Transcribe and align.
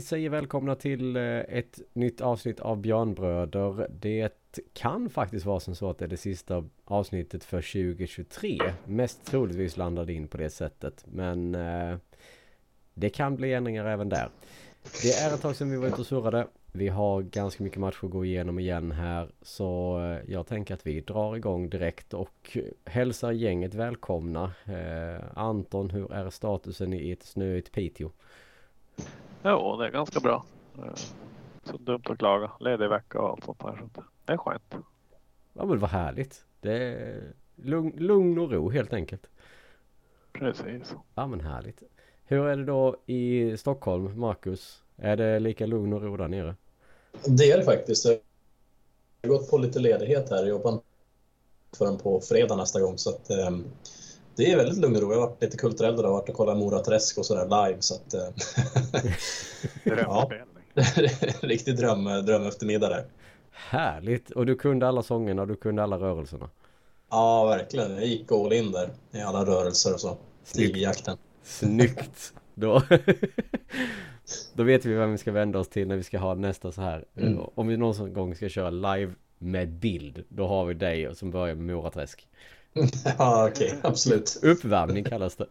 Vi 0.00 0.04
säger 0.04 0.30
välkomna 0.30 0.74
till 0.74 1.16
eh, 1.16 1.22
ett 1.38 1.80
nytt 1.92 2.20
avsnitt 2.20 2.60
av 2.60 2.76
Björnbröder. 2.80 3.86
Det 4.00 4.32
kan 4.72 5.10
faktiskt 5.10 5.46
vara 5.46 5.60
som 5.60 5.74
så 5.74 5.90
att 5.90 5.98
det 5.98 6.04
är 6.04 6.08
det 6.08 6.16
sista 6.16 6.64
avsnittet 6.84 7.44
för 7.44 7.60
2023. 7.60 8.58
Mest 8.84 9.24
troligtvis 9.24 9.76
landar 9.76 10.04
det 10.04 10.12
in 10.12 10.28
på 10.28 10.36
det 10.36 10.50
sättet. 10.50 11.04
Men 11.06 11.54
eh, 11.54 11.96
det 12.94 13.10
kan 13.10 13.36
bli 13.36 13.52
ändringar 13.54 13.84
även 13.84 14.08
där. 14.08 14.28
Det 15.02 15.12
är 15.12 15.34
ett 15.34 15.42
tag 15.42 15.56
sedan 15.56 15.70
vi 15.70 15.76
var 15.76 15.86
ute 15.86 16.00
och 16.00 16.06
surrade. 16.06 16.46
Vi 16.72 16.88
har 16.88 17.22
ganska 17.22 17.62
mycket 17.62 17.80
matcher 17.80 18.04
att 18.04 18.10
gå 18.10 18.24
igenom 18.24 18.58
igen 18.58 18.92
här. 18.92 19.28
Så 19.42 20.00
eh, 20.00 20.32
jag 20.32 20.46
tänker 20.46 20.74
att 20.74 20.86
vi 20.86 21.00
drar 21.00 21.36
igång 21.36 21.70
direkt 21.70 22.14
och 22.14 22.58
hälsar 22.84 23.32
gänget 23.32 23.74
välkomna. 23.74 24.52
Eh, 24.64 25.38
Anton, 25.38 25.90
hur 25.90 26.12
är 26.12 26.30
statusen 26.30 26.92
i 26.92 27.10
ett 27.10 27.22
snöigt 27.22 27.72
Piteå? 27.72 28.10
Jo, 29.44 29.76
det 29.76 29.86
är 29.86 29.90
ganska 29.90 30.20
bra. 30.20 30.44
Så 31.64 31.76
dumt 31.76 32.02
att 32.04 32.18
klaga. 32.18 32.50
Ledig 32.60 32.88
vecka 32.88 33.20
och 33.20 33.28
allt 33.28 33.44
sånt 33.44 33.62
här. 33.62 33.76
Så 33.94 34.02
det 34.24 34.32
är 34.32 34.36
skönt. 34.36 34.74
Ja 35.52 35.64
men 35.64 35.78
vad 35.78 35.90
härligt. 35.90 36.44
Det 36.60 36.72
är 36.72 37.32
lugn, 37.56 37.92
lugn 37.96 38.38
och 38.38 38.50
ro 38.52 38.70
helt 38.70 38.92
enkelt. 38.92 39.26
Precis. 40.32 40.94
Ja 41.14 41.26
men 41.26 41.40
härligt. 41.40 41.82
Hur 42.24 42.46
är 42.46 42.56
det 42.56 42.64
då 42.64 42.96
i 43.06 43.56
Stockholm, 43.56 44.20
Marcus? 44.20 44.82
Är 44.96 45.16
det 45.16 45.40
lika 45.40 45.66
lugn 45.66 45.92
och 45.92 46.02
ro 46.02 46.16
där 46.16 46.28
nere? 46.28 46.56
Det 47.26 47.50
är 47.50 47.58
det 47.58 47.64
faktiskt. 47.64 48.04
Jag 48.04 49.30
har 49.30 49.38
gått 49.38 49.50
på 49.50 49.58
lite 49.58 49.78
ledighet 49.78 50.30
här. 50.30 50.36
Jag 50.36 50.48
jobbar 50.48 50.80
förrän 51.76 51.98
på 51.98 52.20
fredag 52.20 52.56
nästa 52.56 52.80
gång. 52.80 52.98
Så 52.98 53.10
att, 53.10 53.30
um, 53.48 53.64
det 54.36 54.52
är 54.52 54.56
väldigt 54.56 54.78
lugn 54.78 54.96
och 54.96 55.02
ro. 55.02 55.12
Jag 55.12 55.20
har 55.20 55.26
varit 55.26 55.42
lite 55.42 55.56
kulturell 55.56 55.94
och 55.94 56.12
varit 56.12 56.28
och 56.28 56.34
kollat 56.34 56.56
Mora 56.56 56.78
Träsk 56.78 57.18
och 57.18 57.26
sådär 57.26 57.44
live. 57.44 57.76
Så 57.80 57.94
att, 57.94 58.14
ja, 59.84 60.30
riktig 61.40 61.76
dröm, 61.76 62.04
dröm 62.04 62.46
eftermiddag 62.46 62.88
där. 62.88 63.04
Härligt! 63.50 64.30
Och 64.30 64.46
du 64.46 64.56
kunde 64.56 64.88
alla 64.88 65.02
sångerna 65.02 65.42
och 65.42 65.48
du 65.48 65.56
kunde 65.56 65.82
alla 65.82 65.98
rörelserna? 65.98 66.50
Ja, 67.10 67.44
verkligen. 67.44 67.94
Jag 67.94 68.06
gick 68.06 68.32
all 68.32 68.52
in 68.52 68.72
där 68.72 68.90
i 69.12 69.20
alla 69.20 69.44
rörelser 69.44 69.94
och 69.94 70.00
så. 70.00 70.16
Tigerjakten. 70.52 71.16
Snyggt! 71.42 72.32
Då, 72.54 72.82
då 74.54 74.62
vet 74.62 74.84
vi 74.84 74.94
vem 74.94 75.12
vi 75.12 75.18
ska 75.18 75.32
vända 75.32 75.58
oss 75.58 75.68
till 75.68 75.88
när 75.88 75.96
vi 75.96 76.02
ska 76.02 76.18
ha 76.18 76.34
nästa 76.34 76.72
så 76.72 76.80
här. 76.80 77.04
Mm. 77.16 77.40
Om 77.54 77.66
vi 77.66 77.76
någon 77.76 78.12
gång 78.12 78.34
ska 78.34 78.48
köra 78.48 78.70
live 78.70 79.12
med 79.38 79.68
bild, 79.68 80.24
då 80.28 80.46
har 80.46 80.64
vi 80.64 80.74
dig 80.74 81.16
som 81.16 81.30
börjar 81.30 81.54
med 81.54 81.76
Mora 81.76 81.90
Träsk. 81.90 82.28
ja, 83.18 83.48
okej, 83.50 83.66
okay, 83.66 83.78
absolut. 83.82 84.40
Uppvärmning 84.42 85.04
kallas 85.04 85.36
det. 85.36 85.46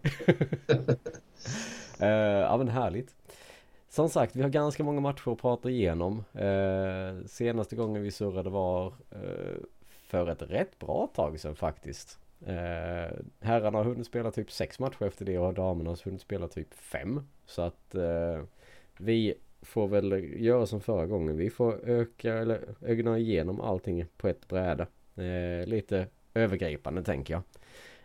uh, 2.01 2.07
ja, 2.41 2.57
men 2.57 2.67
härligt. 2.67 3.15
Som 3.89 4.09
sagt, 4.09 4.35
vi 4.35 4.41
har 4.41 4.49
ganska 4.49 4.83
många 4.83 5.01
matcher 5.01 5.31
att 5.31 5.41
prata 5.41 5.69
igenom. 5.69 6.23
Uh, 6.35 7.25
senaste 7.25 7.75
gången 7.75 8.03
vi 8.03 8.11
surrade 8.11 8.49
var 8.49 8.87
uh, 8.87 9.57
för 9.89 10.29
ett 10.29 10.41
rätt 10.41 10.79
bra 10.79 11.09
tag 11.15 11.39
sedan 11.39 11.55
faktiskt. 11.55 12.19
Uh, 12.41 13.19
herrarna 13.39 13.77
har 13.77 13.83
hunnit 13.83 14.07
spela 14.07 14.31
typ 14.31 14.51
sex 14.51 14.79
matcher 14.79 15.03
efter 15.03 15.25
det 15.25 15.37
och 15.39 15.53
damerna 15.53 15.89
har 15.89 16.05
hunnit 16.05 16.21
spela 16.21 16.47
typ 16.47 16.73
fem. 16.73 17.27
Så 17.45 17.61
att 17.61 17.95
uh, 17.95 18.43
vi 18.97 19.33
får 19.61 19.87
väl 19.87 20.41
göra 20.43 20.65
som 20.65 20.81
förra 20.81 21.05
gången. 21.05 21.37
Vi 21.37 21.49
får 21.49 21.89
öka 21.89 22.33
eller 22.33 22.75
ögna 22.81 23.17
igenom 23.17 23.61
allting 23.61 24.05
på 24.17 24.27
ett 24.27 24.47
bräde. 24.47 24.87
Uh, 25.17 25.67
lite 25.67 26.07
övergripande 26.39 27.03
tänker 27.03 27.33
jag. 27.33 27.43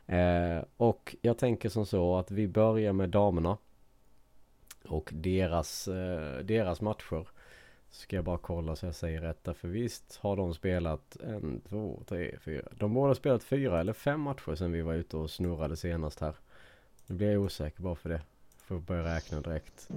Eh, 0.07 0.63
och 0.77 1.17
jag 1.23 1.39
tänker 1.39 1.69
som 1.69 1.87
så 1.87 2.17
att 2.17 2.31
vi 2.31 2.49
börjar 2.49 2.93
med 2.93 3.11
damerna. 3.11 3.59
Och 4.89 5.11
deras, 5.15 5.89
eh, 5.89 6.39
deras 6.39 6.81
matcher. 6.81 7.29
Ska 7.91 8.17
jag 8.17 8.25
bara 8.25 8.39
kolla 8.39 8.77
så 8.77 8.87
jag 8.87 8.95
säger 8.95 9.21
rätt. 9.21 9.49
För 9.57 9.69
visst 9.69 10.17
har 10.17 10.37
de 10.37 10.55
spelat 10.55 11.17
en, 11.17 11.61
två, 11.69 12.03
tre, 12.09 12.39
fyra. 12.41 12.69
De 12.73 12.95
borde 12.95 13.11
ha 13.11 13.15
spelat 13.15 13.45
fyra 13.45 13.81
eller 13.81 13.93
fem 13.93 14.21
matcher 14.21 14.55
sedan 14.55 14.73
vi 14.73 14.83
var 14.83 14.95
ute 14.95 15.17
och 15.17 15.31
snurrade 15.31 15.77
senast 15.77 16.21
här. 16.21 16.35
Nu 17.07 17.17
blir 17.17 17.33
jag 17.33 17.43
osäker 17.43 17.83
bara 17.83 17.95
för 17.95 18.09
det. 18.09 18.21
Får 18.57 18.79
börja 18.79 19.17
räkna 19.17 19.41
direkt. 19.41 19.89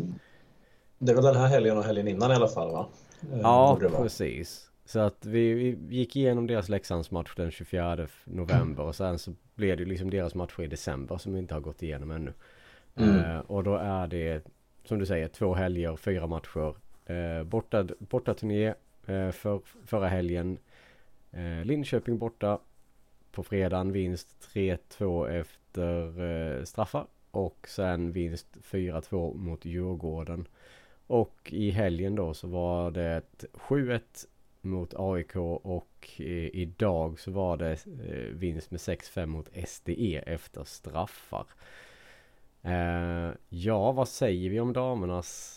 Det 0.97 1.13
var 1.13 1.21
den 1.21 1.35
här 1.35 1.47
helgen 1.47 1.77
och 1.77 1.83
helgen 1.83 2.07
innan 2.07 2.31
i 2.31 2.35
alla 2.35 2.47
fall 2.47 2.71
va? 2.71 2.87
Eh, 3.33 3.39
ja, 3.39 3.79
precis. 3.97 4.69
Så 4.87 4.99
att 4.99 5.25
vi, 5.25 5.53
vi 5.53 5.95
gick 5.95 6.15
igenom 6.15 6.47
deras 6.47 6.69
Leksandsmatch 6.69 7.35
den 7.35 7.51
24 7.51 8.07
november 8.23 8.83
och 8.83 8.95
sen 8.95 9.19
så 9.19 9.33
blev 9.55 9.77
det 9.77 9.85
liksom 9.85 10.09
deras 10.09 10.35
matcher 10.35 10.63
i 10.63 10.67
december 10.67 11.17
som 11.17 11.33
vi 11.33 11.39
inte 11.39 11.53
har 11.53 11.61
gått 11.61 11.83
igenom 11.83 12.11
ännu. 12.11 12.33
Mm. 12.95 13.15
Uh, 13.15 13.39
och 13.39 13.63
då 13.63 13.75
är 13.75 14.07
det 14.07 14.47
som 14.83 14.99
du 14.99 15.05
säger 15.05 15.27
två 15.27 15.53
helger, 15.53 15.95
fyra 15.95 16.27
matcher. 16.27 16.75
Uh, 17.09 17.43
borta, 17.43 17.87
borta 17.99 18.33
turné 18.33 18.73
uh, 19.09 19.31
för 19.31 19.61
förra 19.85 20.07
helgen. 20.07 20.57
Uh, 21.33 21.65
Linköping 21.65 22.17
borta 22.17 22.59
på 23.31 23.43
fredagen 23.43 23.91
vinst 23.91 24.49
3-2 24.53 25.29
efter 25.29 26.65
straffar. 26.65 27.05
Och 27.31 27.67
sen 27.67 28.11
vinst 28.11 28.57
4-2 28.63 29.37
mot 29.37 29.65
Djurgården. 29.65 30.47
Och 31.07 31.37
i 31.45 31.69
helgen 31.69 32.15
då 32.15 32.33
så 32.33 32.47
var 32.47 32.91
det 32.91 33.21
7-1 33.53 34.01
mot 34.61 34.93
AIK 34.97 35.35
och 35.35 36.11
eh, 36.17 36.55
idag 36.55 37.19
så 37.19 37.31
var 37.31 37.57
det 37.57 37.71
eh, 37.71 38.33
vinst 38.33 38.71
med 38.71 38.79
6-5 38.79 39.25
mot 39.25 39.49
SDE 39.67 40.23
efter 40.25 40.63
straffar. 40.63 41.45
Eh, 42.61 43.31
ja, 43.49 43.91
vad 43.91 44.07
säger 44.07 44.49
vi 44.49 44.59
om 44.59 44.73
damernas 44.73 45.53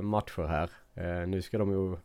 matcher 0.00 0.42
här? 0.42 0.70
Nu 1.26 1.42
ska 1.42 1.58
de 1.58 1.70
ju 1.70 1.96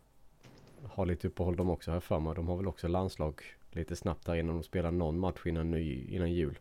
ha 0.88 1.04
lite 1.04 1.28
uppehåll 1.28 1.56
de 1.56 1.70
också 1.70 1.90
här 1.90 2.00
för 2.00 2.18
mig. 2.18 2.34
De 2.34 2.48
har 2.48 2.56
väl 2.56 2.68
också 2.68 2.88
landslag 2.88 3.40
lite 3.70 3.96
snabbt 3.96 4.26
där 4.26 4.34
innan 4.34 4.54
de 4.54 4.62
spelar 4.62 4.90
någon 4.90 5.18
match 5.18 5.46
innan, 5.46 5.70
ny, 5.70 6.06
innan 6.08 6.32
jul. 6.32 6.58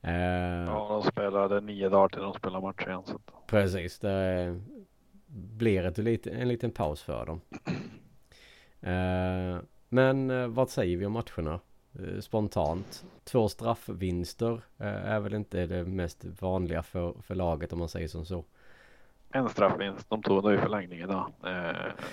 Ja, 0.00 0.88
de 0.88 1.02
spelade 1.02 1.60
nio 1.60 1.88
dagar 1.88 2.08
till 2.08 2.22
de 2.22 2.34
spelar 2.34 2.60
match 2.60 2.86
igen. 2.86 3.02
Så. 3.04 3.20
Precis, 3.46 3.98
det 3.98 4.60
blir 5.32 5.86
ett, 5.86 6.26
en 6.26 6.48
liten 6.48 6.70
paus 6.70 7.02
för 7.02 7.26
dem. 7.26 7.40
Eh, 8.80 9.58
men 9.88 10.30
eh, 10.30 10.46
vad 10.46 10.70
säger 10.70 10.96
vi 10.96 11.06
om 11.06 11.12
matcherna? 11.12 11.60
Eh, 11.98 12.20
spontant. 12.20 13.04
Två 13.24 13.48
straffvinster 13.48 14.60
är 14.78 15.20
väl 15.20 15.34
inte 15.34 15.66
det 15.66 15.84
mest 15.84 16.24
vanliga 16.40 16.82
för, 16.82 17.14
för 17.22 17.34
laget 17.34 17.72
om 17.72 17.78
man 17.78 17.88
säger 17.88 18.08
som 18.08 18.24
så. 18.24 18.44
En 19.32 19.48
straffvinst. 19.48 20.10
De 20.10 20.22
tog 20.22 20.44
nog 20.44 20.54
i 20.54 20.58
förlängning 20.58 21.00
idag. 21.00 21.32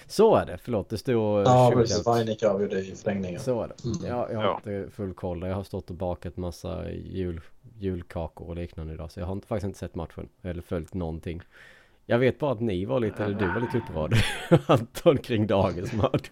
Så 0.05 0.35
är 0.35 0.45
det. 0.45 0.57
Förlåt, 0.57 0.89
det 0.89 0.97
stod... 0.97 1.47
Ja, 1.47 1.71
precis. 1.73 2.05
Vainik 2.05 2.43
avgjorde 2.43 2.79
i 2.79 2.95
förlängningen. 2.95 3.39
Så 3.39 3.61
är 3.61 3.67
det. 3.67 3.85
Mm. 3.85 4.17
Jag, 4.17 4.31
jag 4.31 4.37
har 4.37 4.43
ja. 4.43 4.55
inte 4.55 4.91
full 4.91 5.13
koll. 5.13 5.41
Jag 5.41 5.55
har 5.55 5.63
stått 5.63 5.89
och 5.89 5.95
bakat 5.95 6.37
massa 6.37 6.91
jul, 6.91 7.41
julkakor 7.77 8.47
och 8.47 8.55
liknande 8.55 8.93
idag. 8.93 9.11
Så 9.11 9.19
jag 9.19 9.25
har 9.25 9.33
inte, 9.33 9.47
faktiskt 9.47 9.65
inte 9.65 9.79
sett 9.79 9.95
matchen. 9.95 10.29
Eller 10.41 10.61
följt 10.61 10.93
någonting. 10.93 11.41
Jag 12.09 12.19
vet 12.19 12.39
bara 12.39 12.51
att 12.51 12.59
ni 12.59 12.85
var 12.85 12.99
lite, 12.99 13.23
eller 13.23 13.39
du 13.39 13.47
var 13.47 13.59
lite 13.59 13.77
upprörd 13.77 14.13
Anton 14.67 15.17
kring 15.17 15.47
dagens 15.47 15.93
match. 15.93 16.31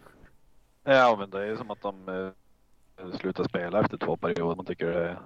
Ja, 0.87 1.15
men 1.19 1.29
det 1.29 1.47
är 1.47 1.55
som 1.55 1.71
att 1.71 1.81
de 1.81 2.09
eh, 2.09 3.17
slutar 3.19 3.43
spela 3.43 3.81
efter 3.81 3.97
två 3.97 4.17
perioder. 4.17 4.55
Man 4.55 4.65
tycker 4.65 4.85
det 4.85 5.09
är 5.09 5.19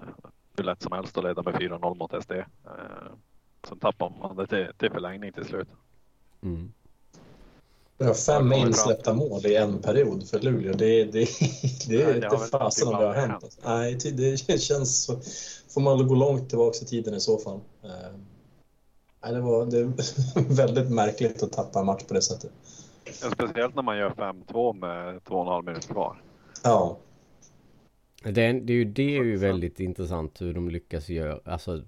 hur 0.57 0.63
lätt 0.63 0.81
som 0.81 0.91
helst 0.91 1.17
att 1.17 1.23
leda 1.23 1.43
med 1.43 1.53
4-0 1.53 1.95
mot 1.95 2.23
SD. 2.23 2.31
Eh, 2.31 2.45
sen 3.67 3.79
tappar 3.79 4.09
man 4.09 4.35
det 4.35 4.47
till, 4.47 4.67
till 4.77 4.91
förlängning 4.91 5.33
till 5.33 5.45
slut. 5.45 5.67
Mm. 6.43 6.71
Har 7.99 8.13
fem 8.13 8.53
insläppta 8.53 9.13
mål 9.13 9.45
i 9.45 9.55
en 9.55 9.81
period 9.81 10.29
för 10.29 10.39
Luleå. 10.39 10.73
Det, 10.73 11.05
det, 11.05 11.27
det 11.87 12.01
är 12.01 12.15
inte 12.15 12.47
fasen 12.51 12.87
om 12.87 12.99
det 12.99 13.07
har 13.07 13.13
hänt. 13.13 13.31
hänt. 13.31 13.59
Nej, 13.65 13.97
det 14.13 14.37
känns 14.61 15.03
så. 15.03 15.21
Får 15.73 15.81
man 15.81 16.07
gå 16.07 16.15
långt 16.15 16.49
tillbaka 16.49 16.77
i 16.81 16.85
tiden 16.85 17.13
i 17.13 17.19
så 17.19 17.37
fall. 17.37 17.59
Eh, 17.83 17.89
nej, 19.23 19.33
det 19.33 19.41
var 19.41 19.65
det 19.65 19.77
är 19.77 20.55
väldigt 20.55 20.91
märkligt 20.91 21.43
att 21.43 21.51
tappa 21.51 21.79
en 21.79 21.85
match 21.85 22.03
på 22.03 22.13
det 22.13 22.21
sättet. 22.21 22.51
Ja, 23.05 23.31
speciellt 23.31 23.75
när 23.75 23.83
man 23.83 23.97
gör 23.97 24.09
5-2 24.09 24.73
med 24.73 25.21
2,5 25.21 25.65
minuter 25.65 25.93
kvar. 25.93 26.21
Ja. 26.63 26.97
Det, 28.23 28.31
det, 28.31 28.73
är 28.73 28.77
ju, 28.77 28.85
det 28.85 29.17
är 29.17 29.23
ju 29.23 29.37
väldigt 29.37 29.79
intressant 29.79 30.41
hur 30.41 30.53
de 30.53 30.69
lyckas 30.69 31.09
göra. 31.09 31.39
Alltså, 31.45 31.81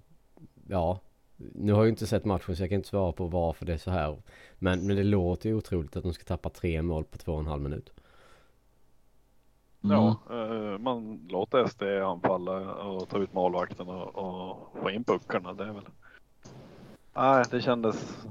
ja. 0.68 1.00
Nu 1.38 1.74
har 1.74 1.82
jag 1.82 1.90
inte 1.90 2.08
sett 2.08 2.26
matchen 2.26 2.56
så 2.56 2.64
jag 2.64 2.70
kan 2.70 2.76
inte 2.76 2.90
svara 2.90 3.12
på 3.12 3.28
varför 3.28 3.66
det 3.66 3.74
är 3.74 3.78
så 3.78 3.92
här. 3.92 4.22
Men, 4.60 4.88
men 4.88 4.96
det 4.96 5.04
låter 5.04 5.50
ju 5.50 5.56
otroligt 5.56 5.96
att 5.96 6.04
de 6.04 6.14
ska 6.14 6.24
tappa 6.24 6.50
tre 6.50 6.82
mål 6.82 7.04
på 7.04 7.18
två 7.18 7.34
och 7.34 7.40
en 7.40 7.46
halv 7.46 7.62
minut. 7.62 7.94
Mm. 9.84 9.98
Ja, 9.98 10.18
eh, 10.30 10.78
man 10.78 11.28
låter 11.30 11.68
SD 11.68 11.84
anfalla 11.84 12.76
och 12.76 13.10
ta 13.10 13.18
ut 13.18 13.34
målvakten 13.34 13.88
och, 13.88 14.16
och 14.16 14.76
få 14.82 14.90
in 14.90 15.04
puckarna. 15.04 15.54
Det 15.54 15.64
är 15.64 15.74
väl... 15.74 15.84
Nej, 17.14 17.46
det 17.52 17.62
kändes 17.62 18.26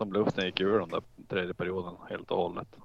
som 0.00 0.12
luften 0.12 0.44
gick 0.44 0.60
ur 0.60 0.78
den 0.78 0.88
där 0.88 1.02
tredje 1.28 1.54
perioden 1.54 1.94
helt 2.08 2.30
och 2.30 2.36
hållet. 2.36 2.76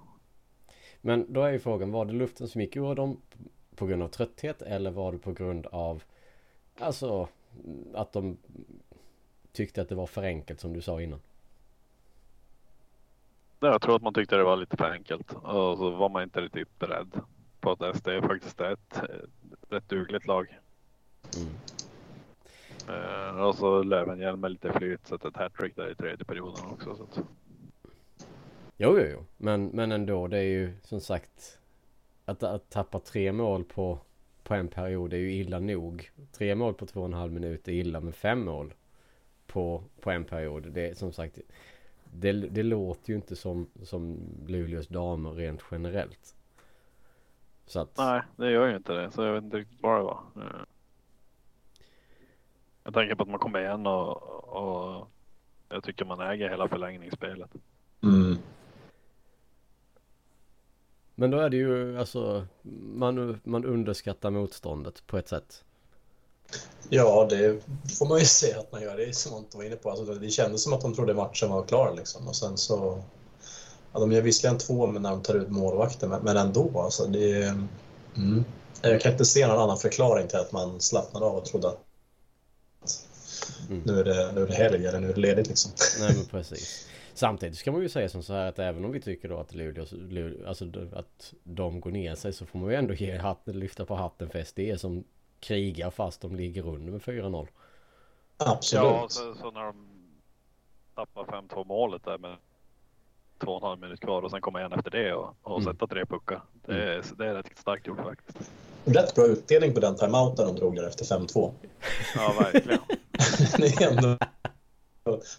Men 1.02 1.34
då 1.34 1.42
är 1.42 1.52
ju 1.52 1.60
frågan, 1.60 1.92
var 1.92 2.06
det 2.06 2.14
luften 2.14 2.48
som 2.48 2.62
gick 2.62 2.76
ur 2.76 2.96
dem 2.96 3.22
på 3.76 3.86
grund 3.86 4.04
av 4.04 4.08
trötthet 4.08 4.62
eller 4.62 4.92
var 4.92 5.12
det 5.12 5.18
på 5.18 5.32
grund 5.32 5.66
av 5.66 6.04
alltså 6.80 7.28
att 7.94 8.14
de 8.14 8.38
tyckte 9.52 9.82
att 9.82 9.90
det 9.90 9.96
var 9.96 10.08
för 10.08 10.24
enkelt 10.24 10.60
som 10.60 10.74
du 10.74 10.82
sa 10.82 11.02
innan? 11.02 11.20
Jag 13.60 13.82
tror 13.82 13.96
att 13.96 14.02
man 14.02 14.14
tyckte 14.14 14.38
det 14.38 14.44
var 14.44 14.58
lite 14.58 14.78
för 14.78 14.92
enkelt 14.92 15.34
och 15.34 15.78
så 15.78 15.90
var 15.90 16.10
man 16.10 16.24
inte 16.24 16.42
riktigt 16.42 16.80
beredd 16.80 17.12
på 17.60 17.72
att 17.72 17.98
SD 17.98 18.10
faktiskt 18.22 18.62
är 18.62 18.72
ett 18.72 19.02
rätt 19.70 19.90
dugligt 19.90 20.28
lag. 20.28 20.60
Mm. 21.38 21.54
Uh, 22.90 23.42
och 23.42 23.56
så 23.56 23.84
Lövenhjelm 23.84 24.40
med 24.40 24.52
lite 24.52 24.74
flyt, 24.74 25.08
så 25.08 25.16
ett 25.16 25.38
hattrick 25.38 25.76
där 25.76 25.92
i 25.92 25.96
tredje 25.96 26.26
perioden 26.26 26.66
också. 26.66 26.96
Så 26.96 27.04
att... 27.04 27.20
Jo, 28.78 29.00
jo, 29.00 29.06
jo. 29.12 29.26
Men, 29.38 29.66
men 29.66 29.92
ändå, 29.92 30.28
det 30.28 30.38
är 30.38 30.44
ju 30.44 30.74
som 30.82 31.02
sagt 31.02 31.60
att, 32.26 32.44
att 32.44 32.70
tappa 32.70 33.00
tre 33.00 33.32
mål 33.32 33.64
på, 33.64 34.00
på 34.44 34.54
en 34.54 34.68
period 34.68 35.14
är 35.14 35.18
ju 35.18 35.34
illa 35.34 35.60
nog. 35.60 36.12
Tre 36.32 36.56
mål 36.56 36.74
på 36.74 36.86
två 36.86 37.00
och 37.00 37.06
en 37.06 37.14
halv 37.14 37.34
minut 37.34 37.68
är 37.68 37.72
illa, 37.72 38.00
men 38.00 38.14
fem 38.14 38.46
mål 38.46 38.74
på, 39.48 39.84
på 40.02 40.12
en 40.12 40.26
period. 40.26 40.64
Det 40.72 40.90
är 40.90 40.94
som 40.94 41.12
sagt, 41.12 41.40
det, 42.04 42.32
det 42.32 42.64
låter 42.64 43.10
ju 43.10 43.16
inte 43.16 43.36
som, 43.36 43.70
som 43.84 44.18
Luleås 44.48 44.88
damer 44.88 45.32
rent 45.32 45.64
generellt. 45.72 46.36
Så 47.66 47.80
att... 47.80 47.98
Nej, 47.98 48.22
det 48.36 48.52
gör 48.52 48.68
ju 48.68 48.76
inte 48.76 48.94
det. 48.94 49.12
Så 49.12 49.24
jag 49.24 49.34
vet 49.34 49.44
inte 49.44 49.58
riktigt 49.58 49.82
vad 49.82 50.00
det 50.00 50.04
var. 50.04 50.24
Eh, 50.36 50.62
jag 52.86 52.94
tänker 52.94 53.16
på 53.16 53.24
att 53.24 53.30
man 53.30 53.40
kommer 53.40 53.60
igen 53.60 53.88
och, 53.88 54.24
och 54.44 55.08
jag 55.70 55.84
tycker 55.84 56.06
man 56.06 56.20
äger 56.20 56.50
hela 56.50 56.68
förlängningsspelet. 56.68 57.50
Mm. 58.04 58.38
Men 61.16 61.32
då 61.32 61.38
är 61.38 61.50
det 61.50 61.58
ju 61.58 62.00
alltså 62.00 62.48
man, 62.94 63.42
man 63.44 63.66
underskattar 63.66 64.32
motståndet 64.32 65.08
på 65.08 65.18
ett 65.18 65.28
sätt. 65.28 65.64
Ja, 66.90 67.28
det 67.30 67.64
får 68.00 68.06
man 68.06 68.20
ju 68.20 68.26
se 68.26 68.54
att 68.54 68.72
man 68.72 68.82
gör. 68.82 68.98
Det 68.98 69.06
är 69.06 69.12
som 69.12 69.34
Anton 69.34 69.60
var 69.60 69.66
inne 69.66 69.76
på. 69.76 69.90
Alltså, 69.90 70.14
det 70.14 70.30
kändes 70.30 70.64
som 70.64 70.74
att 70.74 70.82
de 70.82 70.94
trodde 70.94 71.14
matchen 71.14 71.50
var 71.50 71.64
klar 71.64 71.94
liksom. 71.98 72.28
Och 72.28 72.36
sen 72.36 72.58
så... 72.58 73.04
Ja, 73.94 74.00
de 74.00 74.12
gör 74.12 74.22
visserligen 74.22 74.58
två 74.58 74.88
när 74.88 75.10
de 75.10 75.22
tar 75.22 75.34
ut 75.34 75.50
målvakten, 75.50 76.10
men, 76.10 76.22
men 76.24 76.38
ändå. 76.38 76.82
Alltså, 76.82 77.06
det, 77.06 77.44
mm. 78.16 78.46
Jag 78.82 79.02
kan 79.02 79.12
inte 79.12 79.26
se 79.26 79.48
någon 79.48 79.60
annan 79.60 79.78
förklaring 79.78 80.28
till 80.28 80.40
att 80.40 80.52
man 80.52 80.82
slappnade 80.82 81.26
av 81.26 81.36
och 81.36 81.46
trodde 81.46 81.68
att 81.68 81.86
mm. 83.70 83.82
nu, 83.86 84.00
är 84.00 84.04
det, 84.04 84.32
nu 84.36 84.42
är 84.42 84.48
det 84.48 84.54
helg 84.54 84.86
eller 84.86 85.00
nu 85.00 85.10
är 85.10 85.14
det 85.14 85.22
ledigt 85.22 85.48
liksom. 85.48 85.72
Nej, 86.00 86.16
men 86.16 86.26
precis. 86.32 86.90
Samtidigt 87.14 87.58
ska 87.58 87.72
man 87.72 87.82
ju 87.82 87.90
säga 87.90 88.10
som 88.10 88.24
så 88.24 88.34
här 88.34 88.46
att 88.46 88.60
även 88.60 88.86
om 88.86 88.92
vi 88.92 89.02
tycker 89.02 89.30
då 89.30 89.38
att 89.38 89.54
Luleå, 89.54 89.86
Luleå 89.92 90.48
alltså 90.48 90.66
att 90.94 91.34
de 91.44 91.80
går 91.80 91.92
ner 91.92 92.16
sig 92.16 92.34
så 92.34 92.46
får 92.46 92.60
man 92.60 92.70
ju 92.70 92.76
ändå 92.76 92.94
ge 92.94 93.18
hatten, 93.18 93.60
lyfta 93.60 93.86
på 93.86 93.96
hatten 93.96 94.30
för 94.30 94.44
SD 94.44 94.60
som 94.82 95.04
krigar 95.40 95.90
fast 95.90 96.22
de 96.22 96.36
ligger 96.36 96.68
under 96.68 96.92
med 96.92 97.02
4-0. 97.02 97.48
Absolut. 98.38 98.84
Ja, 98.86 99.08
så, 99.10 99.36
så, 99.36 99.52
när 99.52 99.64
de 99.64 99.88
tappar 100.96 101.24
5-2 101.24 101.66
målet 101.66 102.04
där 102.04 102.18
med 102.18 102.38
två 103.40 103.52
och 103.52 103.62
en 103.62 103.68
halv 103.68 103.80
minut 103.80 104.00
kvar 104.00 104.22
och 104.22 104.32
sen 104.32 104.42
komma 104.42 104.60
igen 104.60 104.74
efter 104.74 104.92
det 104.92 105.14
och, 105.14 105.36
och 105.42 105.62
mm. 105.62 105.74
sätta 105.74 105.88
tre 105.88 106.06
puckar. 106.06 106.42
Det 106.66 106.74
är, 106.74 106.94
mm. 106.94 107.06
det 107.18 107.26
är 107.26 107.34
rätt 107.34 107.58
starkt 107.58 107.88
gjort 107.88 108.04
faktiskt. 108.04 108.52
Rätt 108.86 109.16
bra 109.16 109.26
utdelning 109.26 109.74
på 109.74 109.80
den 109.80 109.96
timeouten 109.96 110.48
de 110.48 110.56
drog 110.56 110.76
där 110.76 110.88
efter 110.88 111.06
5-2. 111.06 111.52
Ja, 112.16 112.34
verkligen. 112.40 112.80
det 113.58 113.82
är 113.82 113.92
ändå 113.92 114.18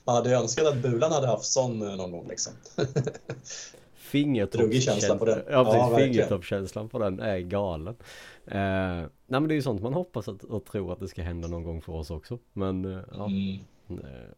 man 0.04 0.16
hade 0.16 0.36
önskat 0.36 0.66
att 0.66 0.76
Bulan 0.76 1.12
hade 1.12 1.26
haft 1.26 1.44
sån 1.44 1.82
eh, 1.82 1.96
någon 1.96 2.10
gång 2.10 2.28
liksom. 2.28 2.52
Fingertoppskänslan 3.94 5.18
på 5.18 5.24
den. 5.24 5.42
Ja, 5.50 5.64
precis. 5.64 5.80
Ja, 5.80 5.96
Fingertoppskänslan 5.96 6.88
på 6.88 6.98
den 6.98 7.20
är 7.20 7.38
galen. 7.38 7.96
Eh, 8.46 8.56
nej 8.56 9.10
men 9.26 9.48
det 9.48 9.54
är 9.54 9.56
ju 9.56 9.62
sånt 9.62 9.82
man 9.82 9.94
hoppas 9.94 10.28
att, 10.28 10.44
och 10.44 10.64
tror 10.64 10.92
att 10.92 11.00
det 11.00 11.08
ska 11.08 11.22
hända 11.22 11.48
någon 11.48 11.64
gång 11.64 11.82
för 11.82 11.92
oss 11.92 12.10
också. 12.10 12.38
Men 12.52 12.84
eh, 12.84 13.00
ja. 13.12 13.26
Mm. 13.26 13.58
Eh, 13.88 14.30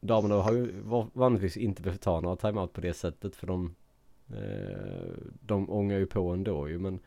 damerna 0.00 0.34
har 0.34 0.52
ju 0.52 0.72
vanligtvis 1.12 1.56
inte 1.56 1.82
behövt 1.82 2.00
ta 2.00 2.20
några 2.20 2.36
timeout 2.36 2.72
på 2.72 2.80
det 2.80 2.94
sättet 2.94 3.36
för 3.36 3.46
de 3.46 3.74
eh, 4.28 5.12
de 5.40 5.70
ångar 5.70 5.98
ju 5.98 6.06
på 6.06 6.30
ändå 6.30 6.68
ju 6.68 6.78
men 6.78 7.00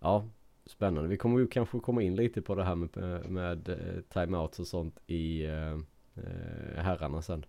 ja 0.00 0.24
spännande. 0.66 1.08
Vi 1.08 1.16
kommer 1.16 1.38
ju 1.38 1.46
kanske 1.46 1.78
komma 1.78 2.02
in 2.02 2.16
lite 2.16 2.42
på 2.42 2.54
det 2.54 2.64
här 2.64 2.74
med, 2.74 3.30
med 3.30 3.68
eh, 3.68 4.00
timeouts 4.08 4.58
och 4.58 4.66
sånt 4.66 5.00
i 5.06 5.44
eh, 5.44 5.72
eh, 6.14 6.76
herrarna 6.76 7.22
sen. 7.22 7.44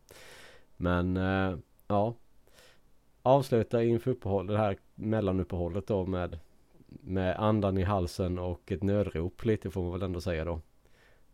Men 0.77 1.17
eh, 1.17 1.57
ja. 1.87 2.13
Avsluta 3.21 3.83
inför 3.83 4.11
uppehållet, 4.11 4.55
det 4.55 4.57
här 4.57 4.77
mellanuppehållet 4.95 5.87
då 5.87 6.05
med 6.05 6.39
med 6.87 7.39
andan 7.39 7.77
i 7.77 7.83
halsen 7.83 8.39
och 8.39 8.71
ett 8.71 8.83
nödrop 8.83 9.45
lite 9.45 9.71
får 9.71 9.83
man 9.83 9.91
väl 9.91 10.01
ändå 10.01 10.21
säga 10.21 10.45
då. 10.45 10.61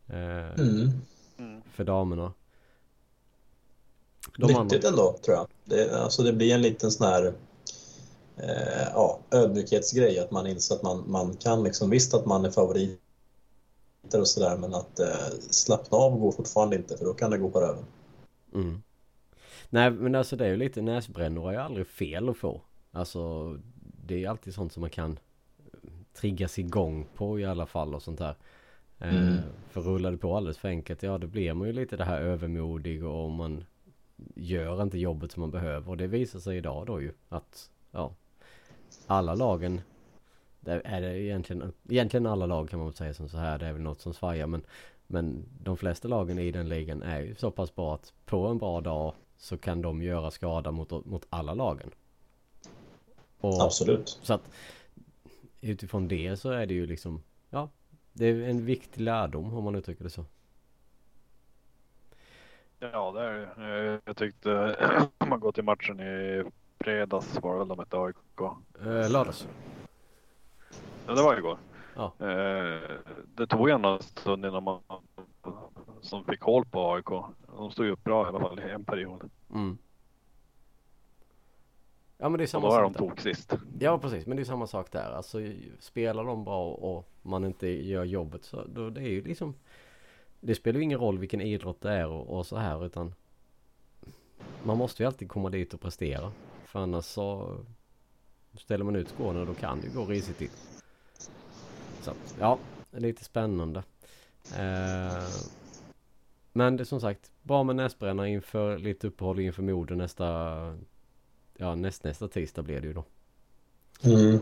Eh, 0.08 0.60
mm. 0.60 1.62
För 1.72 1.84
damerna. 1.84 2.34
De 4.38 4.48
Nyttigt 4.48 4.86
andra... 4.86 4.88
ändå 4.88 5.18
tror 5.26 5.38
jag. 5.38 5.48
Det, 5.66 6.02
alltså 6.04 6.24
det 6.24 6.34
blir 6.34 6.56
en 6.56 6.62
liten 6.62 6.92
sån 6.92 7.08
här 7.08 7.34
eh, 8.38 8.88
ja, 8.94 9.20
ödmjukhetsgrej 9.32 10.20
att 10.20 10.32
man 10.32 10.48
inser 10.48 10.76
att 10.76 10.84
man, 10.84 11.12
man 11.12 11.38
kan 11.38 11.64
liksom 11.64 11.90
visst 11.90 12.14
att 12.14 12.26
man 12.26 12.46
är 12.46 12.52
favorit 12.52 13.00
och 14.14 14.28
sådär 14.28 14.58
men 14.58 14.74
att 14.74 15.00
eh, 15.00 15.30
slappna 15.50 15.98
av 15.98 16.20
går 16.20 16.32
fortfarande 16.32 16.76
inte 16.76 16.98
för 16.98 17.06
då 17.06 17.14
kan 17.14 17.32
det 17.32 17.38
gå 17.38 17.50
på 17.50 17.62
röven. 17.62 17.86
Mm. 18.54 18.82
Nej 19.70 19.92
men 19.92 20.16
alltså 20.16 20.36
det 20.36 20.46
är 20.46 20.50
ju 20.50 20.58
lite 20.58 20.82
näsbrännor 20.82 21.50
är 21.50 21.54
ju 21.54 21.60
aldrig 21.60 21.88
fel 21.88 22.30
att 22.30 22.38
få. 22.38 22.62
Alltså 22.92 23.54
det 24.06 24.24
är 24.24 24.30
alltid 24.30 24.54
sånt 24.54 24.74
som 24.74 24.82
man 24.82 24.90
kan 24.90 25.20
triggas 26.14 26.60
igång 26.60 27.08
på 27.16 27.40
i 27.40 27.46
alla 27.46 27.66
fall 27.66 27.96
och 27.96 28.02
sånt 28.02 28.20
där. 28.20 28.36
Eh, 29.00 29.16
mm. 29.16 29.38
för 29.70 29.82
rullar 29.82 30.12
det 30.12 30.18
på 30.18 30.38
alldeles 30.38 30.58
för 30.58 30.68
enkelt, 30.68 31.04
ja 31.04 31.18
då 31.18 31.28
blir 31.28 31.54
man 31.54 31.68
ju 31.68 31.74
lite 31.74 31.98
det 31.98 32.04
här 32.04 32.22
övermodig 32.22 33.06
och 33.06 33.32
man 33.32 33.66
gör 34.36 34.84
inte 34.84 34.98
jobbet 34.98 35.32
som 35.32 35.42
man 35.42 35.52
behöver. 35.52 35.90
Och 35.90 35.98
det 35.98 36.08
visar 36.08 36.40
sig 36.40 36.58
idag 36.58 36.86
då 36.86 37.02
ju 37.02 37.12
att 37.30 37.70
ja, 37.92 38.14
alla 39.08 39.36
lagen 39.36 39.82
det 40.62 40.82
är 40.86 41.02
det 41.02 41.20
egentligen, 41.20 41.74
egentligen 41.90 42.26
alla 42.26 42.46
lag 42.46 42.70
kan 42.70 42.80
man 42.80 42.88
väl 42.88 42.96
säga 42.96 43.14
som 43.14 43.30
så 43.30 43.38
här. 43.38 43.60
Det 43.60 43.66
är 43.66 43.74
väl 43.74 43.82
något 43.82 44.02
som 44.02 44.14
svajar 44.14 44.48
men 44.48 44.62
Men 45.08 45.46
de 45.64 45.78
flesta 45.78 46.08
lagen 46.08 46.40
i 46.40 46.52
den 46.52 46.70
ligan 46.70 47.04
är 47.04 47.22
ju 47.22 47.36
så 47.36 47.52
pass 47.52 47.76
bra 47.76 47.96
att 47.96 48.14
på 48.26 48.48
en 48.48 48.58
bra 48.58 48.82
dag 48.82 49.14
så 49.38 49.58
kan 49.58 49.82
de 49.82 50.02
göra 50.02 50.32
skada 50.32 50.72
mot, 50.72 51.06
mot 51.06 51.26
alla 51.30 51.54
lagen. 51.54 51.92
Och, 53.40 53.62
Absolut. 53.62 54.20
Så 54.22 54.34
att 54.34 54.50
utifrån 55.62 56.08
det 56.08 56.38
så 56.38 56.50
är 56.50 56.66
det 56.66 56.74
ju 56.74 56.88
liksom 56.88 57.24
Ja 57.50 57.70
Det 58.14 58.26
är 58.26 58.42
en 58.42 58.66
viktig 58.66 59.02
lärdom 59.02 59.54
om 59.54 59.64
man 59.64 59.76
uttrycker 59.76 60.04
det 60.04 60.10
så. 60.10 60.26
Ja 62.84 63.12
det 63.12 63.22
är 63.22 63.34
det. 63.34 64.02
Jag 64.06 64.18
tyckte 64.18 64.76
om 65.18 65.30
man 65.30 65.40
går 65.40 65.52
till 65.52 65.64
matchen 65.64 66.00
i 66.00 66.44
fredags 66.80 67.40
var 67.42 67.54
det 67.54 67.60
väl 67.60 67.68
de 67.68 67.80
hette 67.80 67.98
AIK? 67.98 68.16
Eh, 68.80 69.12
lördags. 69.12 69.48
Ja, 71.08 71.14
det 71.14 71.24
var 71.24 71.38
igår. 71.38 71.58
Ja. 71.96 72.14
Eh, 72.20 72.82
det 73.36 73.48
tog 73.48 73.70
en 73.70 74.00
stund 74.02 74.46
innan 74.46 74.64
man 74.64 74.80
som 76.02 76.26
fick 76.26 76.42
hål 76.42 76.66
på 76.66 76.94
AIK. 76.94 77.10
De 77.58 77.72
stod 77.72 77.86
ju 77.86 77.92
upp 77.92 78.04
bra 78.04 78.26
i 78.26 78.28
alla 78.28 78.40
fall 78.40 78.60
i 78.60 78.70
en 78.72 78.84
period. 78.84 79.30
Mm. 79.54 79.78
Ja 82.18 82.30
men 82.30 82.38
det 82.38 82.44
är 82.44 82.48
samma 82.48 82.68
och 82.68 82.74
då 82.74 82.80
är 82.80 82.84
de 82.84 82.94
tok 82.94 83.20
sist. 83.20 83.54
Ja 83.80 84.00
precis 84.00 84.26
men 84.26 84.38
det 84.38 84.44
är 84.44 84.46
samma 84.46 84.68
sak 84.68 84.92
där. 84.92 85.12
Alltså 85.12 85.40
spelar 85.80 86.24
de 86.24 86.44
bra 86.44 86.70
och 86.72 87.10
man 87.22 87.44
inte 87.46 87.68
gör 87.68 88.04
jobbet 88.04 88.44
så 88.44 88.64
då 88.68 88.90
det 88.90 89.02
är 89.02 89.10
ju 89.10 89.24
liksom 89.24 89.56
Det 90.42 90.56
spelar 90.56 90.80
ju 90.80 90.84
ingen 90.84 91.00
roll 91.00 91.18
vilken 91.18 91.42
idrott 91.42 91.82
det 91.82 91.92
är 91.92 92.08
och, 92.08 92.38
och 92.38 92.46
så 92.46 92.58
här 92.58 92.86
utan 92.86 93.14
Man 94.64 94.78
måste 94.78 95.04
ju 95.04 95.08
alltid 95.08 95.30
komma 95.30 95.50
dit 95.50 95.74
och 95.74 95.82
prestera. 95.82 96.32
För 96.66 96.80
annars 96.80 97.06
så 97.06 97.58
Ställer 98.54 98.86
man 98.86 98.96
ut 98.96 99.10
skorna 99.10 99.46
då 99.46 99.54
kan 99.54 99.82
det 99.82 99.88
ju 99.88 99.94
gå 99.94 100.06
risigt 100.06 100.38
till. 100.38 100.50
Så 102.02 102.14
ja, 102.40 102.60
lite 102.92 103.24
spännande. 103.24 103.84
Eh, 104.58 105.30
men 106.54 106.78
det 106.78 106.84
är 106.84 106.86
som 106.86 107.02
sagt 107.02 107.32
bra 107.44 107.64
med 107.64 107.76
näsbränna 107.76 108.28
inför 108.28 108.78
lite 108.78 109.08
uppehåll 109.08 109.40
inför 109.40 109.64
Modo 109.64 109.96
nästa 109.96 110.78
Ja 111.58 111.76
näst, 111.76 112.04
nästa 112.04 112.28
tisdag 112.28 112.62
blir 112.64 112.82
det 112.82 112.88
ju 112.88 112.94
då. 112.94 113.06
Mm. 114.04 114.34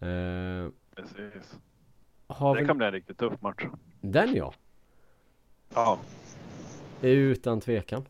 Eh, 0.00 0.72
Precis. 0.94 1.58
Det 2.28 2.60
vi... 2.60 2.66
kan 2.66 2.76
bli 2.76 2.86
en 2.86 2.92
riktigt 2.92 3.18
tuff 3.18 3.42
match. 3.42 3.64
Den 4.00 4.34
ja. 4.34 4.52
Ja. 5.74 5.98
Utan 7.02 7.60
tvekan. 7.60 8.04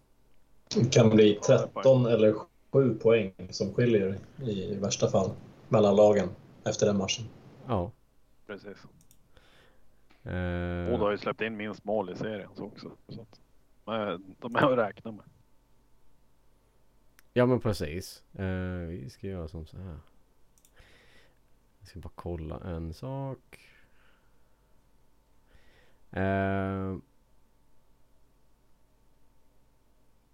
Det 0.75 0.93
kan 0.93 1.11
bli 1.11 1.35
13 1.47 2.07
eller 2.07 2.35
7 2.73 2.95
poäng 2.95 3.33
som 3.51 3.75
skiljer 3.75 4.19
i 4.43 4.75
värsta 4.75 5.09
fall 5.11 5.31
mellan 5.69 5.97
lagen 5.97 6.29
efter 6.65 6.87
den 6.87 6.97
matchen. 6.97 7.25
Ja. 7.67 7.93
Precis. 8.47 8.77
Uh... 10.27 10.99
har 10.99 11.11
ju 11.11 11.19
släppt 11.19 11.41
in 11.41 11.57
minst 11.57 11.85
mål 11.85 12.11
i 12.11 12.17
serien 12.17 12.51
så 12.55 12.65
också. 12.65 12.91
Så 13.09 13.21
att, 13.21 13.41
de 14.39 14.57
är 14.57 14.73
att 14.73 14.79
räkna 14.79 15.13
med. 15.13 15.25
Ja 17.33 17.47
men 17.47 17.61
precis. 17.61 18.25
Uh, 18.39 18.87
vi 18.87 19.11
ska 19.11 19.27
göra 19.27 19.49
som 19.49 19.67
så 19.67 19.77
här. 19.77 19.99
Jag 21.79 21.89
ska 21.89 22.01
bara 22.01 22.13
kolla 22.15 22.61
en 22.61 22.95
sak. 22.95 23.61
Uh, 26.17 26.99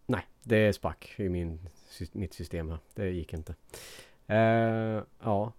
Nej, 0.07 0.27
det 0.43 0.73
sprack 0.73 1.15
i 1.17 1.29
min, 1.29 1.69
mitt 2.13 2.35
system 2.35 2.71
här. 2.71 2.79
Det 2.95 3.11
gick 3.11 3.33
inte. 3.33 3.55
Uh, 4.31 5.03
ja. 5.23 5.53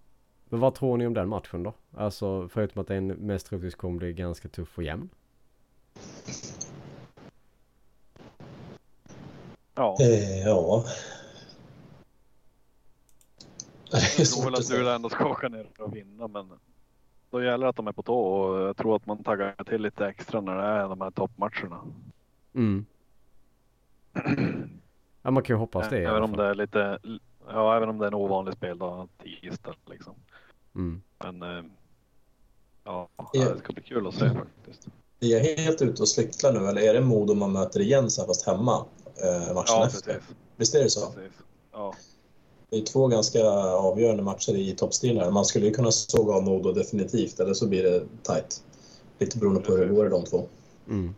Men 0.48 0.60
vad 0.60 0.74
tror 0.74 0.96
ni 0.96 1.06
om 1.06 1.14
den 1.14 1.28
matchen 1.28 1.62
då? 1.62 1.74
Alltså 1.96 2.48
förutom 2.48 2.82
att 2.82 2.88
den 2.88 3.06
mest 3.06 3.46
troligtvis 3.46 3.74
kommer 3.74 3.98
bli 3.98 4.12
ganska 4.12 4.48
tuff 4.48 4.78
och 4.78 4.84
jämn. 4.84 5.08
Ja. 9.74 9.96
Eh, 10.00 10.40
ja. 10.40 10.84
Jag 13.90 14.26
tror 14.26 14.44
väl 14.50 14.54
att 14.54 14.70
Luleå 14.70 14.94
ändå 14.94 15.08
ska 15.08 15.28
åka 15.28 15.48
ner 15.48 15.66
och 15.78 15.96
vinna 15.96 16.28
men 16.28 16.52
då 17.34 17.42
gäller 17.42 17.66
det 17.66 17.70
att 17.70 17.76
de 17.76 17.86
är 17.86 17.92
på 17.92 18.02
tå 18.02 18.18
och 18.18 18.60
jag 18.60 18.76
tror 18.76 18.96
att 18.96 19.06
man 19.06 19.24
taggar 19.24 19.64
till 19.64 19.82
lite 19.82 20.06
extra 20.06 20.40
när 20.40 20.56
det 20.56 20.62
är 20.62 20.88
de 20.88 21.00
här 21.00 21.10
toppmatcherna. 21.10 21.80
Mm. 22.54 22.86
ja 25.22 25.30
man 25.30 25.42
kan 25.42 25.54
ju 25.56 25.58
hoppas 25.58 25.90
det 25.90 26.04
Även 26.04 26.22
om 26.22 26.32
det 26.32 26.44
är 26.44 26.54
lite, 26.54 26.98
ja 27.48 27.76
även 27.76 27.88
om 27.88 27.98
det 27.98 28.04
är 28.04 28.08
en 28.08 28.14
ovanlig 28.14 28.54
speldag 28.54 29.08
tisdag 29.22 29.74
liksom. 29.90 30.14
Mm. 30.74 31.02
Men 31.18 31.42
eh, 31.42 31.64
ja, 32.84 33.08
det 33.32 33.58
ska 33.58 33.72
bli 33.72 33.82
kul 33.82 34.06
att 34.06 34.14
se 34.14 34.30
faktiskt. 34.30 34.88
Är 35.20 35.26
jag 35.26 35.40
helt 35.40 35.82
ute 35.82 36.02
och 36.02 36.08
cyklar 36.08 36.52
nu 36.52 36.66
eller 36.68 36.82
är 36.82 36.94
det 36.94 37.00
Modo 37.00 37.34
man 37.34 37.52
möter 37.52 37.80
igen 37.80 38.10
så 38.10 38.20
här 38.20 38.26
fast 38.26 38.46
hemma 38.46 38.86
eh, 39.22 39.54
matchen 39.54 39.64
ja, 39.66 39.86
efter? 39.86 40.12
Precis. 40.12 40.36
Visst 40.56 40.74
är 40.74 40.82
det 40.82 40.90
så? 40.90 41.12
Precis. 41.12 41.38
Ja. 41.72 41.94
Det 42.74 42.80
är 42.80 42.84
två 42.84 43.06
ganska 43.06 43.44
avgörande 43.78 44.22
matcher 44.22 44.56
i 44.56 44.74
toppstil 44.76 45.18
här. 45.18 45.30
Man 45.30 45.44
skulle 45.44 45.66
ju 45.66 45.72
kunna 45.72 45.90
såga 45.90 46.34
av 46.34 46.42
Modo 46.42 46.72
definitivt 46.72 47.40
eller 47.40 47.54
så 47.54 47.68
blir 47.68 47.82
det 47.82 48.00
tight. 48.22 48.64
Lite 49.18 49.38
beroende 49.38 49.60
på 49.60 49.72
hur 49.72 49.86
det 49.86 49.94
går 49.94 50.06
i 50.06 50.10
de 50.10 50.24
två. 50.24 50.48
Mm. 50.88 51.14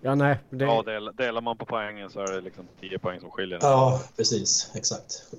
Ja, 0.00 0.14
nej. 0.14 0.38
Det... 0.50 0.64
Ja, 0.64 0.82
del, 0.82 1.10
delar 1.16 1.40
man 1.40 1.56
på 1.58 1.66
poängen 1.66 2.10
så 2.10 2.20
är 2.20 2.32
det 2.32 2.40
liksom 2.40 2.68
10 2.80 2.98
poäng 2.98 3.20
som 3.20 3.30
skiljer. 3.30 3.58
Ja, 3.62 4.02
precis. 4.16 4.70
Exakt. 4.74 5.32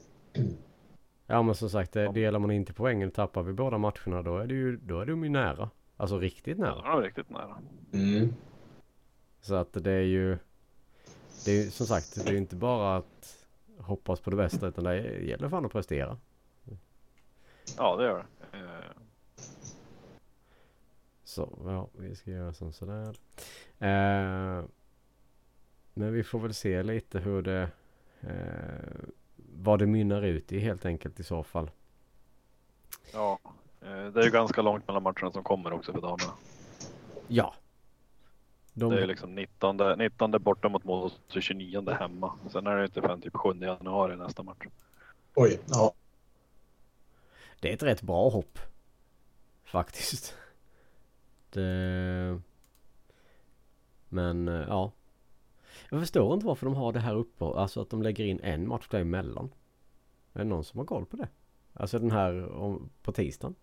Ja, 1.28 1.42
men 1.42 1.56
som 1.56 1.70
sagt, 1.70 1.94
delar 1.94 2.40
man 2.40 2.52
inte 2.52 2.74
poängen 2.74 3.08
och 3.08 3.16
tappar 3.16 3.44
vi 3.44 3.54
båda 3.54 3.78
matcherna 3.78 4.22
då 4.22 4.38
är 4.38 4.48
det 4.48 4.54
ju, 4.54 4.78
då 4.78 5.00
är 5.00 5.06
de 5.06 5.24
ju 5.24 5.30
nära. 5.30 5.70
Alltså 5.98 6.20
riktigt 6.20 6.58
nära. 6.58 6.82
Ja, 6.84 7.02
riktigt 7.04 7.30
nära. 7.30 7.58
Mm. 7.94 8.34
Så 9.42 9.56
att 9.56 9.74
det 9.74 9.92
är 9.92 10.02
ju... 10.02 10.38
Det 11.46 11.52
är 11.52 11.56
ju 11.56 11.72
som 11.72 11.88
sagt, 11.88 12.16
det 12.16 12.30
är 12.30 12.32
ju 12.32 12.38
inte 12.38 12.56
bara 12.56 12.98
att 12.98 13.43
hoppas 13.84 14.20
på 14.20 14.30
det 14.30 14.36
bästa 14.36 14.68
utan 14.68 14.84
det 14.84 15.02
gäller 15.02 15.50
fan 15.50 15.66
att 15.66 15.72
prestera. 15.72 16.18
Ja, 17.78 17.96
det 17.96 18.04
gör 18.04 18.26
det. 18.52 18.58
Eh. 18.58 18.92
Så, 21.24 21.50
ja, 21.66 21.88
vi 21.94 22.16
ska 22.16 22.32
göra 22.32 22.54
som 22.54 22.74
sådär. 22.74 23.16
Eh, 23.80 24.66
men 25.94 26.14
vi 26.14 26.24
får 26.24 26.40
väl 26.40 26.54
se 26.54 26.84
lite 26.84 27.20
hur 27.20 27.42
det... 27.42 27.70
Eh, 28.22 29.10
vad 29.64 29.80
det 29.80 29.88
mynnar 29.88 30.22
ut 30.22 30.52
i 30.52 30.60
helt 30.60 30.86
enkelt 30.86 31.20
i 31.20 31.24
så 31.24 31.44
fall. 31.44 31.72
Ja, 33.14 33.40
eh, 33.82 34.06
det 34.06 34.20
är 34.20 34.24
ju 34.24 34.32
ganska 34.32 34.62
långt 34.62 34.88
mellan 34.88 35.04
matcherna 35.04 35.32
som 35.32 35.44
kommer 35.44 35.74
också 35.74 35.94
för 35.94 36.02
damerna. 36.02 36.34
Ja. 37.28 37.54
De... 38.74 38.92
Det 38.92 39.02
är 39.02 39.08
liksom 39.08 39.36
19, 39.36 39.78
19 39.98 40.32
borta 40.32 40.70
mot 40.70 40.84
Modo 40.84 41.10
och 41.36 41.42
29 41.42 41.92
hemma. 41.92 42.40
Sen 42.52 42.68
är 42.68 42.78
det 42.78 42.86
inte 42.86 43.02
förrän 43.02 43.22
typ 43.22 43.36
7 43.36 43.54
januari 43.54 44.16
nästa 44.16 44.44
match. 44.44 44.66
Oj, 45.36 45.60
ja. 45.68 45.94
Det 47.60 47.70
är 47.70 47.74
ett 47.74 47.84
rätt 47.84 48.02
bra 48.02 48.30
hopp. 48.30 48.60
Faktiskt. 49.64 50.38
Det... 51.50 52.42
Men 54.10 54.48
ja. 54.48 54.92
Jag 55.90 56.00
förstår 56.00 56.34
inte 56.34 56.46
varför 56.46 56.66
de 56.66 56.76
har 56.76 56.94
det 56.94 57.00
här 57.00 57.16
uppe. 57.16 57.46
Alltså 57.46 57.82
att 57.82 57.90
de 57.90 58.02
lägger 58.02 58.26
in 58.26 58.40
en 58.40 58.68
match 58.68 58.88
däremellan. 58.90 59.50
Är 60.34 60.40
det 60.40 60.46
någon 60.46 60.64
som 60.64 60.78
har 60.78 60.86
koll 60.86 61.06
på 61.06 61.18
det? 61.18 61.28
Alltså 61.74 62.00
den 62.00 62.12
här 62.12 62.52
om, 62.52 62.90
på 63.02 63.12
tisdagen. 63.12 63.56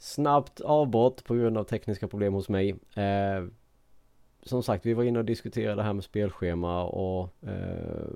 Snabbt 0.00 0.60
avbrott 0.60 1.24
på 1.24 1.34
grund 1.34 1.58
av 1.58 1.64
tekniska 1.64 2.08
problem 2.08 2.32
hos 2.32 2.48
mig. 2.48 2.70
Eh, 2.94 3.44
som 4.42 4.62
sagt, 4.62 4.86
vi 4.86 4.94
var 4.94 5.04
inne 5.04 5.18
och 5.18 5.24
diskuterade 5.24 5.76
det 5.76 5.82
här 5.82 5.92
med 5.92 6.04
spelschema 6.04 6.84
och 6.84 7.28
eh, 7.42 8.08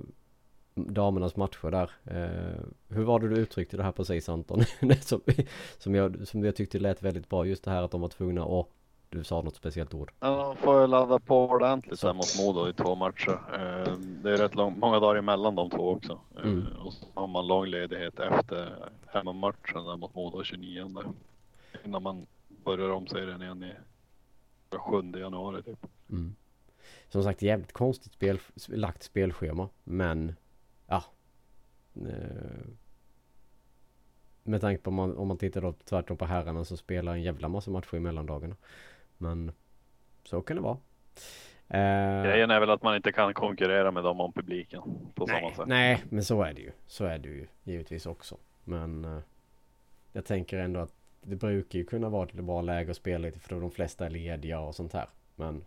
damernas 0.74 1.36
matcher 1.36 1.70
där. 1.70 1.90
Eh, 2.04 2.64
hur 2.88 3.04
var 3.04 3.20
det 3.20 3.28
du 3.28 3.36
uttryckte 3.36 3.76
det 3.76 3.82
här 3.82 3.92
precis 3.92 4.28
Anton? 4.28 4.62
som, 5.00 5.20
som, 5.78 5.94
jag, 5.94 6.28
som 6.28 6.44
jag 6.44 6.56
tyckte 6.56 6.78
lät 6.78 7.02
väldigt 7.02 7.28
bra. 7.28 7.46
Just 7.46 7.64
det 7.64 7.70
här 7.70 7.82
att 7.82 7.90
de 7.90 8.00
var 8.00 8.08
tvungna 8.08 8.44
att 8.44 8.66
du 9.08 9.24
sa 9.24 9.42
något 9.42 9.56
speciellt 9.56 9.94
ord. 9.94 10.12
Ja, 10.20 10.36
de 10.36 10.56
får 10.56 10.86
ladda 10.86 11.18
på 11.18 11.44
ordentligt 11.44 12.00
där 12.00 12.14
mot 12.14 12.38
Modo 12.38 12.68
i 12.68 12.72
två 12.72 12.94
matcher. 12.94 13.40
Eh, 13.52 13.92
det 13.98 14.32
är 14.32 14.36
rätt 14.36 14.54
lång, 14.54 14.78
många 14.78 15.00
dagar 15.00 15.18
emellan 15.18 15.54
de 15.54 15.70
två 15.70 15.90
också. 15.90 16.20
Eh, 16.36 16.44
mm. 16.44 16.66
Och 16.84 16.92
så 16.92 17.06
har 17.14 17.26
man 17.26 17.46
lång 17.46 17.66
ledighet 17.66 18.20
efter 18.20 18.68
hemmamatchen 19.06 19.84
där 19.84 19.96
mot 19.96 20.14
Modo 20.14 20.44
29. 20.44 20.90
Innan 21.84 22.02
man 22.02 22.26
börjar 22.48 22.90
om 22.90 23.06
serien 23.06 23.42
igen 23.42 23.62
i 23.62 23.74
7 24.76 25.20
januari 25.20 25.62
typ. 25.62 25.86
Mm. 26.10 26.34
Som 27.08 27.22
sagt 27.22 27.42
jävligt 27.42 27.72
konstigt 27.72 28.12
spel, 28.12 28.38
lagt 28.68 29.02
spelschema. 29.02 29.68
Men 29.84 30.36
ja. 30.86 31.04
Eh, 31.96 32.66
med 34.42 34.60
tanke 34.60 34.82
på 34.82 34.90
om 34.90 34.94
man, 34.94 35.16
om 35.16 35.28
man 35.28 35.38
tittar 35.38 35.60
då 35.60 35.72
tvärtom 35.72 36.16
på 36.16 36.24
herrarna 36.24 36.64
så 36.64 36.76
spelar 36.76 37.12
en 37.12 37.22
jävla 37.22 37.48
massa 37.48 37.70
matcher 37.70 37.96
i 37.96 38.00
mellandagarna. 38.00 38.56
Men 39.18 39.52
så 40.24 40.42
kan 40.42 40.56
det 40.56 40.62
vara. 40.62 40.78
Eh, 41.68 42.24
Grejen 42.24 42.50
är 42.50 42.60
väl 42.60 42.70
att 42.70 42.82
man 42.82 42.96
inte 42.96 43.12
kan 43.12 43.34
konkurrera 43.34 43.90
med 43.90 44.04
dem 44.04 44.20
om 44.20 44.32
publiken 44.32 44.82
på 45.14 45.26
nej, 45.26 45.40
samma 45.40 45.54
sätt. 45.54 45.66
Nej, 45.66 46.04
men 46.08 46.24
så 46.24 46.42
är 46.42 46.54
det 46.54 46.60
ju. 46.60 46.72
Så 46.86 47.04
är 47.04 47.18
det 47.18 47.28
ju 47.28 47.46
givetvis 47.64 48.06
också. 48.06 48.36
Men 48.64 49.04
eh, 49.04 49.18
jag 50.12 50.24
tänker 50.24 50.58
ändå 50.58 50.80
att 50.80 50.94
det 51.24 51.36
brukar 51.36 51.78
ju 51.78 51.84
kunna 51.84 52.08
vara 52.08 52.28
ett 52.28 52.34
bra 52.34 52.62
läge 52.62 52.90
att 52.90 52.96
spela 52.96 53.18
lite 53.18 53.38
för 53.38 53.54
då 53.54 53.60
de 53.60 53.70
flesta 53.70 54.06
är 54.06 54.10
lediga 54.10 54.60
och 54.60 54.74
sånt 54.74 54.92
här. 54.92 55.08
Men, 55.36 55.64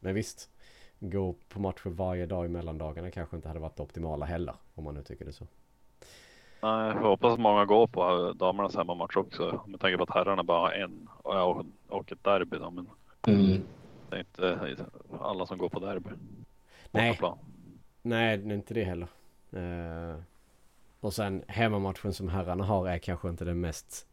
men 0.00 0.14
visst. 0.14 0.50
Gå 0.98 1.34
på 1.48 1.60
matcher 1.60 1.88
varje 1.88 2.26
dag 2.26 2.46
i 2.46 2.48
mellandagarna 2.48 3.10
kanske 3.10 3.36
inte 3.36 3.48
hade 3.48 3.60
varit 3.60 3.76
det 3.76 3.82
optimala 3.82 4.26
heller. 4.26 4.54
Om 4.74 4.84
man 4.84 4.94
nu 4.94 5.02
tycker 5.02 5.24
det 5.24 5.32
så. 5.32 5.46
Nej, 6.60 6.86
jag 6.86 6.94
hoppas 6.94 7.32
att 7.32 7.40
många 7.40 7.64
går 7.64 7.86
på 7.86 8.32
damernas 8.32 8.76
hemmamatch 8.76 9.16
också. 9.16 9.60
Med 9.66 9.80
tanke 9.80 9.96
på 9.96 10.02
att 10.02 10.14
herrarna 10.14 10.42
bara 10.42 10.60
har 10.60 10.72
en 10.72 11.08
och, 11.22 11.64
och 11.88 12.12
ett 12.12 12.24
derby. 12.24 12.56
Då, 12.58 12.70
men 12.70 12.88
mm. 13.26 13.62
Det 14.10 14.16
är 14.16 14.70
inte 14.70 14.84
alla 15.20 15.46
som 15.46 15.58
går 15.58 15.68
på 15.68 15.80
derby. 15.80 16.10
Nej, 16.90 17.18
Nej 18.02 18.38
det 18.38 18.50
är 18.50 18.54
inte 18.54 18.74
det 18.74 18.84
heller. 18.84 19.08
Uh, 19.54 20.20
och 21.00 21.14
sen 21.14 21.44
hemmamatchen 21.48 22.12
som 22.12 22.28
herrarna 22.28 22.64
har 22.64 22.88
är 22.88 22.98
kanske 22.98 23.28
inte 23.28 23.44
den 23.44 23.60
mest 23.60 24.06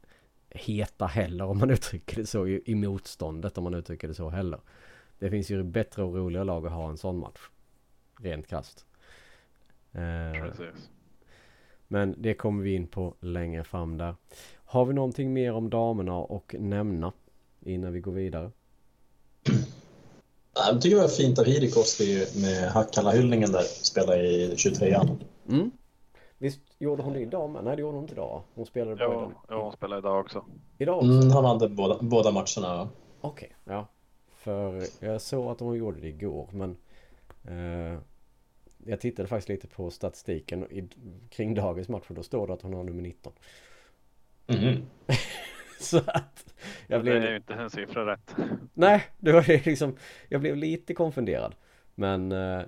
heta 0.51 1.05
heller 1.05 1.45
om 1.45 1.57
man 1.57 1.69
uttrycker 1.69 2.15
det 2.15 2.25
så 2.25 2.47
i, 2.47 2.75
motståndet 2.75 3.57
om 3.57 3.63
man 3.63 3.73
uttrycker 3.73 4.07
det 4.07 4.13
så 4.13 4.29
heller. 4.29 4.59
Det 5.19 5.29
finns 5.29 5.49
ju 5.49 5.63
bättre 5.63 6.03
och 6.03 6.15
roligare 6.15 6.45
lag 6.45 6.67
att 6.67 6.73
ha 6.73 6.89
en 6.89 6.97
sån 6.97 7.19
match. 7.19 7.39
Rent 8.19 8.47
krasst. 8.47 8.85
Uh, 9.95 10.41
Precis. 10.41 10.89
Men 11.87 12.15
det 12.17 12.33
kommer 12.33 12.63
vi 12.63 12.75
in 12.75 12.87
på 12.87 13.15
längre 13.19 13.63
fram 13.63 13.97
där. 13.97 14.15
Har 14.55 14.85
vi 14.85 14.93
någonting 14.93 15.33
mer 15.33 15.53
om 15.53 15.69
damerna 15.69 16.15
och 16.15 16.55
nämna 16.59 17.13
innan 17.61 17.93
vi 17.93 17.99
går 17.99 18.11
vidare? 18.11 18.51
Jag 20.55 20.81
tycker 20.81 20.95
det 20.95 21.01
var 21.01 21.09
fint 21.09 21.39
av 21.39 21.45
Hirikoski 21.45 22.25
med 22.35 22.71
Hakkala-hyllningen 22.71 23.51
där. 23.51 23.61
Spela 23.61 24.17
i 24.17 24.53
23an. 24.55 25.17
Mm. 25.49 25.71
Visst 26.41 26.61
gjorde 26.79 27.03
hon 27.03 27.13
det 27.13 27.19
idag 27.19 27.49
med? 27.49 27.63
Nej 27.63 27.75
det 27.75 27.81
gjorde 27.81 27.97
hon 27.97 28.03
inte 28.03 28.13
idag. 28.13 28.43
Hon 28.53 28.65
spelade 28.65 28.95
bara 28.95 29.09
idag. 29.09 29.33
Ja, 29.49 29.63
hon 29.63 29.71
spelade 29.71 29.99
idag 29.99 30.19
också. 30.19 30.45
Idag 30.77 30.97
också? 30.97 31.11
Mm, 31.11 31.31
han 31.31 31.45
hade 31.45 31.69
båda, 31.69 31.97
båda 32.01 32.31
matcherna. 32.31 32.89
Okej, 33.21 33.55
okay, 33.63 33.75
ja. 33.75 33.87
För 34.35 34.83
jag 34.99 35.21
såg 35.21 35.51
att 35.51 35.59
hon 35.59 35.77
gjorde 35.77 36.01
det 36.01 36.07
igår 36.07 36.49
men 36.51 36.77
eh, 37.43 37.99
jag 38.85 38.99
tittade 38.99 39.27
faktiskt 39.27 39.49
lite 39.49 39.67
på 39.67 39.91
statistiken 39.91 40.71
i, 40.71 40.89
kring 41.29 41.53
dagens 41.53 41.89
match 41.89 42.05
och 42.07 42.15
då 42.15 42.23
står 42.23 42.47
det 42.47 42.53
att 42.53 42.61
hon 42.61 42.73
har 42.73 42.83
nummer 42.83 43.01
19. 43.01 43.33
Mm. 44.47 44.85
så 45.79 45.97
att 45.97 46.53
jag 46.87 47.01
blev... 47.01 47.21
Det 47.21 47.27
är 47.27 47.31
ju 47.31 47.37
inte 47.37 47.53
en 47.53 47.69
siffra 47.69 48.13
rätt. 48.13 48.35
Nej, 48.73 49.03
det 49.17 49.31
var 49.31 49.41
det 49.41 49.65
liksom. 49.65 49.95
Jag 50.29 50.41
blev 50.41 50.55
lite 50.55 50.93
konfunderad. 50.93 51.55
Men... 51.95 52.31
Eh, 52.31 52.61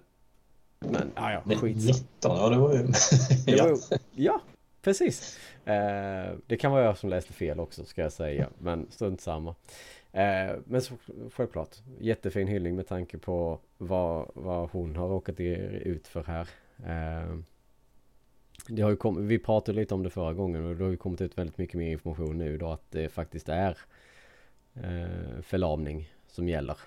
men, 0.92 1.12
ja 1.16 1.32
ja, 1.32 1.56
skit. 1.56 1.78
19, 1.78 2.04
ja 2.22 2.50
det 2.50 2.58
var 2.58 2.74
ju... 2.74 2.80
det 3.46 3.62
var 3.62 3.70
ju 3.70 3.78
ja, 4.12 4.42
precis. 4.82 5.40
Eh, 5.66 6.34
det 6.48 6.58
kan 6.58 6.72
vara 6.72 6.84
jag 6.84 6.98
som 6.98 7.10
läste 7.10 7.34
fel 7.34 7.60
också 7.60 7.86
ska 7.86 8.02
jag 8.02 8.13
säga. 8.13 8.50
Men 8.58 8.88
strunt 8.92 9.22
samma. 9.22 9.56
Eh, 10.12 10.56
men 10.66 10.82
så, 10.82 10.94
självklart, 11.32 11.75
jättefin 12.00 12.48
hyllning 12.48 12.75
med 12.75 12.88
tanke 12.88 13.18
på 13.18 13.60
vad, 13.78 14.32
vad 14.34 14.70
hon 14.70 14.96
har 14.96 15.08
råkat 15.08 15.40
ut 15.40 16.08
för 16.08 16.24
här. 16.24 16.48
Eh, 16.86 17.38
det 18.68 18.82
har 18.82 18.90
ju 18.90 18.96
kommit, 18.96 19.24
vi 19.24 19.40
pratade 19.40 19.80
lite 19.80 19.94
om 19.94 20.04
det 20.04 20.10
förra 20.10 20.34
gången 20.34 20.66
och 20.66 20.75
det 20.75 20.84
har 20.84 20.92
ju 20.92 20.98
kommit 20.98 21.22
ut 21.22 21.38
väldigt 21.38 21.58
mycket 21.58 21.75
mer 21.75 21.92
information 21.92 22.38
nu 22.38 22.58
då 22.58 22.72
att 22.72 22.92
det 22.92 23.10
faktiskt 23.10 23.50
är 23.50 23.78
eh, 24.74 25.42
förlamning 25.42 26.10
som 26.28 26.50
gäller. 26.50 26.78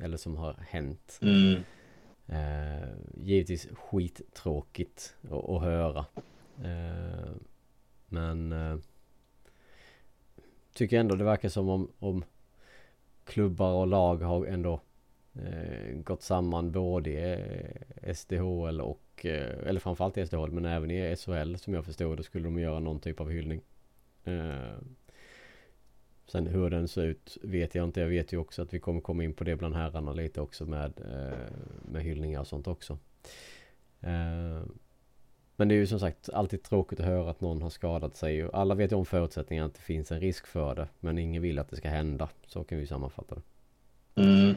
Eller 0.00 0.16
som 0.16 0.36
har 0.36 0.56
hänt. 0.68 1.18
Mm. 1.22 1.60
Eh, 2.28 2.88
givetvis 3.14 3.68
skittråkigt 3.72 5.14
att, 5.22 5.48
att 5.48 5.62
höra. 5.62 6.06
Eh, 6.64 7.30
men 8.08 8.52
eh, 8.52 8.78
tycker 10.72 11.00
ändå 11.00 11.14
det 11.14 11.24
verkar 11.24 11.48
som 11.48 11.68
om, 11.68 11.90
om 11.98 12.24
klubbar 13.24 13.72
och 13.72 13.86
lag 13.86 14.16
har 14.16 14.46
ändå 14.46 14.80
eh, 15.34 15.96
gått 15.96 16.22
samman 16.22 16.72
både 16.72 17.10
i 17.10 17.32
eh, 18.02 18.14
SDHL 18.14 18.80
och 18.80 19.26
eh, 19.26 19.68
eller 19.68 19.80
framförallt 19.80 20.18
i 20.18 20.26
SDHL 20.26 20.50
men 20.50 20.64
även 20.64 20.90
i 20.90 21.16
SHL 21.16 21.56
som 21.56 21.74
jag 21.74 21.84
förstod 21.84 22.16
det 22.16 22.22
skulle 22.22 22.44
de 22.44 22.58
göra 22.58 22.80
någon 22.80 23.00
typ 23.00 23.20
av 23.20 23.30
hyllning. 23.30 23.60
Eh, 24.24 24.78
Sen 26.26 26.46
hur 26.46 26.70
den 26.70 26.88
ser 26.88 27.04
ut 27.04 27.38
vet 27.42 27.74
jag 27.74 27.84
inte. 27.84 28.00
Jag 28.00 28.08
vet 28.08 28.32
ju 28.32 28.36
också 28.36 28.62
att 28.62 28.74
vi 28.74 28.78
kommer 28.78 29.00
komma 29.00 29.24
in 29.24 29.34
på 29.34 29.44
det 29.44 29.56
bland 29.56 29.74
herrarna 29.74 30.12
lite 30.12 30.40
också 30.40 30.66
med, 30.66 30.92
eh, 31.00 31.38
med 31.92 32.02
hyllningar 32.02 32.40
och 32.40 32.46
sånt 32.46 32.66
också. 32.66 32.98
Eh, 34.00 34.62
men 35.56 35.68
det 35.68 35.74
är 35.74 35.76
ju 35.76 35.86
som 35.86 36.00
sagt 36.00 36.30
alltid 36.30 36.62
tråkigt 36.62 37.00
att 37.00 37.06
höra 37.06 37.30
att 37.30 37.40
någon 37.40 37.62
har 37.62 37.70
skadat 37.70 38.16
sig. 38.16 38.50
Alla 38.52 38.74
vet 38.74 38.92
ju 38.92 38.96
om 38.96 39.06
förutsättningarna 39.06 39.66
att 39.66 39.74
det 39.74 39.80
finns 39.80 40.12
en 40.12 40.20
risk 40.20 40.46
för 40.46 40.74
det. 40.74 40.88
Men 41.00 41.18
ingen 41.18 41.42
vill 41.42 41.58
att 41.58 41.70
det 41.70 41.76
ska 41.76 41.88
hända. 41.88 42.28
Så 42.46 42.64
kan 42.64 42.78
vi 42.78 42.86
sammanfatta 42.86 43.34
det. 43.34 43.42
Mm. 44.22 44.54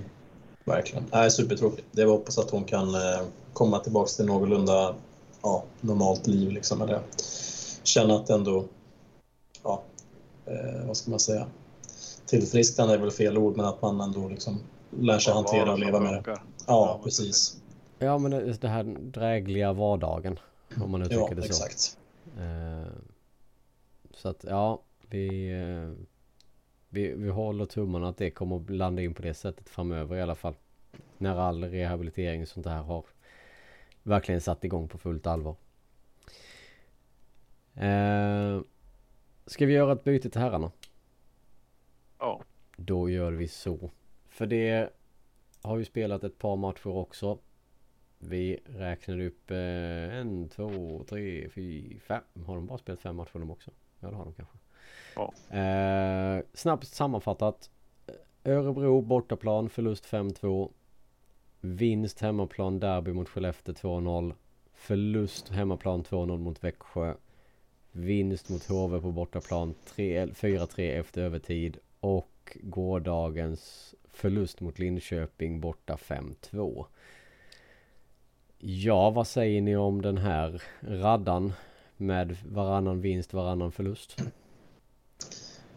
Verkligen. 0.63 1.05
Nej, 1.11 1.31
supertråkigt. 1.31 1.87
Det 1.91 2.05
var 2.05 2.13
hoppas 2.13 2.37
att 2.37 2.49
hon 2.49 2.63
kan 2.63 2.95
eh, 2.95 3.21
komma 3.53 3.79
tillbaka 3.79 4.07
till 4.07 4.25
någorlunda 4.25 4.95
ja, 5.41 5.63
normalt 5.81 6.27
liv. 6.27 6.51
Liksom, 6.51 6.81
eller 6.81 7.01
känna 7.83 8.15
att 8.15 8.29
ändå, 8.29 8.65
ja, 9.63 9.83
eh, 10.45 10.87
vad 10.87 10.97
ska 10.97 11.11
man 11.11 11.19
säga, 11.19 11.47
tillfrisknande 12.29 12.93
är 12.93 12.97
väl 12.97 13.11
fel 13.11 13.37
ord, 13.37 13.57
men 13.57 13.65
att 13.65 13.81
man 13.81 14.01
ändå 14.01 14.27
liksom 14.27 14.59
lär 14.99 15.19
sig 15.19 15.33
hantera 15.33 15.71
och 15.71 15.79
leva 15.79 15.99
med 15.99 16.13
det. 16.13 16.23
Ja, 16.25 16.41
ja 16.67 16.99
precis. 17.03 17.61
Ja, 17.99 18.17
men 18.17 18.31
det 18.61 18.67
här 18.67 18.83
drägliga 18.99 19.73
vardagen. 19.73 20.39
Om 20.81 20.91
man 20.91 21.01
uttrycker 21.01 21.27
ja, 21.29 21.35
det 21.35 21.41
så. 21.41 21.65
exakt. 21.65 21.97
Eh, 22.37 22.91
så 24.11 24.29
att 24.29 24.43
ja, 24.43 24.81
vi, 25.09 25.51
eh, 25.51 26.05
vi, 26.89 27.13
vi 27.13 27.29
håller 27.29 27.65
tummarna 27.65 28.09
att 28.09 28.17
det 28.17 28.31
kommer 28.31 28.57
att 28.57 28.69
landa 28.69 29.01
in 29.01 29.13
på 29.13 29.21
det 29.21 29.33
sättet 29.33 29.69
framöver 29.69 30.15
i 30.15 30.21
alla 30.21 30.35
fall. 30.35 30.53
När 31.17 31.35
all 31.35 31.63
rehabilitering 31.63 32.41
och 32.41 32.47
sånt 32.47 32.65
här 32.65 32.81
har 32.81 33.05
verkligen 34.03 34.41
satt 34.41 34.63
igång 34.63 34.87
på 34.87 34.97
fullt 34.97 35.27
allvar. 35.27 35.55
Eh, 37.75 38.61
ska 39.45 39.65
vi 39.65 39.73
göra 39.73 39.93
ett 39.93 40.03
byte 40.03 40.29
till 40.29 40.41
herrarna? 40.41 40.71
Ja. 42.19 42.41
Då 42.77 43.09
gör 43.09 43.31
vi 43.31 43.47
så. 43.47 43.91
För 44.29 44.45
det 44.45 44.89
har 45.61 45.77
ju 45.77 45.85
spelat 45.85 46.23
ett 46.23 46.39
par 46.39 46.55
matcher 46.55 46.87
också. 46.87 47.37
Vi 48.19 48.59
räknar 48.65 49.19
upp 49.19 49.51
eh, 49.51 50.17
en, 50.17 50.49
två, 50.49 51.03
tre, 51.09 51.49
fyra, 51.49 51.99
fem. 51.99 52.43
Har 52.45 52.55
de 52.55 52.65
bara 52.65 52.77
spelat 52.77 52.99
fem 52.99 53.15
matcher 53.15 53.39
de 53.39 53.51
också? 53.51 53.71
Ja 53.99 54.09
det 54.09 54.15
har 54.15 54.25
de 54.25 54.33
kanske. 54.33 54.57
Ja. 55.15 55.57
Eh, 55.57 56.43
snabbt 56.53 56.87
sammanfattat. 56.87 57.69
Örebro 58.43 59.01
bortaplan 59.01 59.69
förlust 59.69 60.05
5-2. 60.05 60.71
Vinst 61.61 62.19
hemmaplan 62.19 62.79
derby 62.79 63.13
mot 63.13 63.29
Skellefteå 63.29 63.73
2-0. 63.73 64.33
Förlust 64.73 65.49
hemmaplan 65.49 66.03
2-0 66.03 66.37
mot 66.37 66.63
Växjö. 66.63 67.13
Vinst 67.91 68.49
mot 68.49 68.67
HV 68.67 69.01
på 69.01 69.11
bortaplan 69.11 69.75
4-3 69.95 70.99
efter 70.99 71.21
övertid. 71.21 71.77
Och 71.99 72.57
gårdagens 72.61 73.95
förlust 74.11 74.61
mot 74.61 74.79
Linköping 74.79 75.61
borta 75.61 75.95
5-2. 75.95 76.85
Ja, 78.57 79.09
vad 79.09 79.27
säger 79.27 79.61
ni 79.61 79.75
om 79.75 80.01
den 80.01 80.17
här 80.17 80.63
raddan 80.81 81.53
med 81.97 82.37
varannan 82.49 83.01
vinst, 83.01 83.33
varannan 83.33 83.71
förlust? 83.71 84.21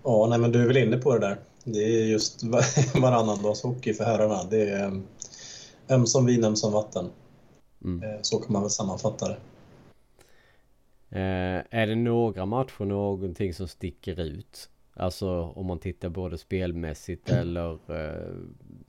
Ja, 0.02 0.26
nej 0.30 0.38
men 0.38 0.52
du 0.52 0.62
är 0.62 0.66
väl 0.66 0.76
inne 0.76 0.96
på 0.96 1.12
det 1.12 1.20
där. 1.20 1.38
Det 1.64 1.78
är 1.78 2.04
just 2.04 2.42
varannan 2.94 3.42
dags 3.42 3.62
hockey 3.62 3.94
för 3.94 4.04
herrarna. 4.04 4.44
Det 4.44 4.70
är 4.70 4.86
um, 4.86 5.06
ömsom 5.90 6.26
vin, 6.26 6.44
ömsom 6.44 6.72
vatten. 6.72 7.10
Mm. 7.84 8.02
Eh, 8.02 8.18
så 8.22 8.38
kan 8.38 8.52
man 8.52 8.62
väl 8.62 8.70
sammanfatta 8.70 9.28
det. 9.28 9.36
Eh, 11.10 11.80
är 11.80 11.86
det 11.86 11.94
några 11.94 12.46
matcher 12.46 12.84
någonting 12.84 13.54
som 13.54 13.68
sticker 13.68 14.20
ut? 14.20 14.68
Alltså 14.94 15.28
om 15.28 15.66
man 15.66 15.78
tittar 15.78 16.08
både 16.08 16.38
spelmässigt 16.38 17.30
eller 17.30 17.72
eh, 17.72 18.34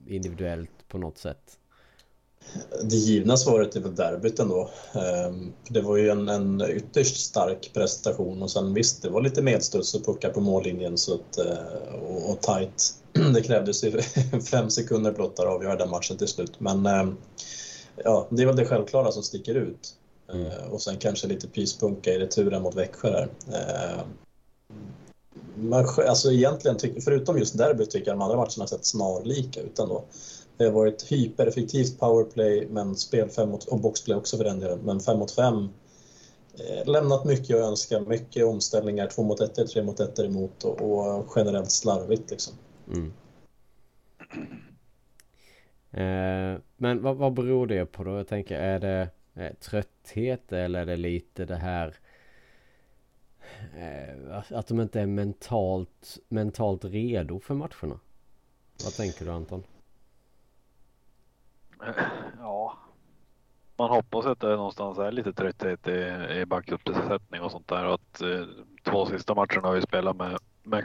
individuellt 0.06 0.88
på 0.88 0.98
något 0.98 1.18
sätt? 1.18 1.58
Det 2.82 2.96
givna 2.96 3.36
svaret 3.36 3.76
är 3.76 3.80
väl 3.80 3.94
derbyt 3.94 4.38
ändå. 4.38 4.70
Ehm, 4.92 5.52
det 5.68 5.80
var 5.80 5.96
ju 5.96 6.10
en, 6.10 6.28
en 6.28 6.62
ytterst 6.70 7.16
stark 7.16 7.70
prestation 7.74 8.42
och 8.42 8.50
sen 8.50 8.74
visst, 8.74 9.02
det 9.02 9.10
var 9.10 9.22
lite 9.22 9.42
medstuds 9.42 9.94
och 9.94 10.04
puckar 10.04 10.30
på 10.30 10.40
mållinjen 10.40 10.98
så 10.98 11.14
att, 11.14 11.38
eh, 11.38 11.94
och, 11.94 12.30
och 12.30 12.40
tight. 12.40 12.94
Det 13.34 13.42
krävdes 13.42 13.84
ju 13.84 14.00
fem 14.50 14.70
sekunder 14.70 15.12
blott 15.12 15.38
att 15.38 15.46
avgöra 15.46 15.76
den 15.76 15.90
matchen 15.90 16.16
till 16.16 16.28
slut. 16.28 16.60
Men 16.60 16.86
ehm, 16.86 17.16
ja, 18.04 18.26
det 18.30 18.42
är 18.42 18.46
väl 18.46 18.56
det 18.56 18.66
självklara 18.66 19.12
som 19.12 19.22
sticker 19.22 19.54
ut. 19.54 19.94
Mm. 20.32 20.46
Eh, 20.46 20.66
och 20.70 20.82
sen 20.82 20.96
kanske 20.96 21.26
lite 21.26 21.48
pyspunka 21.48 22.10
i 22.10 22.18
returen 22.18 22.62
mot 22.62 22.74
Växjö 22.74 23.10
där 23.10 23.28
man, 25.56 25.84
alltså 26.08 26.32
egentligen, 26.32 26.78
förutom 27.04 27.38
just 27.38 27.58
derbyt 27.58 27.90
tycker 27.90 28.10
jag 28.10 28.18
de 28.18 28.22
andra 28.22 28.36
matcherna 28.36 28.66
sett 28.66 28.84
snarlika 28.84 29.60
ut 29.60 29.78
ändå. 29.78 30.04
Det 30.56 30.64
har 30.64 30.72
varit 30.72 31.02
hypereffektivt 31.02 31.98
powerplay 31.98 32.68
men 32.70 32.96
spel 32.96 33.28
fem 33.28 33.50
mot, 33.50 33.64
och 33.64 33.80
boxplay 33.80 34.16
också 34.16 34.36
för 34.36 34.44
den 34.44 34.60
delen, 34.60 34.78
men 34.84 35.00
5 35.00 35.18
mot 35.18 35.30
5 35.30 35.68
eh, 36.54 36.86
lämnat 36.86 37.24
mycket 37.24 37.56
att 37.56 37.62
önska, 37.62 38.00
mycket 38.00 38.44
omställningar, 38.44 39.06
2 39.06 39.22
mot 39.22 39.40
1, 39.40 39.54
3 39.72 39.82
mot 39.82 40.00
1 40.00 40.18
emot 40.18 40.64
och, 40.64 40.80
och 40.80 41.32
generellt 41.36 41.70
slarvigt 41.70 42.30
liksom. 42.30 42.54
Mm. 42.88 43.12
Eh, 45.90 46.60
men 46.76 47.02
vad, 47.02 47.16
vad 47.16 47.32
beror 47.32 47.66
det 47.66 47.86
på 47.86 48.04
då? 48.04 48.16
Jag 48.16 48.28
tänker, 48.28 48.54
är 48.54 48.78
det 48.78 49.08
eh, 49.34 49.52
trötthet 49.54 50.52
eller 50.52 50.80
är 50.80 50.86
det 50.86 50.96
lite 50.96 51.44
det 51.44 51.56
här 51.56 51.86
eh, 51.86 51.94
att 54.50 54.66
de 54.66 54.80
inte 54.80 55.00
är 55.00 55.06
mentalt, 55.06 56.18
mentalt 56.28 56.84
redo 56.84 57.40
för 57.40 57.54
matcherna? 57.54 58.00
Vad 58.84 58.92
tänker 58.96 59.24
du 59.24 59.30
Anton? 59.30 59.62
Ja, 62.38 62.78
man 63.76 63.90
hoppas 63.90 64.26
att 64.26 64.40
det 64.40 64.56
någonstans 64.56 64.98
är 64.98 65.12
lite 65.12 65.32
trötthet 65.32 65.88
i, 65.88 66.26
i 66.40 66.46
backuppsättning 66.46 67.40
och 67.40 67.50
sånt 67.50 67.68
där. 67.68 67.86
Och 67.86 67.94
att 67.94 68.20
eh, 68.20 68.44
två 68.82 69.06
sista 69.06 69.34
matcherna 69.34 69.68
har 69.68 69.74
vi 69.74 69.82
spelat 69.82 70.16
med, 70.16 70.38
med 70.62 70.84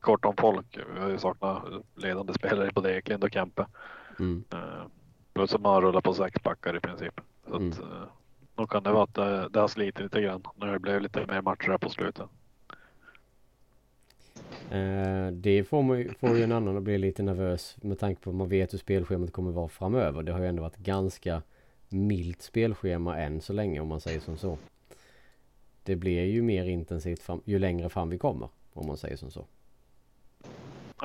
kort 0.00 0.24
om 0.24 0.36
folk. 0.36 0.78
Vi 0.94 1.00
har 1.00 1.08
ju 1.08 1.18
saknat 1.18 1.62
ledande 1.94 2.32
spelare 2.32 2.70
både 2.74 2.96
Eklind 2.96 3.24
och 3.24 3.32
Kempe. 3.32 3.66
Mm. 4.18 4.44
Eh, 4.52 4.86
plus 5.32 5.54
att 5.54 5.60
man 5.60 5.74
har 5.74 5.82
rullat 5.82 6.04
på 6.04 6.14
sex 6.14 6.42
backar 6.42 6.76
i 6.76 6.80
princip. 6.80 7.20
Så 7.48 7.56
mm. 7.56 7.70
att, 7.70 7.80
eh, 7.80 8.04
då 8.62 8.66
kan 8.66 8.82
det 8.82 8.92
vara 8.92 9.04
att 9.04 9.14
det, 9.14 9.48
det 9.48 9.60
har 9.60 9.68
slitit 9.68 10.02
lite 10.02 10.22
grann 10.22 10.42
när 10.56 10.72
det 10.72 10.78
blev 10.78 11.00
lite 11.00 11.26
mer 11.26 11.42
matcher 11.42 11.68
här 11.68 11.78
på 11.78 11.88
slutet. 11.88 12.26
Eh, 14.70 15.26
det 15.32 15.64
får, 15.64 15.82
man, 15.82 16.14
får 16.20 16.36
ju 16.36 16.44
en 16.44 16.52
annan 16.52 16.76
att 16.76 16.82
bli 16.82 16.98
lite 16.98 17.22
nervös 17.22 17.76
med 17.82 17.98
tanke 17.98 18.22
på 18.22 18.30
att 18.30 18.36
man 18.36 18.48
vet 18.48 18.72
hur 18.72 18.78
spelschemat 18.78 19.32
kommer 19.32 19.50
vara 19.50 19.68
framöver. 19.68 20.22
Det 20.22 20.32
har 20.32 20.40
ju 20.40 20.46
ändå 20.46 20.62
varit 20.62 20.76
ganska 20.76 21.42
milt 21.88 22.42
spelschema 22.42 23.18
än 23.18 23.40
så 23.40 23.52
länge 23.52 23.80
om 23.80 23.88
man 23.88 24.00
säger 24.00 24.20
som 24.20 24.36
så. 24.36 24.58
Det 25.82 25.96
blir 25.96 26.24
ju 26.24 26.42
mer 26.42 26.64
intensivt 26.64 27.22
fram, 27.22 27.40
ju 27.44 27.58
längre 27.58 27.88
fram 27.88 28.10
vi 28.10 28.18
kommer 28.18 28.48
om 28.72 28.86
man 28.86 28.96
säger 28.96 29.16
som 29.16 29.30
så. 29.30 29.44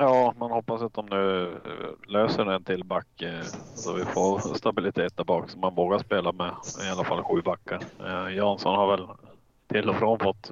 Ja, 0.00 0.34
man 0.38 0.50
hoppas 0.50 0.82
att 0.82 0.94
de 0.94 1.06
nu 1.06 1.52
eh, 1.52 2.10
löser 2.10 2.46
en 2.46 2.64
till 2.64 2.84
back 2.84 3.22
eh, 3.22 3.42
så 3.74 3.92
vi 3.92 4.04
får 4.04 4.54
stabilitet 4.54 5.16
där 5.16 5.24
bak 5.24 5.50
så 5.50 5.58
man 5.58 5.74
vågar 5.74 5.98
spela 5.98 6.32
med 6.32 6.54
i 6.86 6.88
alla 6.90 7.04
fall 7.04 7.22
sju 7.22 7.42
backar. 7.42 7.84
Jansson 8.30 8.76
har 8.76 8.96
väl 8.96 9.06
till 9.66 9.88
och 9.88 9.96
från 9.96 10.18
fått 10.18 10.50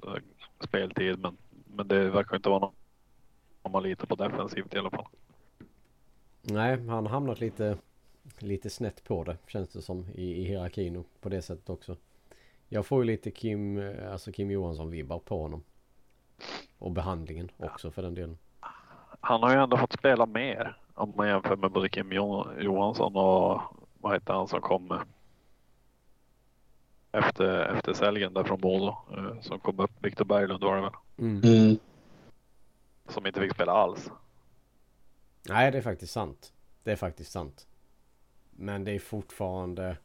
speltid 0.61 1.19
men, 1.19 1.37
men 1.67 1.89
det 1.89 2.11
verkar 2.11 2.37
inte 2.37 2.49
vara 2.49 2.59
någon 2.59 2.75
om 3.63 3.73
man 3.73 3.83
litar 3.83 4.07
på 4.07 4.15
defensivt 4.15 4.75
i 4.75 4.79
alla 4.79 4.91
fall. 4.91 5.07
Nej, 6.43 6.79
han 6.87 7.07
har 7.07 7.13
hamnat 7.13 7.41
lite, 7.41 7.79
lite 8.39 8.71
snett 8.71 9.05
på 9.05 9.25
det 9.25 9.37
känns 9.47 9.69
det 9.69 9.83
som 9.83 10.07
i, 10.15 10.43
i 10.43 10.45
hierarkin 10.45 10.97
och 10.97 11.07
på 11.21 11.29
det 11.29 11.43
sättet 11.43 11.71
också. 11.71 11.97
Jag 12.69 12.87
får 12.87 13.03
ju 13.03 13.07
lite 13.07 13.31
Kim, 13.31 13.93
alltså 14.13 14.33
Kim 14.33 14.51
Johansson-vibbar 14.51 15.19
på 15.19 15.43
honom. 15.43 15.63
Och 16.79 16.91
behandlingen 16.91 17.51
också 17.59 17.91
för 17.91 18.03
den 18.03 18.15
delen. 18.15 18.39
Han 19.21 19.43
har 19.43 19.51
ju 19.51 19.63
ändå 19.63 19.77
fått 19.77 19.93
spela 19.93 20.27
mer 20.27 20.77
om 20.95 21.13
man 21.17 21.29
jämför 21.29 21.57
med 21.57 21.71
både 21.71 21.89
Kim 21.89 22.13
Johansson 22.59 23.17
och 23.17 23.61
vad 24.01 24.13
heter 24.13 24.33
han 24.33 24.49
som 24.49 24.61
kom 24.61 24.99
efter, 27.13 27.75
efter 27.77 27.93
säljen 27.93 28.35
där 28.35 28.45
från 28.45 28.61
Modo 28.61 28.97
eh, 29.17 29.41
som 29.41 29.61
kom 29.61 29.81
upp. 29.81 29.91
Viktor 30.01 30.25
Berglund 30.25 30.65
var 30.65 30.77
det 30.77 30.83
väl? 30.83 30.93
Mm. 31.19 31.43
Mm. 31.45 31.79
Som 33.09 33.27
inte 33.27 33.41
fick 33.41 33.55
spela 33.55 33.73
alls. 33.73 34.11
Nej, 35.49 35.73
det 35.73 35.79
är 35.79 35.83
faktiskt 35.83 36.13
sant. 36.13 36.53
Det 36.83 36.93
är 36.93 36.97
faktiskt 36.97 37.33
sant. 37.33 37.67
Men 38.51 38.85
det 38.85 38.93
är 38.93 38.99
fortfarande... 38.99 39.97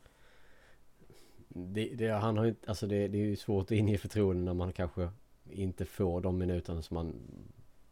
Det, 1.48 1.86
det, 1.96 2.10
han 2.10 2.38
har 2.38 2.46
inte, 2.46 2.70
alltså 2.70 2.88
det, 2.88 3.08
det 3.08 3.18
är 3.18 3.26
ju 3.26 3.36
svårt 3.36 3.64
att 3.64 3.72
inge 3.72 3.98
förtroende 3.98 4.44
när 4.44 4.54
man 4.54 4.74
kanske 4.74 5.10
inte 5.50 5.86
får 5.86 6.22
de 6.22 6.38
minuterna 6.38 6.82
som 6.82 6.96
man, 6.96 7.16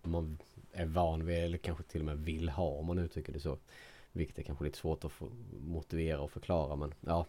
man 0.01 0.37
är 0.73 0.85
van 0.85 1.25
vid 1.25 1.37
eller 1.37 1.57
kanske 1.57 1.83
till 1.83 2.01
och 2.01 2.05
med 2.05 2.17
vill 2.17 2.49
ha 2.49 2.67
om 2.67 2.85
man 2.85 2.97
uttrycker 2.97 3.33
det 3.33 3.39
så. 3.39 3.57
Vilket 4.11 4.39
är 4.39 4.43
kanske 4.43 4.65
lite 4.65 4.77
svårt 4.77 5.05
att 5.05 5.11
motivera 5.67 6.21
och 6.21 6.31
förklara 6.31 6.75
men 6.75 6.93
ja. 7.01 7.25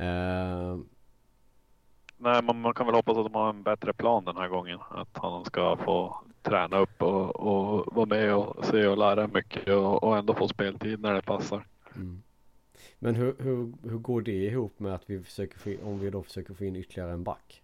Uh, 0.00 0.78
Nej, 2.16 2.42
men 2.42 2.60
man 2.60 2.74
kan 2.74 2.86
väl 2.86 2.94
hoppas 2.94 3.16
att 3.16 3.24
de 3.24 3.34
har 3.34 3.50
en 3.50 3.62
bättre 3.62 3.92
plan 3.92 4.24
den 4.24 4.36
här 4.36 4.48
gången. 4.48 4.78
Att 4.90 5.08
han 5.12 5.44
ska 5.44 5.76
få 5.76 6.16
träna 6.42 6.78
upp 6.78 7.02
och, 7.02 7.36
och 7.36 7.94
vara 7.94 8.06
med 8.06 8.34
och 8.34 8.64
se 8.64 8.86
och 8.86 8.98
lära 8.98 9.26
mycket 9.26 9.68
och, 9.68 10.02
och 10.04 10.16
ändå 10.16 10.34
få 10.34 10.48
speltid 10.48 11.00
när 11.00 11.14
det 11.14 11.22
passar. 11.22 11.66
Mm. 11.96 12.22
Men 12.98 13.14
hur, 13.14 13.36
hur, 13.38 13.72
hur 13.82 13.98
går 13.98 14.22
det 14.22 14.32
ihop 14.32 14.78
med 14.78 14.94
att 14.94 15.10
vi 15.10 15.22
försöker 15.22 15.58
få, 15.58 15.88
om 15.88 15.98
vi 15.98 16.10
då 16.10 16.22
försöker 16.22 16.54
få 16.54 16.64
in 16.64 16.76
ytterligare 16.76 17.12
en 17.12 17.24
back? 17.24 17.62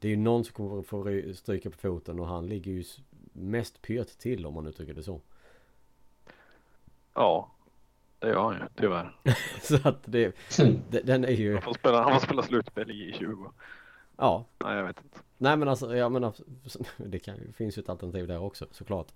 Det 0.00 0.08
är 0.08 0.10
ju 0.10 0.16
någon 0.16 0.44
som 0.44 0.52
kommer 0.52 0.82
få 0.82 1.34
stryka 1.34 1.70
på 1.70 1.76
foten 1.76 2.20
och 2.20 2.26
han 2.26 2.46
ligger 2.46 2.72
ju 2.72 2.84
mest 3.32 3.82
pyrt 3.82 4.18
till 4.18 4.46
om 4.46 4.54
man 4.54 4.66
uttrycker 4.66 4.94
det 4.94 5.02
så. 5.02 5.20
Ja, 7.14 7.50
det 8.18 8.28
gör 8.28 8.42
han 8.42 8.54
ju 8.54 8.60
tyvärr. 8.76 9.16
så 9.62 9.88
att 9.88 10.02
det, 10.04 10.34
den 11.04 11.24
är 11.24 11.30
ju... 11.30 11.52
Han 11.52 11.62
får 11.62 11.74
spela, 11.74 12.02
han 12.02 12.12
får 12.12 12.26
spela 12.26 12.42
slutspel 12.42 12.90
i 12.90 13.14
20. 13.18 13.52
Ja. 14.16 14.46
Nej, 14.64 14.76
jag 14.76 14.86
vet 14.86 15.02
inte. 15.04 15.18
Nej 15.38 15.56
men 15.56 15.68
alltså, 15.68 15.96
jag 15.96 16.12
menar, 16.12 16.34
det 16.96 17.18
kan, 17.18 17.52
finns 17.52 17.78
ju 17.78 17.80
ett 17.80 17.88
alternativ 17.88 18.26
där 18.26 18.38
också 18.38 18.66
såklart. 18.70 19.12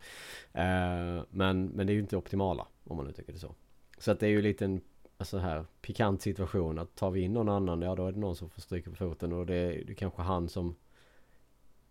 Uh, 0.54 1.22
men, 1.30 1.66
men 1.66 1.86
det 1.86 1.92
är 1.92 1.94
ju 1.94 2.00
inte 2.00 2.16
optimala 2.16 2.66
om 2.84 2.96
man 2.96 3.06
uttrycker 3.06 3.32
det 3.32 3.38
så. 3.38 3.54
Så 3.98 4.10
att 4.10 4.20
det 4.20 4.26
är 4.26 4.30
ju 4.30 4.42
lite 4.42 4.64
en 4.64 4.80
alltså 5.16 5.38
här 5.38 5.64
pikant 5.80 6.22
situation 6.22 6.78
att 6.78 6.94
tar 6.94 7.10
vi 7.10 7.20
in 7.20 7.32
någon 7.32 7.48
annan, 7.48 7.82
ja 7.82 7.94
då 7.94 8.06
är 8.06 8.12
det 8.12 8.18
någon 8.18 8.36
som 8.36 8.50
får 8.50 8.60
stryka 8.60 8.90
på 8.90 8.96
foten 8.96 9.32
och 9.32 9.46
det 9.46 9.54
är, 9.54 9.84
det 9.84 9.92
är 9.92 9.94
kanske 9.94 10.22
han 10.22 10.48
som 10.48 10.74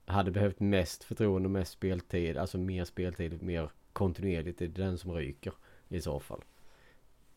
hade 0.06 0.32
behövt 0.32 0.60
mest 0.60 1.04
förtroende, 1.04 1.50
mest 1.50 1.72
speltid, 1.72 2.38
alltså 2.38 2.58
mer 2.58 2.86
speltid, 2.86 3.42
mer 3.42 3.70
kontinuerligt. 3.94 4.60
Det 4.60 4.66
är 4.66 4.70
den 4.70 4.98
som 4.98 5.14
ryker 5.14 5.54
i 5.90 6.02
så 6.02 6.20
fall. 6.20 6.44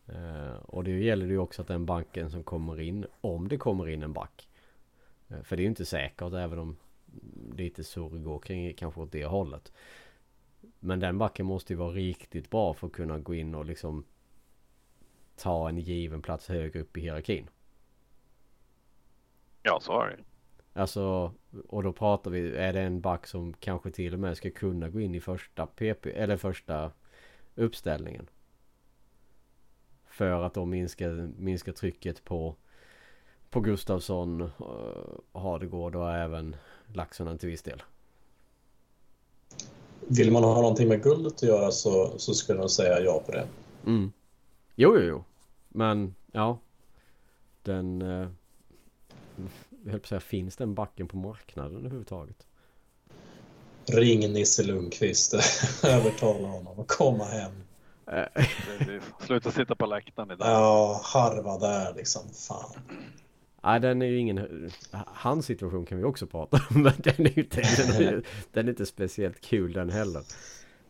Uh, 0.09 0.55
och 0.55 0.83
det 0.83 0.91
gäller 0.91 1.25
ju 1.25 1.37
också 1.37 1.61
att 1.61 1.67
den 1.67 1.85
banken 1.85 2.31
som 2.31 2.43
kommer 2.43 2.79
in, 2.79 3.05
om 3.21 3.47
det 3.47 3.57
kommer 3.57 3.89
in 3.89 4.03
en 4.03 4.13
back. 4.13 4.47
Uh, 5.31 5.41
för 5.41 5.55
det 5.55 5.61
är 5.61 5.63
ju 5.63 5.69
inte 5.69 5.85
säkert 5.85 6.33
även 6.33 6.59
om 6.59 6.77
lite 7.55 7.83
surr 7.83 8.19
går 8.19 8.39
kring 8.39 8.73
kanske 8.73 9.01
åt 9.01 9.11
det 9.11 9.25
hållet. 9.25 9.71
Men 10.79 10.99
den 10.99 11.17
backen 11.17 11.45
måste 11.45 11.73
ju 11.73 11.77
vara 11.77 11.91
riktigt 11.91 12.49
bra 12.49 12.73
för 12.73 12.87
att 12.87 12.93
kunna 12.93 13.19
gå 13.19 13.35
in 13.35 13.55
och 13.55 13.65
liksom 13.65 14.03
ta 15.37 15.69
en 15.69 15.77
given 15.77 16.21
plats 16.21 16.47
högre 16.47 16.81
upp 16.81 16.97
i 16.97 17.01
hierarkin. 17.01 17.49
Ja, 19.63 19.79
så 19.81 20.01
är 20.01 20.07
det. 20.07 20.23
Alltså, 20.81 21.33
och 21.67 21.83
då 21.83 21.93
pratar 21.93 22.31
vi, 22.31 22.55
är 22.55 22.73
det 22.73 22.81
en 22.81 23.01
back 23.01 23.27
som 23.27 23.53
kanske 23.53 23.91
till 23.91 24.13
och 24.13 24.19
med 24.19 24.37
ska 24.37 24.49
kunna 24.49 24.89
gå 24.89 25.01
in 25.01 25.15
i 25.15 25.19
första 25.19 25.65
PP, 25.65 26.05
eller 26.05 26.37
första 26.37 26.91
uppställningen. 27.55 28.29
För 30.05 30.45
att 30.45 30.53
då 30.53 30.65
minska, 30.65 31.09
minska 31.37 31.73
trycket 31.73 32.23
på, 32.23 32.55
på 33.49 33.59
Gustavsson, 33.59 34.41
uh, 34.41 34.49
Hardegård 35.31 35.95
och 35.95 36.13
även 36.13 36.55
Laxonen 36.93 37.37
till 37.37 37.49
viss 37.49 37.63
del. 37.63 37.83
Vill 40.07 40.31
man 40.31 40.43
ha 40.43 40.61
någonting 40.61 40.87
med 40.87 41.03
guldet 41.03 41.33
att 41.33 41.43
göra 41.43 41.71
så, 41.71 42.13
så 42.17 42.33
skulle 42.33 42.59
jag 42.59 42.71
säga 42.71 42.99
ja 42.99 43.23
på 43.25 43.31
det. 43.31 43.47
Mm. 43.85 44.11
Jo, 44.79 44.97
jo, 44.97 45.03
jo. 45.03 45.23
Men 45.69 46.15
ja. 46.31 46.59
Den... 47.63 48.01
Eh, 48.01 48.29
jag 49.83 49.91
höll 49.91 49.99
på 49.99 50.03
att 50.03 50.09
säga, 50.09 50.19
finns 50.19 50.55
den 50.55 50.75
backen 50.75 51.07
på 51.07 51.17
marknaden 51.17 51.77
överhuvudtaget? 51.77 52.47
Ring 53.85 54.33
Nisse 54.33 54.63
Lundqvist. 54.63 55.33
Övertala 55.83 56.47
honom 56.47 56.79
att 56.79 56.87
komma 56.87 57.25
hem. 57.25 57.51
Sluta 59.19 59.51
sitta 59.51 59.75
på 59.75 59.85
läktaren 59.85 60.31
idag. 60.31 60.47
Ja, 60.47 61.01
harva 61.03 61.57
där 61.57 61.93
liksom. 61.95 62.21
Fan. 62.33 62.81
Nej, 63.63 63.79
den 63.79 64.01
är 64.01 64.05
ju 64.05 64.17
ingen... 64.17 64.69
Hans 65.05 65.45
situation 65.45 65.85
kan 65.85 65.97
vi 65.97 66.03
också 66.03 66.27
prata 66.27 66.57
om. 66.69 66.81
Men 66.83 66.93
den 66.97 67.25
är 67.25 67.37
ju 67.37 67.43
inte, 67.43 67.61
den 67.77 68.07
är, 68.07 68.23
den 68.51 68.65
är 68.65 68.69
inte 68.69 68.85
speciellt 68.85 69.41
kul 69.41 69.73
den 69.73 69.89
heller. 69.89 70.23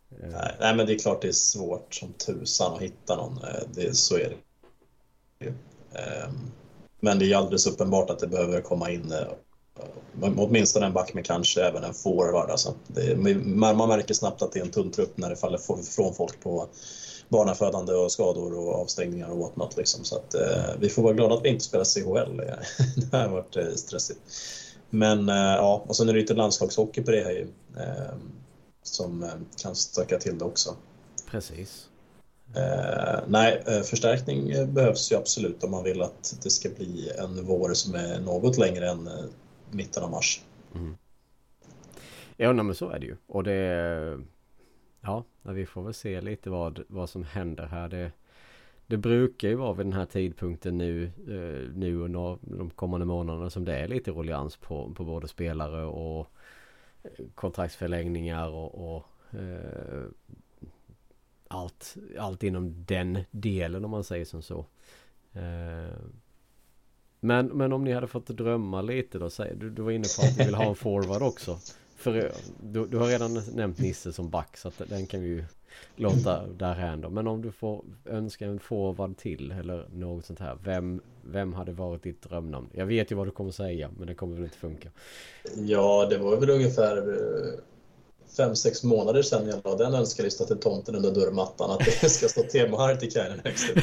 Nej, 0.10 0.56
nej, 0.60 0.76
men 0.76 0.86
det 0.86 0.94
är 0.94 1.00
klart 1.00 1.22
det 1.22 1.28
är 1.28 1.32
svårt 1.32 1.96
som 1.96 2.14
tusan 2.14 2.74
att 2.74 2.82
hitta 2.82 3.16
någon. 3.16 3.38
Eh, 3.44 3.64
det, 3.74 3.98
så 3.98 4.16
är 4.16 4.38
det 5.40 5.46
ehm, 6.00 6.52
Men 7.00 7.20
det 7.20 7.32
är 7.32 7.38
alldeles 7.38 7.68
uppenbart 7.68 8.10
att 8.10 8.20
det 8.20 8.28
behöver 8.28 8.62
komma 8.62 8.92
in 8.92 9.12
eh, 9.12 9.28
åtminstone 10.22 10.86
en 10.86 10.94
back 10.94 11.14
med 11.14 11.26
kanske 11.26 11.64
även 11.64 11.84
en 11.84 11.94
forward. 11.94 12.50
Alltså 12.50 12.74
det, 12.88 13.18
man 13.46 13.88
märker 13.88 14.14
snabbt 14.14 14.42
att 14.42 14.52
det 14.52 14.60
är 14.60 14.64
en 14.64 14.72
tunn 14.72 14.92
trupp 14.92 15.18
när 15.18 15.30
det 15.30 15.36
faller 15.36 15.84
från 15.84 16.14
folk 16.14 16.44
på 16.44 16.68
barnafödande 17.30 17.94
och 17.94 18.12
skador 18.12 18.58
och 18.58 18.82
avstängningar 18.82 19.30
och 19.30 19.38
whatnot. 19.38 19.78
Liksom. 19.78 20.04
Så 20.04 20.16
att, 20.16 20.34
eh, 20.34 20.76
vi 20.80 20.90
får 20.90 21.04
vara 21.04 21.14
glada 21.14 21.36
att 21.36 21.44
vi 21.44 21.50
inte 21.50 21.66
spelar 21.66 21.86
CHL. 21.86 22.38
det 23.12 23.18
har 23.18 23.28
varit 23.28 23.56
eh, 23.56 23.70
stressigt. 23.76 24.20
Men 24.90 25.30
eh, 25.30 25.36
ja, 25.36 25.84
och 25.88 25.96
sen 25.96 26.10
är 26.10 26.14
det 26.14 26.20
lite 26.20 26.34
landslagshockey 26.34 27.02
på 27.02 27.12
det 27.12 27.24
här 27.24 27.32
ju. 27.32 27.48
Eh, 28.88 28.92
som 28.92 29.24
eh, 29.24 29.30
kan 29.62 29.76
stöka 29.76 30.18
till 30.18 30.38
det 30.38 30.46
också. 30.46 30.76
Precis. 31.32 31.90
Eh, 32.56 33.20
nej, 33.28 33.64
eh, 33.68 33.82
förstärkning 33.82 34.74
behövs 34.74 35.12
ju 35.12 35.16
absolut 35.16 35.64
om 35.64 35.72
man 35.72 35.84
vill 35.84 36.02
att 36.02 36.38
det 36.44 36.50
ska 36.50 36.70
bli 36.70 37.12
en 37.18 37.46
vår 37.46 37.74
som 37.74 37.96
är 37.96 38.20
något 38.20 38.58
längre 38.58 38.90
än 38.90 39.10
mitten 39.72 40.04
av 40.04 40.12
mars. 40.12 40.42
Mm. 40.76 40.98
Ja, 42.38 42.54
men 42.54 42.76
så 42.76 42.90
är 42.90 43.00
det 43.00 43.06
ju. 43.06 43.16
Och 43.28 43.44
det 43.44 44.20
Ja, 45.08 45.24
vi 45.42 45.66
får 45.66 45.84
väl 45.84 45.94
se 45.94 46.22
lite 46.22 46.50
vad, 46.50 46.84
vad 46.88 47.10
som 47.10 47.24
händer 47.24 47.66
här. 47.66 47.90
Det, 47.90 48.12
det 48.88 48.98
brukar 48.98 49.48
ju 49.48 49.56
vara 49.56 49.74
vid 49.74 49.86
den 49.86 49.94
här 49.94 50.06
tidpunkten 50.06 50.78
nu, 50.78 51.04
eh, 51.06 51.74
nu 51.76 51.96
under 51.96 52.38
de 52.42 52.70
kommande 52.70 53.06
månaderna 53.06 53.50
som 53.50 53.66
det 53.66 53.78
är 53.78 53.88
lite 53.88 54.12
ruljans 54.12 54.58
på, 54.58 54.94
på 54.94 55.04
både 55.04 55.28
spelare 55.28 55.86
och 55.86 56.20
eh, 56.20 56.26
kontraktsförlängningar 57.36 58.50
och, 58.50 58.96
och 58.96 59.06
eh, 59.40 60.06
allt, 61.48 61.96
allt 62.20 62.44
inom 62.44 62.86
den 62.86 63.20
delen 63.32 63.86
om 63.86 63.92
man 63.92 64.04
säger 64.04 64.26
som 64.26 64.42
så. 64.42 64.66
Eh, 65.34 65.98
men, 67.20 67.48
men 67.48 67.74
om 67.74 67.84
ni 67.84 67.94
hade 67.94 68.08
fått 68.08 68.28
drömma 68.28 68.82
lite 68.82 69.20
då, 69.20 69.30
du, 69.56 69.70
du 69.70 69.82
var 69.82 69.92
inne 69.92 70.06
på 70.20 70.26
att 70.26 70.38
du 70.38 70.46
vill 70.46 70.56
ha 70.56 70.70
en 70.70 70.76
forward 70.86 71.22
också. 71.22 71.60
För 71.98 72.16
eh, 72.16 72.32
du, 72.62 72.88
du 72.88 72.98
har 72.98 73.08
redan 73.08 73.42
nämnt 73.54 73.80
Nisse 73.80 74.14
som 74.14 74.30
back 74.30 74.58
så 74.58 74.68
att 74.68 74.82
den 74.90 75.08
kan 75.08 75.22
vi 75.22 75.28
ju 75.28 75.44
låta 75.96 76.48
därhän 76.48 77.02
då. 77.02 77.10
Men 77.10 77.28
om 77.28 77.42
du 77.42 77.52
får 77.52 77.84
önska 78.06 78.46
en 78.46 78.60
forward 78.60 79.18
till 79.18 79.52
eller 79.52 79.88
något 79.94 80.26
sånt 80.26 80.40
här. 80.40 80.58
Vem, 80.64 81.02
vem 81.22 81.54
hade 81.54 81.72
varit 81.72 82.04
ditt 82.04 82.22
drömnamn? 82.22 82.70
Jag 82.74 82.86
vet 82.86 83.12
ju 83.12 83.16
vad 83.16 83.28
du 83.28 83.32
kommer 83.32 83.52
säga 83.52 83.90
men 83.98 84.08
det 84.08 84.16
kommer 84.16 84.36
väl 84.36 84.44
inte 84.44 84.58
funka. 84.58 84.90
Ja, 85.56 86.08
det 86.10 86.18
var 86.18 86.38
väl 86.38 86.50
ungefär 86.50 86.98
eh, 86.98 87.60
fem, 88.38 88.56
sex 88.56 88.84
månader 88.84 89.22
sedan 89.22 89.48
jag 89.48 89.62
la 89.64 89.76
den 89.76 89.94
önskelistan 89.94 90.48
till 90.48 90.58
tomten 90.58 90.96
under 90.96 91.12
dörrmattan 91.12 91.72
att 91.72 91.80
det 92.02 92.10
ska 92.10 92.28
stå 92.28 92.44
Teemu 92.44 92.78
Hartikainen 92.78 93.42
högst 93.44 93.70
upp 93.70 93.78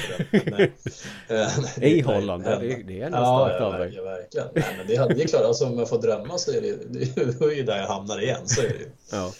I 1.82 2.00
Holland, 2.00 2.44
det, 2.44 2.58
det 2.86 3.00
är 3.00 3.10
nästan 3.10 3.20
ja. 3.20 3.56
Ja, 3.58 3.70
verkligen. 4.02 4.48
Nej, 4.54 4.64
men 4.78 4.86
det, 4.86 4.96
hade, 4.96 5.14
det 5.14 5.22
är 5.22 5.28
klart, 5.28 5.42
alltså, 5.42 5.66
om 5.66 5.78
jag 5.78 5.88
får 5.88 5.98
drömma 5.98 6.38
så 6.38 6.52
är 6.52 6.60
det, 6.60 6.76
det, 6.88 7.44
är 7.44 7.56
ju 7.56 7.62
där 7.62 7.76
jag 7.76 7.86
hamnar 7.86 8.22
igen. 8.22 8.40
Så 8.44 8.60
är 8.60 8.68
det 8.68 8.74
ju. 8.74 8.88
Ja. 9.12 9.32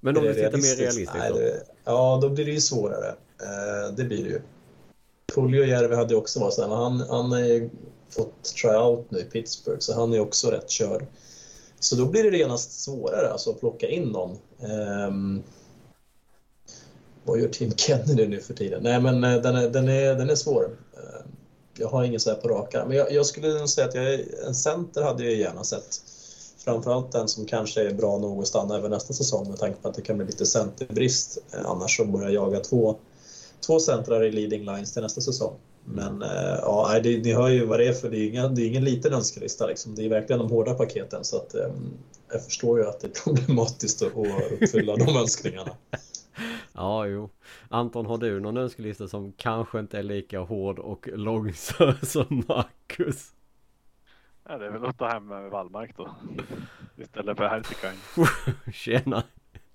Men 0.00 0.16
om 0.16 0.22
du 0.22 0.34
tittar 0.34 0.50
mer 0.50 0.76
realistiskt 0.76 1.12
nej, 1.18 1.32
det, 1.32 1.62
Ja, 1.84 2.18
då 2.22 2.28
blir 2.28 2.44
det 2.44 2.50
ju 2.50 2.60
svårare. 2.60 3.08
Eh, 3.40 3.94
det 3.96 4.04
blir 4.04 4.24
det 4.24 4.30
ju. 4.30 4.40
Puljujärvi 5.34 5.96
hade 5.96 6.14
ju 6.14 6.20
också 6.20 6.40
varit 6.40 6.54
så 6.54 6.62
här, 6.62 6.76
han, 6.76 7.00
han 7.00 7.32
har 7.32 7.40
ju 7.40 7.70
fått 8.10 8.54
tryout 8.62 9.10
nu 9.10 9.18
i 9.18 9.24
Pittsburgh 9.24 9.78
så 9.80 9.94
han 9.94 10.12
är 10.12 10.20
också 10.20 10.50
rätt 10.50 10.70
körd. 10.70 11.06
Så 11.82 11.96
då 11.96 12.06
blir 12.06 12.30
det 12.30 12.38
genast 12.38 12.80
svårare 12.80 13.30
alltså, 13.32 13.50
att 13.50 13.60
plocka 13.60 13.88
in 13.88 14.08
någon. 14.08 14.38
Um, 15.08 15.42
vad 17.24 17.40
gör 17.40 17.48
Tim 17.48 17.76
Kennedy 17.76 18.28
nu 18.28 18.40
för 18.40 18.54
tiden? 18.54 18.82
Nej, 18.82 19.00
men 19.00 19.24
eh, 19.24 19.42
den 19.42 19.56
är, 19.56 19.68
den 19.68 19.88
är, 19.88 20.14
den 20.14 20.30
är 20.30 20.34
svår. 20.34 20.64
Ehm, 20.64 21.28
jag 21.78 21.88
har 21.88 22.04
ingen 22.04 22.20
så 22.20 22.30
här 22.30 22.36
på 22.36 22.48
raka. 22.48 22.84
Men 22.86 22.96
jag, 22.96 23.12
jag 23.12 23.26
skulle 23.26 23.68
säga 23.68 23.88
att 23.88 23.94
jag, 23.94 24.20
en 24.46 24.54
center 24.54 25.02
hade 25.02 25.24
jag 25.24 25.34
gärna 25.34 25.64
sett. 25.64 26.00
Framförallt 26.58 27.12
den 27.12 27.28
som 27.28 27.46
kanske 27.46 27.88
är 27.88 27.92
bra 27.92 28.18
nog 28.18 28.42
att 28.42 28.48
stanna 28.48 28.76
över 28.76 28.88
nästa 28.88 29.12
säsong 29.12 29.48
med 29.48 29.58
tanke 29.58 29.82
på 29.82 29.88
att 29.88 29.94
det 29.94 30.02
kan 30.02 30.16
bli 30.16 30.26
lite 30.26 30.46
centerbrist. 30.46 31.38
Eh, 31.52 31.60
annars 31.64 31.96
så 31.96 32.04
börjar 32.04 32.30
jag 32.30 32.44
jaga 32.44 32.60
två, 32.60 32.96
två 33.66 33.80
centrar 33.80 34.24
i 34.24 34.30
leading 34.30 34.64
lines 34.64 34.92
till 34.92 35.02
nästa 35.02 35.20
säsong. 35.20 35.56
Men 35.84 36.22
äh, 36.22 36.58
ja, 36.62 37.00
det, 37.02 37.24
ni 37.24 37.32
hör 37.32 37.48
ju 37.48 37.66
vad 37.66 37.78
det 37.78 37.88
är 37.88 37.92
för 37.92 38.10
det 38.10 38.18
är, 38.18 38.28
inga, 38.28 38.48
det 38.48 38.62
är 38.62 38.66
ingen 38.66 38.84
liten 38.84 39.12
önskelista. 39.12 39.66
Liksom. 39.66 39.94
Det 39.94 40.04
är 40.04 40.08
verkligen 40.08 40.38
de 40.38 40.50
hårda 40.50 40.74
paketen 40.74 41.24
så 41.24 41.36
att, 41.36 41.54
ähm, 41.54 41.92
jag 42.32 42.44
förstår 42.44 42.78
ju 42.78 42.86
att 42.86 43.00
det 43.00 43.06
är 43.06 43.22
problematiskt 43.24 44.02
att, 44.02 44.12
uppfylla 44.60 44.96
de 44.96 45.16
önskningarna. 45.16 45.70
ja, 46.72 47.06
jo. 47.06 47.30
Anton, 47.68 48.06
har 48.06 48.18
du 48.18 48.40
någon 48.40 48.56
önskelista 48.56 49.08
som 49.08 49.32
kanske 49.32 49.78
inte 49.78 49.98
är 49.98 50.02
lika 50.02 50.40
hård 50.40 50.78
och 50.78 51.08
lång 51.12 51.52
som 52.02 52.44
Marcus? 52.48 53.32
Ja, 54.48 54.58
det 54.58 54.66
är 54.66 54.70
väl 54.70 54.84
att 54.84 54.98
ta 54.98 55.08
hem 55.08 55.26
med 55.26 55.50
Wallmark 55.50 55.96
då. 55.96 56.14
Istället 56.96 57.36
för 57.36 57.48
Hertikain. 57.48 57.96
Tjena. 58.72 59.22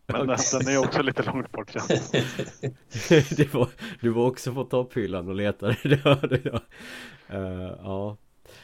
Men 0.07 0.21
okay. 0.21 0.37
den 0.59 0.67
är 0.67 0.77
också 0.77 1.01
lite 1.01 1.23
långt 1.23 1.51
bort 1.51 1.71
känns 1.71 2.11
det. 3.29 3.53
var, 3.53 3.69
Du 4.01 4.09
var 4.09 4.27
också 4.27 4.53
på 4.53 4.63
topphyllan 4.63 5.27
och 5.27 5.35
letade, 5.35 5.77
det 5.83 5.95
hörde 5.95 6.41
jag. 6.43 6.61
Uh, 7.39 7.73
ja. 7.83 8.17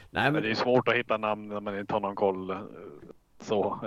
Nej, 0.10 0.24
men... 0.24 0.34
men... 0.34 0.44
det 0.44 0.50
är 0.50 0.56
svårt 0.56 0.88
att 0.88 0.96
hitta 0.96 1.18
namn 1.18 1.48
när 1.48 1.60
man 1.60 1.80
inte 1.80 1.94
har 1.94 2.00
någon 2.00 2.16
koll 2.16 2.50
eh, 2.50 2.60
så 3.40 3.80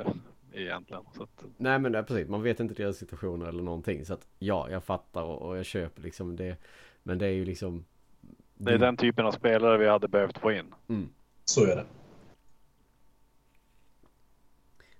egentligen. 0.52 1.02
Så 1.16 1.22
att... 1.22 1.44
Nej 1.56 1.78
men 1.78 1.92
det 1.92 1.98
är 1.98 2.02
precis, 2.02 2.28
man 2.28 2.42
vet 2.42 2.60
inte 2.60 2.74
deras 2.74 2.96
situationer 2.96 3.46
eller 3.46 3.62
någonting. 3.62 4.04
Så 4.04 4.14
att 4.14 4.28
ja, 4.38 4.70
jag 4.70 4.84
fattar 4.84 5.22
och, 5.22 5.42
och 5.42 5.58
jag 5.58 5.64
köper 5.66 6.02
liksom 6.02 6.36
det. 6.36 6.56
Men 7.02 7.18
det 7.18 7.26
är 7.26 7.32
ju 7.32 7.44
liksom. 7.44 7.84
Det 8.54 8.72
är 8.72 8.78
den 8.78 8.96
typen 8.96 9.26
av 9.26 9.32
spelare 9.32 9.78
vi 9.78 9.88
hade 9.88 10.08
behövt 10.08 10.38
få 10.38 10.52
in. 10.52 10.74
Mm. 10.88 11.08
Så 11.44 11.64
är 11.64 11.76
det. 11.76 11.84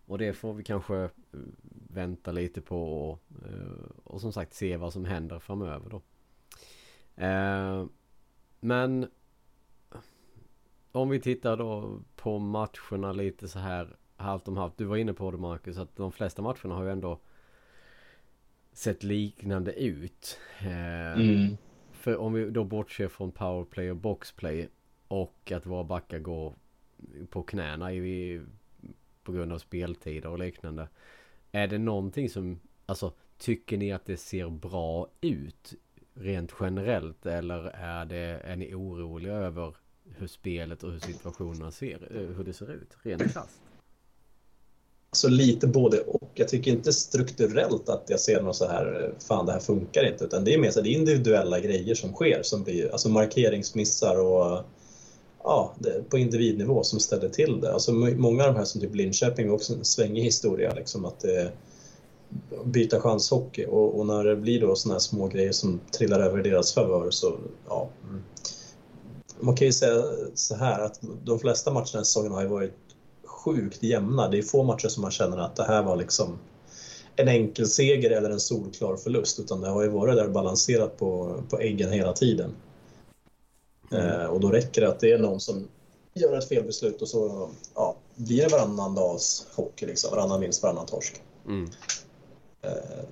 Och 0.06 0.18
det 0.18 0.32
får 0.32 0.54
vi 0.54 0.64
kanske 0.64 0.96
eh, 0.96 1.10
vänta 1.96 2.32
lite 2.32 2.60
på 2.60 3.08
och, 3.08 3.22
eh, 3.44 3.90
och 4.04 4.20
som 4.20 4.32
sagt 4.32 4.54
se 4.54 4.76
vad 4.76 4.92
som 4.92 5.04
händer 5.04 5.38
framöver 5.38 5.90
då. 5.90 6.02
Eh, 7.24 7.86
men 8.60 9.10
om 10.92 11.08
vi 11.08 11.20
tittar 11.20 11.56
då 11.56 12.00
på 12.16 12.38
matcherna 12.38 13.12
lite 13.12 13.48
så 13.48 13.58
här 13.58 13.96
halvt 14.16 14.48
om 14.48 14.56
halvt. 14.56 14.78
Du 14.78 14.84
var 14.84 14.96
inne 14.96 15.14
på 15.14 15.30
det 15.30 15.38
Marcus 15.38 15.78
att 15.78 15.96
de 15.96 16.12
flesta 16.12 16.42
matcherna 16.42 16.74
har 16.74 16.84
ju 16.84 16.90
ändå 16.90 17.20
sett 18.72 19.02
liknande 19.02 19.72
ut. 19.72 20.38
Mm. 20.60 21.56
För 21.92 22.16
om 22.16 22.32
vi 22.32 22.50
då 22.50 22.64
bortser 22.64 23.08
från 23.08 23.32
powerplay 23.32 23.90
och 23.90 23.96
boxplay 23.96 24.68
och 25.08 25.52
att 25.52 25.66
våra 25.66 25.84
backar 25.84 26.18
går 26.18 26.54
på 27.30 27.42
knäna 27.42 27.92
i 27.92 28.40
på 29.22 29.32
grund 29.32 29.52
av 29.52 29.58
speltider 29.58 30.28
och 30.28 30.38
liknande. 30.38 30.88
Är 31.56 31.66
det 31.66 31.78
någonting 31.78 32.30
som, 32.30 32.60
alltså 32.86 33.12
tycker 33.38 33.76
ni 33.76 33.92
att 33.92 34.06
det 34.06 34.16
ser 34.16 34.50
bra 34.50 35.08
ut 35.20 35.74
rent 36.14 36.52
generellt 36.60 37.26
eller 37.26 37.64
är, 37.64 38.04
det, 38.04 38.40
är 38.44 38.56
ni 38.56 38.74
oroliga 38.74 39.34
över 39.34 39.76
hur 40.16 40.26
spelet 40.26 40.82
och 40.82 40.92
hur 40.92 41.00
situationen 41.00 41.72
ser, 41.72 42.16
eh, 42.16 42.36
hur 42.36 42.44
det 42.44 42.52
ser 42.52 42.72
ut 42.72 42.96
rent 43.02 43.32
krasst? 43.32 43.60
Så 45.12 45.28
lite 45.28 45.66
både 45.66 46.00
och. 46.00 46.30
Jag 46.34 46.48
tycker 46.48 46.70
inte 46.70 46.92
strukturellt 46.92 47.88
att 47.88 48.04
jag 48.08 48.20
ser 48.20 48.42
något 48.42 48.56
så 48.56 48.68
här, 48.68 49.02
eh, 49.04 49.26
fan 49.26 49.46
det 49.46 49.52
här 49.52 49.60
funkar 49.60 50.08
inte, 50.12 50.24
utan 50.24 50.44
det 50.44 50.54
är 50.54 50.58
mer 50.58 50.70
så 50.70 50.80
det 50.80 50.88
är 50.88 50.98
individuella 50.98 51.60
grejer 51.60 51.94
som 51.94 52.12
sker 52.12 52.42
som 52.42 52.62
blir, 52.62 52.92
alltså 52.92 53.08
markeringsmissar 53.08 54.20
och 54.20 54.64
ja, 55.46 55.74
det, 55.78 56.10
på 56.10 56.18
individnivå 56.18 56.82
som 56.82 57.00
ställer 57.00 57.28
till 57.28 57.60
det. 57.60 57.72
Alltså, 57.72 57.92
många 57.92 58.44
av 58.44 58.52
de 58.52 58.58
här 58.58 58.64
som 58.64 58.80
typ 58.80 58.94
Linköping 58.94 59.50
också 59.50 59.74
en 59.74 59.84
svängig 59.84 60.22
historia, 60.22 60.74
liksom 60.74 61.04
att 61.04 61.20
det, 61.20 61.52
byta 62.64 63.00
chanshockey 63.00 63.66
och, 63.66 63.98
och 63.98 64.06
när 64.06 64.24
det 64.24 64.36
blir 64.36 64.60
då 64.60 64.74
såna 64.74 64.94
här 64.94 65.00
små 65.00 65.26
grejer 65.26 65.52
som 65.52 65.80
trillar 65.90 66.20
över 66.20 66.42
deras 66.42 66.74
favör 66.74 67.10
så 67.10 67.36
ja. 67.68 67.88
Mm. 68.08 68.22
Man 69.40 69.56
kan 69.56 69.66
ju 69.66 69.72
säga 69.72 70.02
så 70.34 70.54
här 70.54 70.80
att 70.80 71.00
de 71.24 71.38
flesta 71.38 71.72
matcherna 71.72 72.00
i 72.00 72.04
säsongen 72.04 72.32
har 72.32 72.42
ju 72.42 72.48
varit 72.48 72.74
sjukt 73.24 73.82
jämna. 73.82 74.28
Det 74.28 74.38
är 74.38 74.42
få 74.42 74.62
matcher 74.62 74.88
som 74.88 75.02
man 75.02 75.10
känner 75.10 75.38
att 75.38 75.56
det 75.56 75.64
här 75.64 75.82
var 75.82 75.96
liksom 75.96 76.38
en 77.16 77.28
enkel 77.28 77.66
seger 77.66 78.10
eller 78.10 78.30
en 78.30 78.40
solklar 78.40 78.96
förlust 78.96 79.40
utan 79.40 79.60
det 79.60 79.68
har 79.68 79.82
ju 79.82 79.88
varit 79.88 80.16
där 80.16 80.28
balanserat 80.28 80.98
på, 80.98 81.42
på 81.50 81.58
äggen 81.60 81.92
hela 81.92 82.12
tiden. 82.12 82.54
Mm. 83.90 84.20
Eh, 84.20 84.26
och 84.26 84.40
då 84.40 84.50
räcker 84.50 84.80
det 84.80 84.88
att 84.88 85.00
det 85.00 85.12
är 85.12 85.18
någon 85.18 85.40
som 85.40 85.68
gör 86.14 86.38
ett 86.38 86.48
felbeslut 86.48 87.02
och 87.02 87.08
så 87.08 87.50
ja, 87.74 87.96
blir 88.14 88.42
det 88.42 88.48
varannan 88.48 88.94
dags 88.94 89.46
hockey, 89.54 89.86
liksom, 89.86 90.10
varannan 90.10 90.40
vinst, 90.40 90.62
varannan 90.62 90.86
torsk. 90.86 91.22
Mm. 91.46 91.70
Eh, 92.62 93.04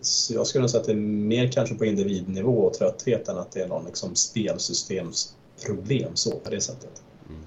så 0.00 0.34
jag 0.34 0.46
skulle 0.46 0.68
säga 0.68 0.80
att 0.80 0.86
det 0.86 0.92
är 0.92 0.96
mer 0.96 1.52
kanske 1.52 1.74
på 1.74 1.84
individnivå 1.84 2.66
och 2.66 2.74
trötthet 2.74 3.28
än 3.28 3.38
att 3.38 3.52
det 3.52 3.62
är 3.62 3.68
någon 3.68 3.84
liksom, 3.84 4.14
spelsystemsproblem 4.14 6.16
så 6.16 6.30
på 6.30 6.50
det 6.50 6.60
sättet. 6.60 7.02
Mm. 7.28 7.42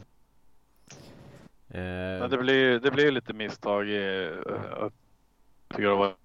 Eh. 1.69 2.22
Men 2.22 2.30
det 2.30 2.38
blir, 2.38 2.80
det 2.80 2.91
blir 2.91 3.12
lite 3.12 3.34
misstag. 3.34 3.89
I, 3.89 4.32
jag 4.76 4.91
tycker 5.69 5.89
det 5.89 5.96
var 5.96 6.15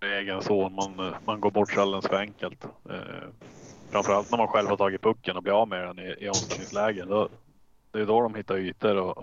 egen 0.00 0.42
son. 0.42 0.72
Man, 0.72 1.14
man 1.26 1.40
går 1.40 1.50
bort 1.50 1.70
sig 1.70 1.82
alldeles 1.82 2.06
för 2.06 2.16
enkelt. 2.16 2.64
Framförallt 3.96 4.30
när 4.30 4.38
man 4.38 4.48
själv 4.48 4.68
har 4.68 4.76
tagit 4.76 5.02
pucken 5.02 5.36
och 5.36 5.42
blir 5.42 5.52
av 5.52 5.68
med 5.68 5.86
den 5.86 5.98
i, 5.98 6.24
i 6.24 6.28
omställningslägen. 6.28 7.08
Då, 7.08 7.28
det 7.90 8.00
är 8.00 8.06
då 8.06 8.20
de 8.20 8.34
hittar 8.34 8.56
ytor 8.56 8.96
och, 8.96 9.18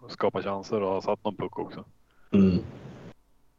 och 0.00 0.10
skapar 0.10 0.42
chanser 0.42 0.82
och 0.82 0.92
har 0.92 1.00
satt 1.00 1.24
någon 1.24 1.36
puck 1.36 1.58
också. 1.58 1.84
Mm. 2.30 2.58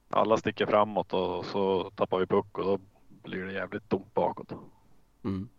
Alla 0.10 0.38
sticker 0.38 0.66
framåt 0.66 1.14
och 1.14 1.46
så 1.46 1.92
tappar 1.96 2.20
vi 2.20 2.26
puck 2.26 2.58
och 2.58 2.66
då 2.66 2.80
blir 3.24 3.44
det 3.44 3.54
jävligt 3.54 3.90
tomt 3.90 4.14
bakåt. 4.14 4.52
Mm. 5.24 5.50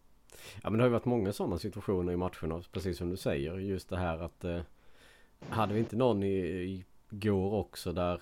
Ja 0.63 0.71
men 0.71 0.73
det 0.73 0.83
har 0.83 0.89
ju 0.89 0.93
varit 0.93 1.05
många 1.05 1.33
sådana 1.33 1.59
situationer 1.59 2.13
i 2.13 2.17
matcherna 2.17 2.63
precis 2.73 2.99
som 2.99 3.11
du 3.11 3.17
säger. 3.17 3.59
Just 3.59 3.89
det 3.89 3.97
här 3.97 4.19
att 4.19 4.45
eh, 4.45 4.61
hade 5.49 5.75
vi 5.75 5.81
inte 5.81 5.97
någon 5.97 6.23
i, 6.23 6.85
igår 7.11 7.53
också 7.53 7.93
där 7.93 8.21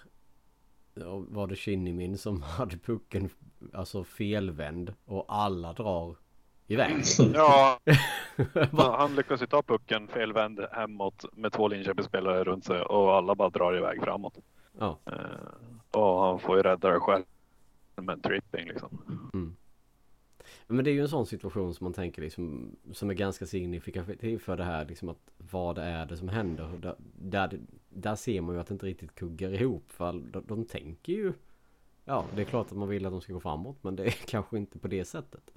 var 1.28 1.46
det 1.46 1.56
Kinnimin 1.56 2.18
som 2.18 2.42
hade 2.58 2.76
pucken 2.76 3.30
alltså 3.72 4.04
felvänd 4.04 4.94
och 5.04 5.24
alla 5.28 5.72
drar 5.72 6.16
iväg. 6.70 7.02
Ja, 7.34 7.80
han 8.98 9.14
lyckas 9.14 9.42
ju 9.42 9.46
ta 9.46 9.62
pucken 9.62 10.08
felvänd 10.08 10.60
hemåt 10.72 11.24
med 11.32 11.52
två 11.52 11.68
Linköpingsspelare 11.68 12.44
runt 12.44 12.64
sig 12.64 12.82
och 12.82 13.14
alla 13.14 13.34
bara 13.34 13.50
drar 13.50 13.76
iväg 13.76 14.02
framåt. 14.02 14.38
Ja. 14.78 14.98
Uh, 15.12 16.00
och 16.00 16.22
han 16.22 16.38
får 16.38 16.56
ju 16.56 16.62
rädda 16.62 16.90
det 16.90 17.00
själv 17.00 17.24
med 17.96 18.12
en 18.12 18.20
tripping 18.20 18.68
liksom. 18.68 19.02
Mm. 19.34 19.56
Men 20.66 20.84
det 20.84 20.90
är 20.90 20.92
ju 20.92 21.00
en 21.00 21.08
sån 21.08 21.26
situation 21.26 21.74
som 21.74 21.84
man 21.84 21.92
tänker 21.92 22.22
liksom 22.22 22.76
som 22.92 23.10
är 23.10 23.14
ganska 23.14 23.46
signifikativ 23.46 24.38
för 24.38 24.56
det 24.56 24.64
här 24.64 24.84
liksom 24.84 25.08
att 25.08 25.30
vad 25.38 25.78
är 25.78 26.06
det 26.06 26.16
som 26.16 26.28
händer? 26.28 26.70
Där, 26.78 26.94
där, 27.18 27.60
där 27.88 28.14
ser 28.14 28.40
man 28.40 28.54
ju 28.54 28.60
att 28.60 28.66
det 28.66 28.74
inte 28.74 28.86
riktigt 28.86 29.14
kuggar 29.14 29.52
ihop 29.52 29.84
för 29.92 30.12
de, 30.12 30.44
de 30.46 30.64
tänker 30.64 31.12
ju 31.12 31.32
Ja, 32.04 32.24
det 32.34 32.40
är 32.40 32.46
klart 32.46 32.66
att 32.66 32.76
man 32.78 32.88
vill 32.88 33.06
att 33.06 33.12
de 33.12 33.20
ska 33.20 33.32
gå 33.32 33.40
framåt 33.40 33.76
men 33.82 33.96
det 33.96 34.04
är 34.04 34.10
kanske 34.26 34.58
inte 34.58 34.78
på 34.78 34.88
det 34.88 35.04
sättet. 35.04 35.50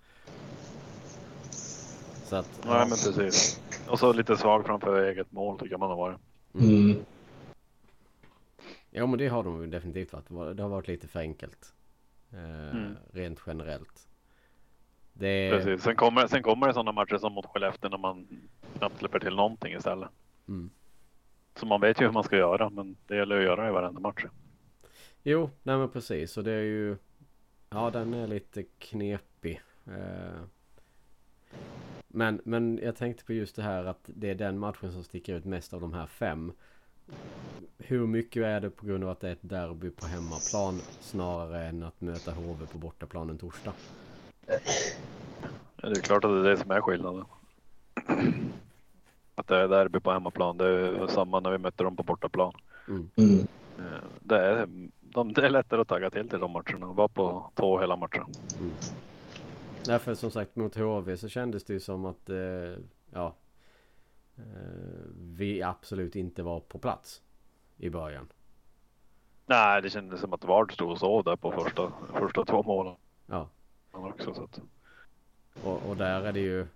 Så 2.24 2.36
att, 2.36 2.60
Nej 2.66 2.74
ja. 2.74 2.80
men 2.80 2.90
precis. 2.90 3.62
Och 3.88 4.00
så 4.00 4.14
lite 4.14 4.38
svag 4.38 4.66
framför 4.66 5.04
eget 5.04 5.32
mål 5.32 5.60
tycker 5.60 5.78
man 5.78 5.90
har 5.90 5.98
varit. 5.98 6.20
Mm. 6.60 6.96
Ja 8.92 9.06
men 9.06 9.20
det 9.20 9.28
har 9.28 9.44
de 9.44 9.62
ju 9.62 9.68
definitivt 9.68 10.14
varit. 10.14 10.58
Det 10.58 10.64
har 10.64 10.70
varit 10.70 10.88
lite 10.88 11.08
för 11.08 11.20
enkelt. 11.20 11.74
Eh, 12.34 12.78
mm. 12.78 12.98
Rent 13.12 13.40
generellt. 13.48 14.08
Det... 15.14 15.52
Precis. 15.52 15.84
Sen 15.84 15.96
kommer, 15.96 16.28
sen 16.28 16.44
kommer 16.44 16.68
det 16.68 16.74
sådana 16.74 16.92
matcher 16.92 17.18
som 17.18 17.34
mot 17.34 17.46
Skellefteå 17.46 17.90
när 17.90 17.98
man 17.98 18.28
knappt 18.78 19.00
släpper 19.00 19.20
till 19.20 19.36
någonting 19.36 19.74
istället. 19.74 20.10
Mm. 20.48 20.70
Så 21.56 21.66
man 21.66 21.82
vet 21.82 22.02
ju 22.02 22.06
hur 22.06 22.12
man 22.12 22.24
ska 22.24 22.38
göra 22.38 22.70
men 22.70 22.96
det 23.08 23.16
gäller 23.16 23.38
att 23.38 23.44
göra 23.44 23.68
i 23.68 23.72
varenda 23.72 24.00
match. 24.00 24.26
Jo, 25.24 25.50
nej 25.64 25.78
men 25.78 25.90
precis. 25.90 26.38
Och 26.38 26.44
det 26.44 26.52
är 26.52 26.64
ju... 26.64 26.98
Ja 27.70 27.90
den 27.90 28.14
är 28.14 28.28
lite 28.28 28.64
knepig. 28.64 29.62
Eh... 29.86 30.44
Men, 32.16 32.42
men 32.44 32.80
jag 32.84 32.96
tänkte 32.96 33.26
på 33.26 33.34
just 33.34 33.56
det 33.56 33.62
här 33.64 33.86
att 33.86 34.00
det 34.06 34.30
är 34.30 34.36
den 34.36 34.60
matchen 34.60 34.92
som 34.92 35.04
sticker 35.04 35.36
ut 35.36 35.46
mest 35.46 35.74
av 35.74 35.82
de 35.82 35.94
här 35.94 36.06
fem. 36.06 36.52
Hur 37.78 38.08
mycket 38.08 38.44
är 38.44 38.62
det 38.62 38.70
på 38.70 38.86
grund 38.86 39.04
av 39.04 39.10
att 39.10 39.20
det 39.20 39.28
är 39.28 39.32
ett 39.32 39.40
derby 39.50 39.90
på 39.90 40.08
hemmaplan 40.08 40.80
snarare 41.00 41.66
än 41.66 41.84
att 41.84 42.02
möta 42.02 42.32
HV 42.32 42.66
på 42.66 42.78
bortaplan 42.78 43.30
en 43.30 43.38
torsdag? 43.38 43.74
Ja, 45.76 45.90
det 45.90 45.98
är 45.98 46.02
klart 46.02 46.24
att 46.24 46.32
det 46.32 46.40
är 46.40 46.44
det 46.44 46.58
som 46.58 46.72
är 46.72 46.82
skillnaden. 46.82 47.26
Att 49.36 49.48
det 49.48 49.58
är 49.58 49.68
derby 49.68 50.00
på 50.00 50.12
hemmaplan. 50.12 50.58
Det 50.58 50.66
är 50.66 51.08
samma 51.08 51.40
när 51.40 51.52
vi 51.52 51.58
mötte 51.58 51.84
dem 51.84 51.96
på 51.96 52.04
bortaplan. 52.04 52.54
Mm. 52.88 53.10
Mm. 53.16 53.40
Eh, 53.78 54.04
det, 54.20 54.38
är, 54.38 54.68
de, 55.02 55.34
det 55.34 55.46
är 55.46 55.50
lättare 55.50 55.82
att 55.82 55.88
tagga 55.88 56.10
till 56.10 56.30
till 56.30 56.40
de 56.40 56.52
matcherna. 56.52 56.86
Vara 56.86 57.08
på 57.08 57.52
tå 57.56 57.80
hela 57.80 57.96
matchen. 57.96 58.26
Mm. 58.60 58.72
Därför 59.86 60.16
som 60.16 60.32
sagt 60.32 60.56
mot 60.56 60.76
HV 60.76 61.18
så 61.18 61.30
kändes 61.30 61.64
det 61.64 61.74
ju 61.74 61.80
som 61.80 62.06
att 62.06 62.30
eh, 62.30 62.38
ja 63.12 63.36
eh, 64.36 64.44
vi 65.16 65.64
absolut 65.64 66.16
inte 66.16 66.44
var 66.44 66.60
på 66.60 66.80
plats 66.80 67.22
i 67.78 67.90
början. 67.90 68.28
Nej, 69.46 69.82
det 69.82 69.90
kändes 69.90 70.22
som 70.22 70.34
att 70.34 70.44
Vard 70.44 70.74
stod 70.74 70.92
och 70.92 71.00
sov 71.00 71.24
där 71.24 71.36
på 71.36 71.52
första, 71.52 71.92
första 72.14 72.46
två 72.46 72.64
målen. 72.64 72.96
Ja. 73.26 73.50
Också, 73.92 74.34
så 74.34 74.44
att... 74.44 74.62
och, 75.64 75.90
och 75.90 75.98
där 75.98 76.22
är 76.22 76.32
det 76.32 76.40
ju 76.40 76.62
eh, 76.62 76.68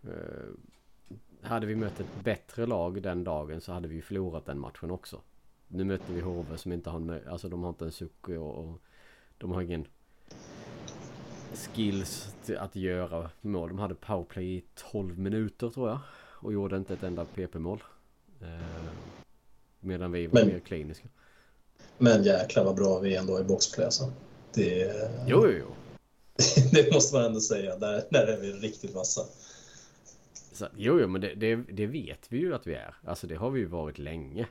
hade 1.42 1.66
vi 1.66 1.76
mött 1.76 2.00
ett 2.00 2.24
bättre 2.24 2.66
lag 2.66 3.02
den 3.02 3.24
dagen 3.24 3.62
så 3.62 3.74
hade 3.74 3.88
vi 3.88 4.02
förlorat 4.02 4.46
den 4.46 4.60
matchen 4.60 4.92
också. 4.92 5.22
Nu 5.68 5.84
mötte 5.84 6.14
vi 6.14 6.22
HV 6.22 6.58
som 6.58 6.72
inte 6.72 6.90
har 6.90 7.22
alltså 7.30 7.50
de 7.50 7.64
har 7.64 7.70
inte 7.70 7.86
en 7.86 7.92
suck 7.92 8.30
och, 8.30 8.58
och 8.58 8.82
de 9.38 9.52
har 9.52 9.62
ingen 9.62 9.86
skills 11.54 12.28
att 12.58 12.76
göra 12.76 13.30
mål. 13.42 13.70
De 13.70 13.80
hade 13.80 13.96
powerplay 13.96 14.56
i 14.56 14.64
12 14.92 15.20
minuter 15.20 15.70
tror 15.70 15.90
jag. 15.90 16.00
Och 16.42 16.54
gjorde 16.54 16.78
inte 16.78 16.94
ett 16.94 17.04
enda 17.04 17.26
PP-mål. 17.26 17.84
Eh, 18.42 18.48
medan 19.80 20.12
vi 20.12 20.28
var 20.28 20.40
men, 20.40 20.48
mer 20.48 20.60
kliniska. 20.60 21.08
Men 21.98 22.24
jäklar 22.24 22.64
vad 22.64 22.76
bra 22.76 23.00
vi 23.00 23.16
ändå 23.16 23.38
är 23.38 23.42
i 23.42 23.44
boxplay 23.44 23.86
alltså. 23.86 24.12
Det, 24.54 24.94
jo, 25.28 25.48
jo, 25.48 25.52
jo. 25.60 25.76
det 26.72 26.94
måste 26.94 27.16
man 27.16 27.26
ändå 27.26 27.40
säga. 27.40 27.78
Där, 27.78 28.04
där 28.10 28.28
är 28.28 28.38
vi 28.42 28.52
riktigt 28.52 28.96
vassa. 28.96 29.22
Så, 30.52 30.68
jo, 30.76 31.00
jo, 31.00 31.08
men 31.08 31.22
det, 31.22 31.36
det, 31.36 31.56
det, 31.56 31.86
vet 31.86 32.26
vi 32.30 32.38
ju 32.38 32.56
att 32.56 32.68
vi 32.68 32.74
är. 32.74 32.96
Alltså 33.06 33.28
det 33.28 33.36
har 33.36 33.50
vi 33.50 33.60
ju 33.60 33.66
varit 33.66 33.98
länge. 33.98 34.48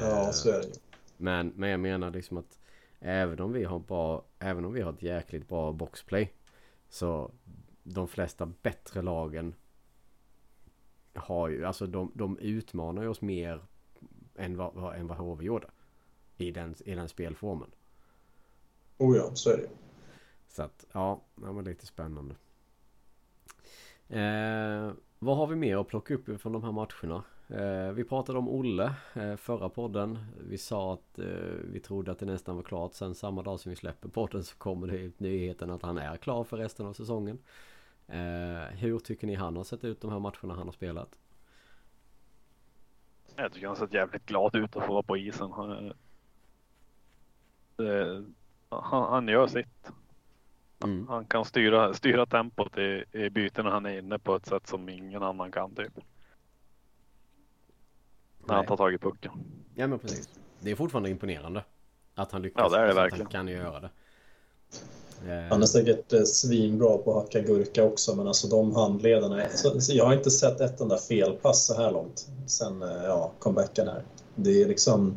Ja, 0.00 0.32
så 0.32 0.50
är 0.50 0.60
det 0.60 0.66
ju. 0.66 0.72
Men, 1.16 1.52
men 1.56 1.70
jag 1.70 1.80
menar 1.80 2.10
liksom 2.10 2.36
att 2.36 2.58
även 3.02 3.40
om 3.40 3.52
vi 3.52 3.64
har 3.64 3.78
bra, 3.78 4.24
även 4.38 4.64
om 4.64 4.72
vi 4.72 4.80
har 4.80 4.92
ett 4.92 5.02
jäkligt 5.02 5.48
bra 5.48 5.72
boxplay 5.72 6.32
så 6.88 7.30
de 7.82 8.08
flesta 8.08 8.46
bättre 8.46 9.02
lagen 9.02 9.54
har 11.14 11.48
ju, 11.48 11.64
alltså 11.64 11.86
de, 11.86 12.12
de 12.14 12.38
utmanar 12.38 13.02
ju 13.02 13.08
oss 13.08 13.20
mer 13.20 13.62
än 14.36 14.56
vad, 14.56 14.96
än 14.96 15.06
vad 15.06 15.18
HV 15.18 15.44
gjorde. 15.44 15.70
I 16.36 16.50
den, 16.50 16.74
I 16.84 16.94
den 16.94 17.08
spelformen. 17.08 17.70
Oh 18.98 19.16
ja, 19.16 19.34
så 19.34 19.50
är 19.50 19.56
det 19.56 19.68
Så 20.48 20.62
att, 20.62 20.84
ja, 20.92 21.22
det 21.34 21.46
var 21.46 21.62
lite 21.62 21.86
spännande. 21.86 22.34
Eh, 24.08 24.92
vad 25.18 25.36
har 25.36 25.46
vi 25.46 25.56
mer 25.56 25.76
att 25.76 25.88
plocka 25.88 26.14
upp 26.14 26.40
från 26.40 26.52
de 26.52 26.64
här 26.64 26.72
matcherna? 26.72 27.24
Eh, 27.54 27.92
vi 27.92 28.04
pratade 28.04 28.38
om 28.38 28.48
Olle 28.48 28.94
eh, 29.14 29.36
förra 29.36 29.68
podden. 29.68 30.18
Vi 30.48 30.58
sa 30.58 30.94
att 30.94 31.18
eh, 31.18 31.24
vi 31.72 31.80
trodde 31.80 32.12
att 32.12 32.18
det 32.18 32.26
nästan 32.26 32.56
var 32.56 32.62
klart. 32.62 32.94
Sen 32.94 33.14
samma 33.14 33.42
dag 33.42 33.60
som 33.60 33.70
vi 33.70 33.76
släpper 33.76 34.08
podden 34.08 34.44
så 34.44 34.56
kommer 34.56 34.86
det 34.86 34.98
ut 34.98 35.20
nyheten 35.20 35.70
att 35.70 35.82
han 35.82 35.98
är 35.98 36.16
klar 36.16 36.44
för 36.44 36.56
resten 36.56 36.86
av 36.86 36.92
säsongen. 36.92 37.38
hur 38.70 38.98
tycker 38.98 39.26
ni 39.26 39.34
han 39.34 39.56
har 39.56 39.64
sett 39.64 39.84
ut 39.84 40.00
de 40.00 40.10
här 40.10 40.18
matcherna 40.18 40.54
han 40.54 40.66
har 40.66 40.72
spelat? 40.72 41.08
Jag 43.36 43.52
tycker 43.52 43.66
han 43.66 43.76
har 43.76 43.86
sett 43.86 43.94
jävligt 43.94 44.26
glad 44.26 44.56
ut 44.56 44.76
att 44.76 44.86
få 44.86 44.92
vara 44.92 45.02
på 45.02 45.16
isen. 45.16 45.52
Han, 45.52 45.92
han, 48.68 49.02
han 49.02 49.28
gör 49.28 49.46
sitt. 49.46 49.92
Mm. 50.84 51.08
Han 51.08 51.24
kan 51.24 51.44
styra, 51.44 51.94
styra 51.94 52.26
tempot 52.26 52.78
i, 52.78 53.04
i 53.12 53.30
bytena 53.30 53.70
han 53.70 53.86
är 53.86 53.98
inne 53.98 54.18
på 54.18 54.36
ett 54.36 54.46
sätt 54.46 54.66
som 54.66 54.88
ingen 54.88 55.22
annan 55.22 55.52
kan 55.52 55.74
typ. 55.74 55.98
När 58.46 58.54
han 58.54 58.66
tar 58.66 58.76
tag 58.76 58.94
i 58.94 58.98
pucken. 58.98 59.32
Ja 59.74 59.86
men 59.86 59.98
precis. 59.98 60.28
Det 60.60 60.70
är 60.70 60.76
fortfarande 60.76 61.10
imponerande. 61.10 61.64
Att 62.14 62.32
han 62.32 62.42
lyckas. 62.42 62.72
Ja 62.72 62.78
det 62.78 62.84
är 62.84 62.88
det 62.88 62.94
verkligen. 62.94 63.26
Att 63.26 63.32
han 63.32 63.46
kan 63.46 63.54
göra 63.54 63.80
det. 63.80 63.90
Han 65.50 65.62
är 65.62 65.66
säkert 65.66 66.12
eh, 66.12 66.22
svinbra 66.22 66.98
på 66.98 67.18
att 67.18 67.24
hacka 67.24 67.40
gurka 67.40 67.84
också, 67.84 68.14
men 68.14 68.26
alltså 68.26 68.46
de 68.48 68.74
handledarna. 68.74 69.42
Så, 69.54 69.92
jag 69.92 70.06
har 70.06 70.14
inte 70.14 70.30
sett 70.30 70.60
ett 70.60 70.80
enda 70.80 70.98
felpass 70.98 71.66
så 71.66 71.74
här 71.74 71.92
långt 71.92 72.28
sen 72.46 72.82
eh, 72.82 73.04
ja, 73.04 73.32
comebacken 73.38 73.88
här. 73.88 74.02
Det 74.34 74.62
är 74.62 74.68
liksom... 74.68 75.14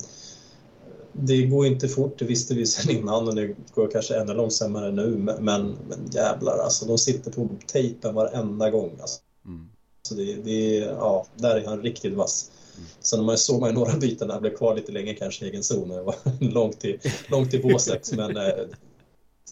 Det 1.12 1.46
går 1.46 1.66
inte 1.66 1.88
fort, 1.88 2.20
det 2.20 2.26
visste 2.26 2.54
vi 2.54 2.66
sen 2.66 2.96
innan 2.96 3.28
och 3.28 3.36
det 3.36 3.56
går 3.74 3.88
kanske 3.92 4.20
ännu 4.20 4.34
långsammare 4.34 4.92
nu. 4.92 5.18
Men, 5.18 5.36
men 5.40 5.78
jävlar 6.12 6.58
alltså, 6.58 6.86
de 6.86 6.98
sitter 6.98 7.32
på 7.32 7.50
tejpen 7.68 8.16
varenda 8.16 8.70
gång. 8.70 8.98
Alltså. 9.02 9.22
Mm. 9.46 9.70
Så 10.02 10.16
det, 10.16 10.34
det, 10.34 10.78
ja, 10.78 11.26
där 11.36 11.56
är 11.56 11.68
han 11.68 11.82
riktigt 11.82 12.14
vass. 12.14 12.52
Sen 13.00 13.26
man 13.26 13.38
såg 13.38 13.62
man 13.62 13.74
några 13.74 13.94
byten 13.98 14.28
när 14.28 14.34
han 14.34 14.42
blev 14.42 14.56
kvar 14.56 14.76
lite 14.76 14.92
länge 14.92 15.14
kanske 15.14 15.46
i 15.46 15.50
egen 15.50 15.64
zon. 15.64 15.90
Det 15.90 16.02
var 16.02 16.16
långt 16.40 16.80
till, 16.80 17.00
långt 17.28 17.52
till 17.52 17.62
båset. 17.62 18.12
men 18.18 18.38
eh, 18.38 18.54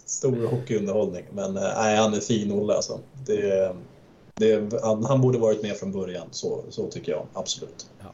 stor 0.05 0.47
hockeyunderhållning. 0.47 1.25
Men 1.31 1.57
eh, 1.57 1.63
han 1.73 2.13
är 2.13 2.19
fin 2.19 2.51
Olle 2.51 2.73
alltså. 2.73 2.99
Det, 3.25 3.75
det, 4.36 4.73
han, 4.81 5.05
han, 5.05 5.21
borde 5.21 5.38
varit 5.38 5.63
med 5.63 5.77
från 5.77 5.91
början, 5.91 6.27
så, 6.31 6.63
så 6.69 6.88
tycker 6.88 7.12
jag 7.12 7.25
absolut. 7.33 7.88
Ja. 7.99 8.05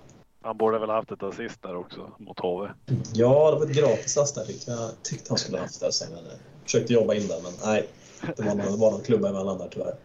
Han 0.41 0.57
borde 0.57 0.79
väl 0.79 0.89
haft 0.89 1.11
ett 1.11 1.23
assist 1.23 1.61
där 1.61 1.75
också 1.75 2.11
mot 2.17 2.39
HV? 2.39 2.69
Ja, 3.13 3.51
det 3.51 3.59
var 3.59 3.65
ett 3.65 3.77
gratisass 3.77 4.33
där 4.33 4.45
tyckte 4.45 4.71
jag. 4.71 4.89
tyckte 5.03 5.25
han 5.29 5.37
skulle 5.37 5.57
haft 5.57 5.79
det. 5.79 5.91
Sen, 5.91 6.07
jag 6.11 6.21
försökte 6.63 6.93
jobba 6.93 7.13
in 7.13 7.27
det, 7.27 7.39
men 7.43 7.51
nej. 7.63 7.87
Det 8.37 8.43
var 8.43 8.55
någon, 8.55 8.71
det 8.71 8.77
var 8.77 8.91
någon 8.91 9.01
klubba 9.01 9.29
emellan 9.29 9.57
där 9.57 9.67
tyvärr. 9.71 9.95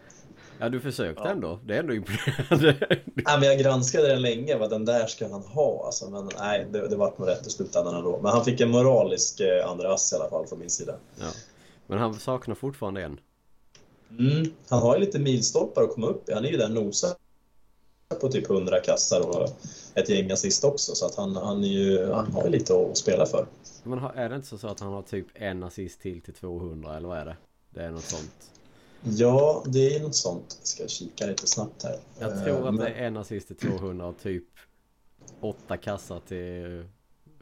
Ja 0.59 0.69
du 0.69 0.79
försökte 0.79 1.21
ja. 1.25 1.29
ändå. 1.29 1.59
Det 1.65 1.75
är 1.75 1.79
ändå 1.79 1.93
imponerande. 1.93 2.87
Ja, 3.25 3.37
men 3.39 3.49
jag 3.49 3.59
granskade 3.59 4.07
den 4.07 4.21
länge. 4.21 4.57
Vad 4.57 4.69
den 4.69 4.85
där 4.85 5.07
ska 5.07 5.27
han 5.27 5.41
ha. 5.41 5.85
Alltså, 5.85 6.09
men 6.09 6.29
nej, 6.39 6.67
det, 6.71 6.87
det 6.87 6.95
var 6.95 7.13
nog 7.17 7.27
rätt 7.27 7.47
i 7.47 7.49
slutändan 7.49 7.95
ändå. 7.95 8.19
Men 8.21 8.31
han 8.31 8.45
fick 8.45 8.61
en 8.61 8.69
moralisk 8.69 9.39
eh, 9.39 9.69
andra 9.69 9.93
ass 9.93 10.13
i 10.13 10.15
alla 10.15 10.29
fall 10.29 10.47
från 10.47 10.59
min 10.59 10.69
sida. 10.69 10.95
Ja. 11.19 11.25
Men 11.87 11.99
han 11.99 12.13
saknar 12.13 12.55
fortfarande 12.55 13.03
en. 13.03 13.19
Mm, 14.19 14.53
han 14.69 14.81
har 14.81 14.95
ju 14.95 14.99
lite 14.99 15.19
milstolpar 15.19 15.83
att 15.83 15.93
komma 15.93 16.07
upp 16.07 16.29
i. 16.29 16.33
Han 16.33 16.45
är 16.45 16.49
ju 16.49 16.57
där 16.57 16.69
nosar 16.69 17.11
på 18.21 18.29
typ 18.29 18.49
100 18.49 18.79
kassar 18.79 19.21
och 19.29 19.49
ett 19.93 20.09
gäng 20.09 20.31
assist 20.31 20.63
också. 20.63 20.95
Så 20.95 21.05
att 21.05 21.15
han, 21.15 21.35
han, 21.35 21.63
är 21.63 21.67
ju, 21.67 22.11
han 22.11 22.31
har 22.31 22.43
ju 22.43 22.49
lite 22.49 22.73
att 22.73 22.97
spela 22.97 23.25
för. 23.25 23.45
Men 23.83 23.99
är 23.99 24.29
det 24.29 24.35
inte 24.35 24.57
så 24.57 24.67
att 24.67 24.79
han 24.79 24.93
har 24.93 25.01
typ 25.01 25.27
en 25.33 25.63
assist 25.63 26.01
till 26.01 26.21
till 26.21 26.33
200 26.33 26.97
eller 26.97 27.07
vad 27.07 27.17
är 27.17 27.25
det? 27.25 27.37
Det 27.69 27.83
är 27.83 27.91
något 27.91 28.03
sånt. 28.03 28.51
Ja, 29.07 29.63
det 29.67 29.95
är 29.95 29.99
något 29.99 30.15
sånt. 30.15 30.57
Jag 30.59 30.67
ska 30.67 30.87
kika 30.87 31.25
lite 31.25 31.47
snabbt 31.47 31.83
här. 31.83 31.99
Jag 32.19 32.43
tror 32.43 32.67
att 32.67 32.73
Men... 32.73 32.85
det 32.85 32.91
är 32.91 33.07
en 33.07 33.17
assist 33.17 33.47
till 33.47 33.57
200 33.57 34.05
och 34.05 34.17
typ 34.17 34.43
åtta 35.39 35.77
kassar 35.77 36.19
till 36.27 36.85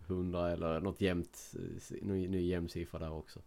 100 0.08 0.52
eller 0.52 0.80
något 0.80 1.02
jämnt. 1.02 1.38
Ny, 2.02 2.28
ny 2.28 2.49
jämn 2.49 2.69
siffra 2.69 2.99
där 2.99 3.13
också. 3.13 3.39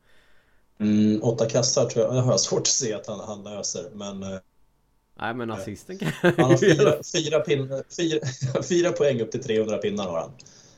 Mm, 0.78 1.22
åtta 1.22 1.48
kassar 1.48 1.86
tror 1.86 2.04
jag, 2.04 2.16
jag 2.16 2.22
har 2.22 2.38
svårt 2.38 2.60
att 2.60 2.66
se 2.66 2.94
att 2.94 3.06
han, 3.06 3.20
han 3.20 3.42
löser. 3.42 3.90
Men 3.94 4.22
eh, 4.22 4.38
Nej 5.18 5.34
men 5.34 5.50
assisten 5.50 5.98
kan 5.98 6.08
Han 6.22 6.50
har 6.50 6.56
fyra, 6.56 6.94
fyra, 7.14 7.40
pin, 7.40 7.82
fyra, 7.96 8.20
fyra 8.68 8.92
poäng 8.92 9.20
upp 9.20 9.30
till 9.30 9.42
300 9.42 9.78
pinnar 9.78 10.04
har 10.04 10.20
han. 10.20 10.30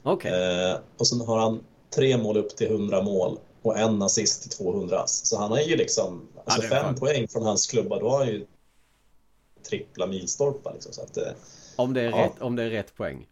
Okej. 0.02 0.30
Okay. 0.30 0.70
Eh, 0.70 0.78
och 0.96 1.06
sen 1.06 1.20
har 1.20 1.38
han 1.38 1.60
tre 1.94 2.16
mål 2.16 2.36
upp 2.36 2.56
till 2.56 2.66
100 2.66 3.02
mål 3.02 3.38
och 3.62 3.78
en 3.78 4.02
assist 4.02 4.42
till 4.42 4.50
200. 4.50 5.06
Så 5.06 5.38
han 5.38 5.50
har 5.50 5.58
ju 5.58 5.76
liksom, 5.76 6.28
alltså 6.44 6.62
ja, 6.62 6.68
fem 6.68 6.84
fan. 6.84 6.94
poäng 6.94 7.28
från 7.28 7.42
hans 7.42 7.66
klubba, 7.66 7.98
då 7.98 8.08
har 8.08 8.18
han 8.18 8.28
ju 8.28 8.46
trippla 9.62 10.06
milstolpar 10.06 10.72
liksom. 10.72 10.92
Så 10.92 11.02
att, 11.02 11.16
eh, 11.16 11.32
om, 11.76 11.94
det 11.94 12.00
är 12.00 12.10
ja. 12.10 12.24
rätt, 12.24 12.42
om 12.42 12.56
det 12.56 12.62
är 12.62 12.70
rätt 12.70 12.94
poäng. 12.94 13.28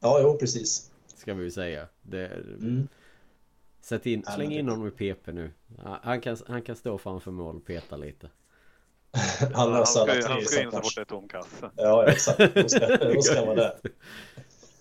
Ja, 0.00 0.20
jo 0.22 0.38
precis. 0.38 0.90
Ska 1.16 1.34
vi 1.34 1.50
säga. 1.50 1.86
Det, 2.02 2.26
mm. 2.26 2.88
Sätt 3.80 4.06
in, 4.06 4.24
släng 4.34 4.52
in 4.52 4.68
honom 4.68 4.88
i 4.88 4.90
PP 4.90 5.32
nu. 5.32 5.50
Han 6.02 6.20
kan, 6.20 6.36
han 6.46 6.62
kan 6.62 6.76
stå 6.76 6.98
framför 6.98 7.30
mål 7.30 7.56
och 7.56 7.64
peta 7.64 7.96
lite. 7.96 8.30
han 9.54 9.72
löser 9.72 10.00
alla 10.00 10.12
tre 10.12 10.22
Han 10.22 10.42
ska 10.42 10.62
in 10.62 10.70
så 10.70 10.80
fort 10.80 10.94
det 10.94 11.00
är 11.00 11.04
tom 11.04 11.28
kasse. 11.28 11.70
Ja, 11.76 12.06
exakt. 12.06 12.54
Då 12.54 12.68
ska, 12.68 12.96
då 12.96 13.22
ska 13.22 13.44
vara 13.46 13.54
där. 13.54 13.80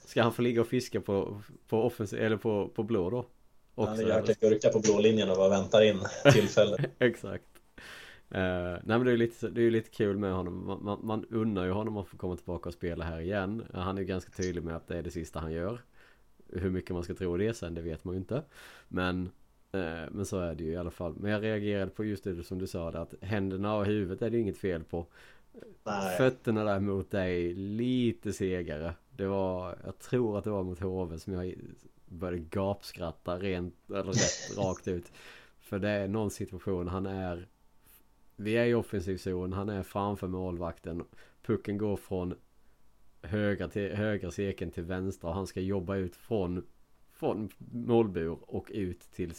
Ska 0.05 0.23
han 0.23 0.33
få 0.33 0.41
ligga 0.41 0.61
och 0.61 0.67
fiska 0.67 1.01
på, 1.01 1.41
på 1.67 1.83
offensiv, 1.83 2.19
eller 2.19 2.37
på, 2.37 2.67
på 2.67 2.83
blå 2.83 3.09
då? 3.09 3.25
Också, 3.79 3.89
han 3.89 3.97
ligger 3.97 4.13
verkligen 4.13 4.49
gurka 4.49 4.69
på 4.69 4.79
blå 4.79 4.99
linjen 4.99 5.29
och 5.29 5.35
bara 5.35 5.49
väntar 5.49 5.81
in 5.81 5.99
tillfälle. 6.33 6.77
exakt. 6.99 7.43
Uh, 8.35 8.39
nej 8.39 8.81
men 8.83 9.03
det 9.03 9.09
är 9.09 9.11
ju 9.11 9.17
lite, 9.17 9.49
det 9.49 9.61
är 9.61 9.71
lite 9.71 9.89
kul 9.89 10.17
med 10.17 10.33
honom. 10.33 10.65
Man, 10.65 10.83
man, 10.83 10.99
man 11.03 11.25
unnar 11.25 11.65
ju 11.65 11.71
honom 11.71 11.97
att 11.97 12.07
få 12.07 12.17
komma 12.17 12.35
tillbaka 12.35 12.69
och 12.69 12.73
spela 12.73 13.05
här 13.05 13.19
igen. 13.19 13.63
Han 13.73 13.97
är 13.97 14.01
ju 14.01 14.07
ganska 14.07 14.31
tydlig 14.31 14.63
med 14.63 14.75
att 14.75 14.87
det 14.87 14.97
är 14.97 15.01
det 15.01 15.11
sista 15.11 15.39
han 15.39 15.51
gör. 15.51 15.81
Hur 16.53 16.69
mycket 16.69 16.89
man 16.89 17.03
ska 17.03 17.13
tro 17.13 17.37
det 17.37 17.53
sen, 17.53 17.73
det 17.73 17.81
vet 17.81 18.03
man 18.03 18.13
ju 18.13 18.19
inte. 18.19 18.43
Men, 18.87 19.21
uh, 19.75 20.11
men 20.11 20.25
så 20.25 20.39
är 20.39 20.55
det 20.55 20.63
ju 20.63 20.71
i 20.71 20.77
alla 20.77 20.91
fall. 20.91 21.15
Men 21.19 21.31
jag 21.31 21.43
reagerade 21.43 21.91
på 21.91 22.05
just 22.05 22.23
det 22.23 22.43
som 22.43 22.59
du 22.59 22.67
sa, 22.67 22.89
att 22.89 23.13
händerna 23.21 23.75
och 23.75 23.85
huvudet 23.85 24.21
är 24.21 24.29
det 24.29 24.39
inget 24.39 24.57
fel 24.57 24.83
på. 24.83 25.05
Nej. 25.83 26.17
Fötterna 26.17 26.63
däremot 26.63 27.13
är 27.13 27.53
lite 27.55 28.33
segare. 28.33 28.93
Det 29.09 29.27
var, 29.27 29.77
jag 29.85 29.99
tror 29.99 30.37
att 30.37 30.43
det 30.43 30.49
var 30.49 30.63
mot 30.63 30.79
HV 30.79 31.19
som 31.19 31.33
jag 31.33 31.53
började 32.09 32.45
gapskratta 32.49 33.39
rent, 33.39 33.75
eller 33.89 34.03
rätt 34.03 34.57
rakt 34.57 34.87
ut. 34.87 35.11
För 35.59 35.79
det 35.79 35.89
är 35.89 36.07
någon 36.07 36.31
situation, 36.31 36.87
han 36.87 37.05
är 37.05 37.47
Vi 38.35 38.57
är 38.57 38.65
i 38.65 38.73
offensiv 38.73 39.17
zon, 39.17 39.53
han 39.53 39.69
är 39.69 39.83
framför 39.83 40.27
målvakten. 40.27 41.03
Pucken 41.41 41.77
går 41.77 41.97
från 41.97 42.35
högra, 43.21 43.67
till, 43.67 43.95
högra 43.95 44.31
cirkeln 44.31 44.71
till 44.71 44.83
vänstra 44.83 45.29
och 45.29 45.35
han 45.35 45.47
ska 45.47 45.61
jobba 45.61 45.95
ut 45.95 46.15
från 46.15 46.65
Från 47.11 47.49
målbur 47.71 48.37
och 48.41 48.71
ut 48.73 49.01
till, 49.01 49.33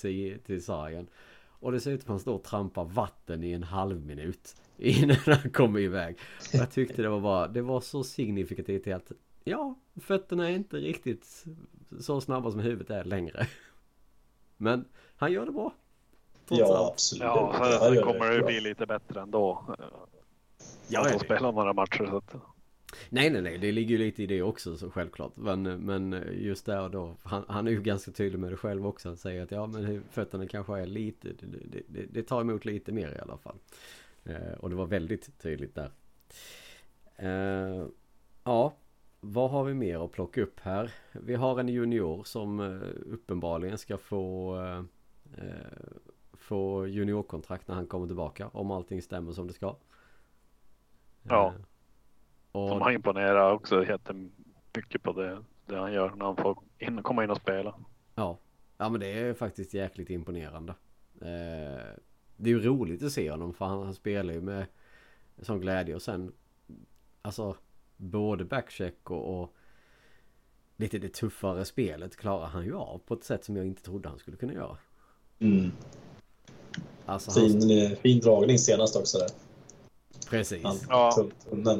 till 0.46 0.64
sargen. 0.64 1.06
Och 1.48 1.72
det 1.72 1.80
ser 1.80 1.90
ut 1.90 2.02
som 2.02 2.06
att 2.06 2.08
han 2.08 2.20
står 2.20 2.34
och 2.34 2.44
trampar 2.44 2.84
vatten 2.84 3.44
i 3.44 3.52
en 3.52 3.62
halv 3.62 4.06
minut 4.06 4.56
Innan 4.80 5.16
han 5.24 5.50
kommer 5.50 5.80
iväg. 5.80 6.18
Jag 6.52 6.70
tyckte 6.70 7.02
det 7.02 7.08
var 7.08 7.20
bara, 7.20 7.48
det 7.48 7.62
var 7.62 7.80
så 7.80 8.04
signifikativt 8.04 8.86
att 8.86 9.12
Ja, 9.44 9.74
fötterna 10.00 10.50
är 10.50 10.54
inte 10.54 10.76
riktigt 10.76 11.46
så 12.00 12.20
snabba 12.20 12.50
som 12.50 12.60
huvudet 12.60 12.90
är 12.90 13.04
längre. 13.04 13.46
Men 14.56 14.84
han 15.16 15.32
gör 15.32 15.46
det 15.46 15.52
bra. 15.52 15.74
Ja, 16.48 16.76
allt. 16.76 16.92
absolut. 16.92 17.22
Ja, 17.22 17.80
sen 17.80 18.02
kommer 18.02 18.30
det 18.30 18.42
bli 18.42 18.60
lite 18.60 18.86
bättre 18.86 19.20
ändå. 19.20 19.64
Ja, 20.88 21.06
jag 21.06 21.12
har 21.12 21.18
spelat 21.18 21.54
några 21.54 21.72
matcher 21.72 22.06
så 22.06 22.16
att... 22.16 22.34
Nej, 23.08 23.30
nej, 23.30 23.42
nej, 23.42 23.58
det 23.58 23.72
ligger 23.72 23.90
ju 23.90 23.98
lite 23.98 24.22
i 24.22 24.26
det 24.26 24.42
också 24.42 24.76
så 24.76 24.90
självklart. 24.90 25.32
Men, 25.36 25.62
men 25.62 26.24
just 26.32 26.66
där 26.66 26.82
och 26.82 26.90
då, 26.90 27.16
han, 27.22 27.44
han 27.48 27.66
är 27.66 27.70
ju 27.70 27.82
ganska 27.82 28.10
tydlig 28.10 28.38
med 28.38 28.52
det 28.52 28.56
själv 28.56 28.86
också. 28.86 29.08
Han 29.08 29.16
säger 29.16 29.42
att 29.42 29.50
ja, 29.50 29.66
men 29.66 30.02
fötterna 30.10 30.46
kanske 30.46 30.78
är 30.78 30.86
lite, 30.86 31.28
det, 31.28 31.82
det, 31.88 32.06
det 32.10 32.22
tar 32.22 32.40
emot 32.40 32.64
lite 32.64 32.92
mer 32.92 33.16
i 33.16 33.20
alla 33.20 33.38
fall. 33.38 33.56
Eh, 34.24 34.52
och 34.58 34.70
det 34.70 34.76
var 34.76 34.86
väldigt 34.86 35.38
tydligt 35.42 35.74
där. 35.74 35.90
Eh, 37.16 37.86
ja, 38.44 38.74
vad 39.20 39.50
har 39.50 39.64
vi 39.64 39.74
mer 39.74 40.04
att 40.04 40.12
plocka 40.12 40.42
upp 40.42 40.60
här? 40.60 40.92
Vi 41.12 41.34
har 41.34 41.60
en 41.60 41.68
junior 41.68 42.24
som 42.24 42.60
eh, 42.60 43.12
uppenbarligen 43.12 43.78
ska 43.78 43.98
få 43.98 44.56
eh, 44.58 44.78
eh, 45.44 45.94
få 46.32 46.86
juniorkontrakt 46.86 47.68
när 47.68 47.74
han 47.74 47.86
kommer 47.86 48.06
tillbaka. 48.06 48.48
Om 48.48 48.70
allting 48.70 49.02
stämmer 49.02 49.32
som 49.32 49.46
det 49.46 49.52
ska. 49.52 49.76
Ja. 51.22 51.54
Och... 52.52 52.68
Som 52.68 52.80
har 52.80 52.90
imponerat 52.90 53.54
också 53.54 53.86
jättemycket 53.86 55.02
på 55.02 55.12
det, 55.12 55.44
det 55.66 55.76
han 55.76 55.92
gör 55.92 56.10
när 56.10 56.24
han 56.24 56.36
får 56.36 56.58
in, 56.78 57.02
komma 57.02 57.24
in 57.24 57.30
och 57.30 57.36
spela. 57.36 57.74
Ja. 58.14 58.38
Ja 58.76 58.88
men 58.88 59.00
det 59.00 59.06
är 59.06 59.34
faktiskt 59.34 59.74
jäkligt 59.74 60.10
imponerande. 60.10 60.74
Eh, 61.20 61.94
det 62.36 62.50
är 62.50 62.54
ju 62.54 62.60
roligt 62.60 63.02
att 63.02 63.12
se 63.12 63.30
honom 63.30 63.54
för 63.54 63.64
han, 63.64 63.82
han 63.82 63.94
spelar 63.94 64.34
ju 64.34 64.40
med 64.40 64.66
sån 65.42 65.60
glädje 65.60 65.94
och 65.94 66.02
sen 66.02 66.32
Alltså 67.22 67.56
både 68.00 68.44
backcheck 68.44 69.10
och, 69.10 69.40
och 69.40 69.54
lite 70.76 70.98
det 70.98 71.14
tuffare 71.14 71.64
spelet 71.64 72.16
klarar 72.16 72.46
han 72.46 72.64
ju 72.64 72.76
av 72.76 72.98
på 72.98 73.14
ett 73.14 73.24
sätt 73.24 73.44
som 73.44 73.56
jag 73.56 73.66
inte 73.66 73.82
trodde 73.82 74.08
han 74.08 74.18
skulle 74.18 74.36
kunna 74.36 74.52
göra. 74.52 74.76
Mm. 75.38 75.72
Alltså, 77.06 77.30
fin, 77.30 77.86
han... 77.88 77.96
fin 77.96 78.20
dragning 78.20 78.58
senast 78.58 78.96
också 78.96 79.18
där. 79.18 79.28
Precis. 80.30 80.64
Han, 80.64 80.76
ja. 80.88 81.28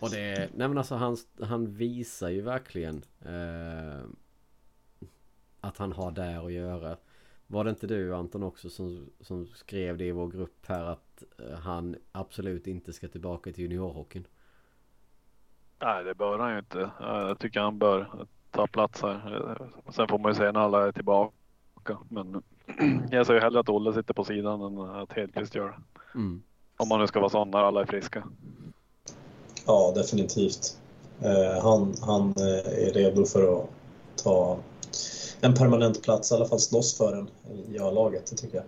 och 0.00 0.10
det, 0.10 0.50
nej 0.54 0.68
men 0.68 0.78
alltså 0.78 0.94
han, 0.94 1.16
han 1.40 1.74
visar 1.74 2.28
ju 2.28 2.40
verkligen 2.40 3.02
eh, 3.24 4.04
att 5.60 5.76
han 5.76 5.92
har 5.92 6.10
där 6.10 6.46
att 6.46 6.52
göra. 6.52 6.96
Var 7.46 7.64
det 7.64 7.70
inte 7.70 7.86
du 7.86 8.14
Anton 8.14 8.42
också 8.42 8.70
som, 8.70 9.10
som 9.20 9.46
skrev 9.46 9.98
det 9.98 10.04
i 10.04 10.12
vår 10.12 10.28
grupp 10.28 10.66
här 10.66 10.84
att 10.84 11.22
eh, 11.38 11.58
han 11.58 11.96
absolut 12.12 12.66
inte 12.66 12.92
ska 12.92 13.08
tillbaka 13.08 13.52
till 13.52 13.62
juniorhockeyn? 13.62 14.26
Nej, 15.78 16.04
det 16.04 16.14
bör 16.14 16.38
han 16.38 16.52
ju 16.52 16.58
inte. 16.58 16.90
Jag 17.00 17.38
tycker 17.38 17.60
han 17.60 17.78
bör 17.78 18.26
ta 18.50 18.66
plats 18.66 19.02
här. 19.02 19.70
Sen 19.90 20.08
får 20.08 20.18
man 20.18 20.32
ju 20.32 20.34
se 20.34 20.52
när 20.52 20.60
alla 20.60 20.88
är 20.88 20.92
tillbaka. 20.92 21.98
Men 22.08 22.42
jag 23.10 23.26
ser 23.26 23.34
ju 23.34 23.40
hellre 23.40 23.60
att 23.60 23.68
Olle 23.68 23.92
sitter 23.92 24.14
på 24.14 24.24
sidan 24.24 24.60
än 24.60 24.78
att 24.78 25.12
Hedqvist 25.12 25.54
gör 25.54 25.66
det. 25.66 25.78
Mm. 26.14 26.42
Om 26.76 26.88
man 26.88 27.00
nu 27.00 27.06
ska 27.06 27.20
vara 27.20 27.30
sån 27.30 27.50
när 27.50 27.58
alla 27.58 27.80
är 27.80 27.86
friska. 27.86 28.24
Ja, 29.66 29.92
definitivt. 29.94 30.78
Eh, 31.20 31.62
han, 31.62 31.94
han 32.02 32.34
eh, 32.36 32.88
är 32.88 32.92
redo 32.92 33.24
för 33.24 33.58
att 33.58 33.70
ta 34.24 34.58
en 35.40 35.54
permanent 35.54 36.02
plats, 36.02 36.32
i 36.32 36.34
alla 36.34 36.46
fall 36.46 36.58
slåss 36.58 36.98
för 36.98 37.16
den 37.16 37.30
i 37.68 37.78
A-laget, 37.78 38.30
det 38.30 38.36
tycker 38.36 38.56
jag. 38.56 38.64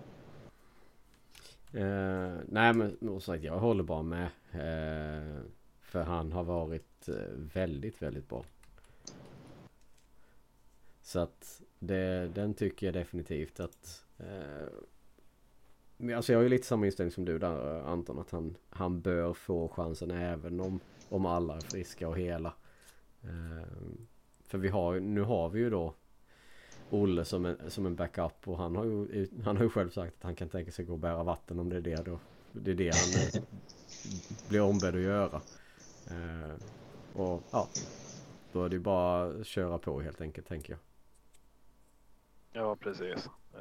Eh, 1.73 2.37
nej 2.47 2.73
men 2.73 2.97
som 3.01 3.21
sagt, 3.21 3.43
jag 3.43 3.59
håller 3.59 3.83
bara 3.83 4.01
med. 4.01 4.25
Eh, 4.51 5.41
för 5.81 6.03
han 6.03 6.31
har 6.31 6.43
varit 6.43 6.81
eh, 6.81 6.88
Eh, 7.07 7.15
väldigt, 7.53 8.01
väldigt 8.01 8.29
bra. 8.29 8.45
Så 11.01 11.19
att 11.19 11.61
det, 11.79 12.31
den 12.35 12.53
tycker 12.53 12.87
jag 12.87 12.93
definitivt 12.93 13.59
att... 13.59 14.05
Eh, 14.17 14.67
alltså 16.15 16.31
jag 16.31 16.39
har 16.39 16.43
ju 16.43 16.49
lite 16.49 16.67
samma 16.67 16.85
inställning 16.85 17.11
som 17.11 17.25
du 17.25 17.39
där 17.39 17.77
eh, 17.77 17.87
Anton. 17.87 18.19
Att 18.19 18.31
han, 18.31 18.57
han 18.69 19.01
bör 19.01 19.33
få 19.33 19.67
chansen 19.67 20.11
även 20.11 20.59
om, 20.59 20.79
om 21.09 21.25
alla 21.25 21.55
är 21.55 21.61
friska 21.61 22.07
och 22.07 22.17
hela. 22.17 22.53
Eh, 23.23 23.67
för 24.45 24.57
vi 24.57 24.67
har, 24.67 24.99
nu 24.99 25.21
har 25.21 25.49
vi 25.49 25.59
ju 25.59 25.69
då 25.69 25.93
Olle 26.89 27.25
som 27.25 27.45
en, 27.45 27.57
som 27.67 27.85
en 27.85 27.95
backup 27.95 28.47
och 28.47 28.57
han 28.57 28.75
har, 28.75 28.85
ju, 28.85 29.27
han 29.43 29.57
har 29.57 29.63
ju 29.63 29.69
själv 29.69 29.89
sagt 29.89 30.13
att 30.17 30.23
han 30.23 30.35
kan 30.35 30.49
tänka 30.49 30.71
sig 30.71 30.85
gå 30.85 30.93
och 30.93 30.99
bära 30.99 31.23
vatten 31.23 31.59
om 31.59 31.69
det 31.69 31.75
är 31.75 31.81
det 31.81 32.05
då. 32.05 32.19
Det 32.51 32.71
är 32.71 32.75
det 32.75 32.95
han 32.95 33.23
eh, 33.23 33.43
blir 34.49 34.61
ombedd 34.61 34.95
att 34.95 35.01
göra. 35.01 35.41
Eh, 36.07 36.55
och 37.13 37.43
ja, 37.51 37.67
då 38.51 38.63
är 38.63 38.69
det 38.69 38.75
ju 38.75 38.81
bara 38.81 39.23
att 39.23 39.47
köra 39.47 39.77
på 39.77 40.01
helt 40.01 40.21
enkelt 40.21 40.47
tänker 40.47 40.73
jag. 40.73 40.79
Ja, 42.63 42.75
precis. 42.75 43.29
Eh, 43.53 43.59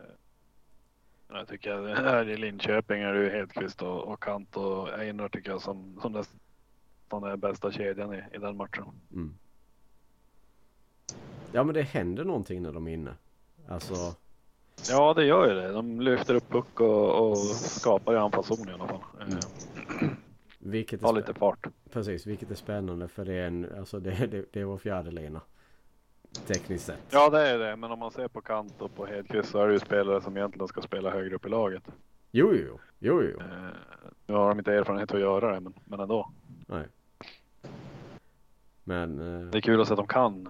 jag 1.28 1.48
tycker 1.48 1.72
att 1.72 1.98
här 1.98 2.28
i 2.28 2.36
Linköping 2.36 3.02
är 3.02 3.14
det 3.14 3.24
ju 3.24 3.30
Hedqvist 3.30 3.82
och, 3.82 4.04
och 4.04 4.22
Kant 4.22 4.56
och 4.56 4.88
Einar 4.98 5.28
tycker 5.28 5.50
jag 5.50 5.62
som, 5.62 5.98
som 6.02 6.12
nästan 6.12 7.24
är 7.24 7.36
bästa 7.36 7.72
kedjan 7.72 8.14
i, 8.14 8.22
i 8.32 8.38
den 8.38 8.56
matchen. 8.56 8.84
Mm. 9.12 9.34
Ja 11.52 11.64
men 11.64 11.74
det 11.74 11.82
händer 11.82 12.24
någonting 12.24 12.62
när 12.62 12.72
de 12.72 12.88
är 12.88 12.92
inne. 12.92 13.14
Alltså. 13.68 13.94
Ja 14.88 15.14
det 15.14 15.24
gör 15.24 15.48
ju 15.48 15.54
det. 15.54 15.72
De 15.72 16.00
lyfter 16.00 16.34
upp 16.34 16.48
puck 16.48 16.80
och, 16.80 17.30
och 17.30 17.38
skapar 17.56 18.14
i 18.14 18.16
anfallszon 18.16 18.68
i 18.68 18.72
alla 18.72 18.88
fall. 18.88 19.02
Mm. 19.20 19.40
Vilket 20.68 21.02
är 21.02 21.12
lite 21.12 21.34
fart. 21.34 21.66
Precis, 21.90 22.26
vilket 22.26 22.50
är 22.50 22.54
spännande 22.54 23.08
för 23.08 23.24
det 23.24 23.34
är, 23.34 23.46
en, 23.46 23.66
alltså 23.78 24.00
det, 24.00 24.10
det, 24.30 24.44
det 24.52 24.60
är 24.60 24.64
vår 24.64 24.78
fjärde 24.78 25.10
lina. 25.10 25.40
Tekniskt 26.46 26.86
sett. 26.86 26.98
Ja 27.10 27.30
det 27.30 27.48
är 27.48 27.58
det, 27.58 27.76
men 27.76 27.90
om 27.90 27.98
man 27.98 28.10
ser 28.10 28.28
på 28.28 28.40
Kant 28.40 28.82
och 28.82 28.94
på 28.94 29.06
Hedqvist 29.06 29.50
så 29.50 29.58
är 29.58 29.66
det 29.66 29.72
ju 29.72 29.78
spelare 29.78 30.20
som 30.20 30.36
egentligen 30.36 30.68
ska 30.68 30.80
spela 30.82 31.10
högre 31.10 31.34
upp 31.34 31.46
i 31.46 31.48
laget. 31.48 31.82
Jo, 32.30 32.52
jo, 32.54 32.78
jo, 32.98 33.22
jo. 33.22 33.40
Eh, 33.40 33.70
nu 34.26 34.34
har 34.34 34.48
de 34.48 34.58
inte 34.58 34.72
erfarenhet 34.72 35.14
att 35.14 35.20
göra 35.20 35.54
det, 35.54 35.60
men, 35.60 35.74
men 35.84 36.00
ändå. 36.00 36.30
Nej. 36.66 36.86
Men... 38.84 39.18
Eh... 39.18 39.50
Det 39.50 39.58
är 39.58 39.62
kul 39.62 39.80
att 39.80 39.88
se 39.88 39.92
att 39.92 39.98
de 39.98 40.06
kan 40.06 40.48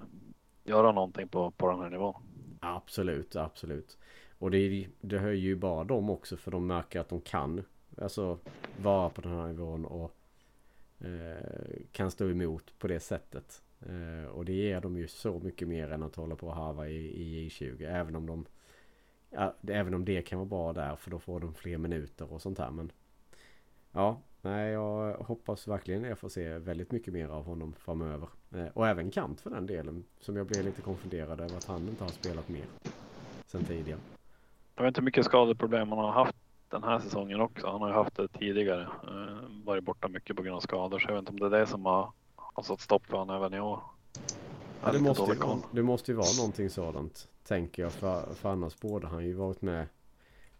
göra 0.65 0.93
någonting 0.93 1.29
på, 1.29 1.51
på 1.51 1.71
den 1.71 1.81
här 1.81 1.91
nivån. 1.91 2.15
Absolut, 2.61 3.37
absolut. 3.37 3.99
Och 4.39 4.51
det, 4.51 4.89
det 5.01 5.19
höjer 5.19 5.43
ju 5.43 5.57
bara 5.57 5.85
dem 5.85 6.11
också 6.11 6.37
för 6.37 6.51
de 6.51 6.67
märker 6.67 7.01
att 7.01 7.09
de 7.09 7.21
kan 7.21 7.65
alltså 8.03 8.39
vara 8.83 9.11
på 9.11 9.21
den 9.21 9.33
här 9.33 9.47
nivån 9.47 9.85
och 9.85 10.15
eh, 10.99 11.83
kan 11.93 12.11
stå 12.11 12.31
emot 12.31 12.79
på 12.79 12.89
det 12.89 13.01
sättet. 13.01 13.63
Eh, 13.81 14.31
och 14.31 14.45
det 14.45 14.53
ger 14.53 14.81
dem 14.81 14.97
ju 14.97 15.09
så 15.09 15.39
mycket 15.39 15.69
mer 15.69 15.93
än 15.93 16.03
att 16.03 16.17
hålla 16.17 16.37
på 16.37 16.47
och 16.47 16.55
harva 16.55 16.89
i, 16.89 17.23
i 17.23 17.49
J20. 17.49 17.89
Även 17.89 18.17
om 18.17 18.27
de 18.27 18.47
ja, 19.31 19.55
även 19.69 19.95
om 19.95 20.05
det 20.05 20.23
kan 20.23 20.39
vara 20.39 20.49
bra 20.49 20.73
där 20.73 20.97
för 20.97 21.11
då 21.11 21.19
får 21.19 21.41
de 21.41 21.55
fler 21.55 21.79
minuter 21.79 22.33
och 22.33 22.43
sånt 22.43 22.59
här. 22.59 22.71
Men 22.71 22.93
ja, 23.93 24.21
Nej, 24.43 24.73
jag 24.73 25.15
hoppas 25.15 25.69
verkligen 25.69 26.05
jag 26.05 26.19
får 26.19 26.29
se 26.29 26.59
väldigt 26.59 26.93
mycket 26.93 27.15
mer 27.15 27.29
av 27.29 27.45
honom 27.45 27.75
framöver. 27.79 28.29
Eh, 28.55 28.67
och 28.75 28.89
även 28.89 29.11
Kant 29.11 29.41
för 29.41 29.51
den 29.51 29.67
delen. 29.67 30.05
Som 30.21 30.37
jag 30.37 30.47
blev 30.47 30.65
lite 30.65 30.83
konfunderad 30.83 31.41
över 31.41 31.57
att 31.57 31.65
han 31.65 31.89
inte 31.89 32.05
har 32.05 32.11
spelat 32.11 32.49
mer. 32.49 32.65
Sen 33.47 33.65
tidigare. 33.65 34.01
Jag 34.77 34.83
vet 34.83 34.89
inte 34.89 35.01
hur 35.01 35.05
mycket 35.05 35.25
skadeproblem 35.25 35.89
han 35.89 35.99
har 35.99 36.13
haft 36.13 36.37
den 36.71 36.83
här 36.83 36.99
säsongen 36.99 37.41
också. 37.41 37.67
Han 37.67 37.81
har 37.81 37.89
ju 37.89 37.95
haft 37.95 38.17
det 38.17 38.29
tidigare. 38.29 38.83
Eh, 38.83 39.65
varit 39.65 39.85
borta 39.85 40.09
mycket 40.09 40.37
på 40.37 40.43
grund 40.43 40.57
av 40.57 40.61
skador. 40.61 40.99
Så 40.99 41.09
jag 41.09 41.15
vet 41.15 41.23
inte 41.23 41.33
om 41.33 41.51
det 41.51 41.57
är 41.57 41.61
det 41.61 41.67
som 41.67 41.85
har, 41.85 42.13
har 42.37 42.63
satt 42.63 42.81
stopp 42.81 43.07
för 43.07 43.17
honom 43.17 43.37
även 43.37 43.55
i 43.55 43.61
år. 43.61 43.81
Ja, 44.83 44.93
det, 44.93 45.01
måste 45.01 45.23
ju, 45.23 45.39
det 45.73 45.83
måste 45.83 46.11
ju 46.11 46.17
vara 46.17 46.37
någonting 46.39 46.71
sådant. 46.71 47.29
Tänker 47.45 47.83
jag. 47.83 47.93
För, 47.93 48.35
för 48.35 48.49
annars 48.49 48.81
borde 48.81 49.07
han 49.07 49.25
ju 49.25 49.33
varit 49.33 49.63
med 49.63 49.87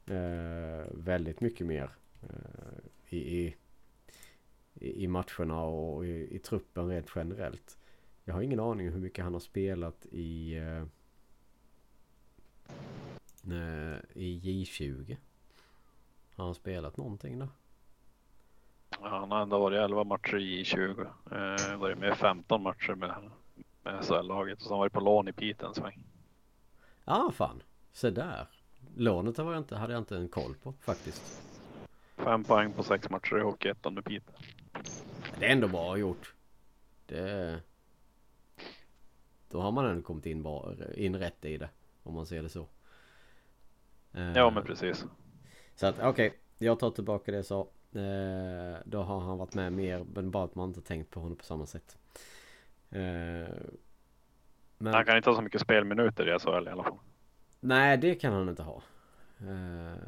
eh, 0.07 0.87
väldigt 0.91 1.41
mycket 1.41 1.67
mer. 1.67 1.91
Eh, 2.23 2.79
i, 3.09 3.19
i 3.19 3.57
i, 4.81 5.07
matcherna 5.07 5.63
och 5.63 6.07
i, 6.07 6.35
i, 6.35 6.39
truppen 6.39 6.89
rent 6.89 7.11
generellt. 7.15 7.79
Jag 8.25 8.35
har 8.35 8.43
ingen 8.43 8.61
aning 8.61 8.89
hur 8.89 9.01
mycket 9.01 9.25
han 9.25 9.33
har 9.33 9.41
spelat 9.41 10.07
i 10.07 10.57
eh, 10.57 10.83
eh 13.53 13.99
i 14.15 14.41
J20. 14.45 15.17
Har 16.39 16.45
han 16.45 16.55
spelat 16.55 16.97
någonting 16.97 17.39
då? 17.39 17.49
Ja, 18.91 19.09
han 19.09 19.31
har 19.31 19.43
ändå 19.43 19.59
varit 19.59 19.79
11 19.79 20.05
matcher 20.05 20.37
i 20.37 20.63
J20. 20.63 21.01
Eh, 21.31 21.77
varit 21.77 21.99
med 21.99 22.17
15 22.17 22.63
matcher 22.63 22.95
med, 22.95 23.31
med 23.83 24.05
SHL-laget 24.05 24.59
och 24.59 24.63
så 24.63 24.69
har 24.69 24.77
han 24.77 24.79
varit 24.79 24.93
på 24.93 25.01
lån 25.01 25.29
i 25.29 25.33
Piteå 25.33 25.69
en 25.69 25.75
sväng. 25.75 26.05
Ja, 27.05 27.27
ah, 27.29 27.31
fan. 27.31 27.63
Se 27.93 28.11
där. 28.11 28.47
Lånet 28.97 29.39
var 29.39 29.53
jag 29.53 29.61
inte, 29.61 29.77
hade 29.77 29.93
jag 29.93 30.01
inte 30.01 30.17
en 30.17 30.29
koll 30.29 30.55
på 30.63 30.73
faktiskt. 30.73 31.43
Fem 32.17 32.45
poäng 32.45 32.73
på 32.73 32.83
sex 32.83 33.11
matcher 33.11 33.39
i 33.39 33.43
Hockeyettan 33.43 33.95
med 33.95 34.05
Piteå. 34.05 34.35
Det 35.39 35.47
är 35.47 35.53
ändå 35.53 35.69
bra 35.69 35.99
gjort. 35.99 36.35
Det... 37.07 37.61
Då 39.51 39.61
har 39.61 39.73
man 39.73 39.87
ändå 39.87 40.03
kommit 40.03 40.27
in, 40.27 40.43
bra, 40.43 40.73
in 40.95 41.17
rätt 41.17 41.45
i 41.45 41.57
det. 41.57 41.71
Om 42.03 42.15
man 42.15 42.27
ser 42.27 42.43
det 42.43 42.49
så. 42.49 42.67
Ja 44.13 44.51
men 44.51 44.65
precis. 44.65 45.07
Så 45.81 45.87
att 45.87 45.95
okej. 45.99 46.09
Okay, 46.09 46.31
jag 46.59 46.79
tar 46.79 46.91
tillbaka 46.91 47.31
det 47.31 47.37
jag 47.37 47.47
sa. 47.47 47.61
Eh, 47.93 48.79
då 48.85 49.03
har 49.03 49.21
han 49.21 49.39
varit 49.39 49.55
med 49.55 49.73
mer. 49.73 50.07
Men 50.15 50.31
bara 50.31 50.45
att 50.45 50.55
man 50.55 50.69
inte 50.69 50.81
tänkt 50.81 51.11
på 51.11 51.21
honom 51.21 51.37
på 51.37 51.45
samma 51.45 51.67
sätt. 51.67 51.99
Eh, 52.91 53.01
men... 54.79 54.95
Han 54.95 55.05
kan 55.05 55.17
inte 55.17 55.31
ha 55.31 55.37
så 55.37 55.43
mycket 55.43 55.61
spelminuter 55.61 56.37
i 56.37 56.39
SHL 56.39 56.69
i 56.69 56.71
alla 56.71 56.83
fall. 56.83 56.99
Nej 57.61 57.97
det 57.97 58.15
kan 58.15 58.33
han 58.33 58.49
inte 58.49 58.63
ha. 58.63 58.83
Eh, 59.41 59.99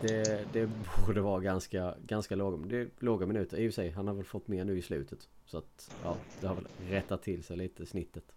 det, 0.00 0.52
det 0.52 0.70
borde 1.06 1.20
vara 1.20 1.40
ganska, 1.40 1.94
ganska 2.04 2.36
låga, 2.36 2.66
det 2.66 2.76
är 2.76 2.88
låga 2.98 3.26
minuter. 3.26 3.56
I 3.56 3.68
och 3.68 3.74
för 3.74 3.82
sig, 3.82 3.90
han 3.90 4.08
har 4.08 4.14
väl 4.14 4.24
fått 4.24 4.48
mer 4.48 4.64
nu 4.64 4.78
i 4.78 4.82
slutet. 4.82 5.28
Så 5.44 5.58
att, 5.58 5.96
ja, 6.04 6.16
det 6.40 6.46
har 6.46 6.54
väl 6.54 6.66
rättat 6.88 7.22
till 7.22 7.44
sig 7.44 7.56
lite, 7.56 7.86
snittet. 7.86 8.34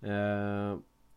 Eh, 0.00 0.76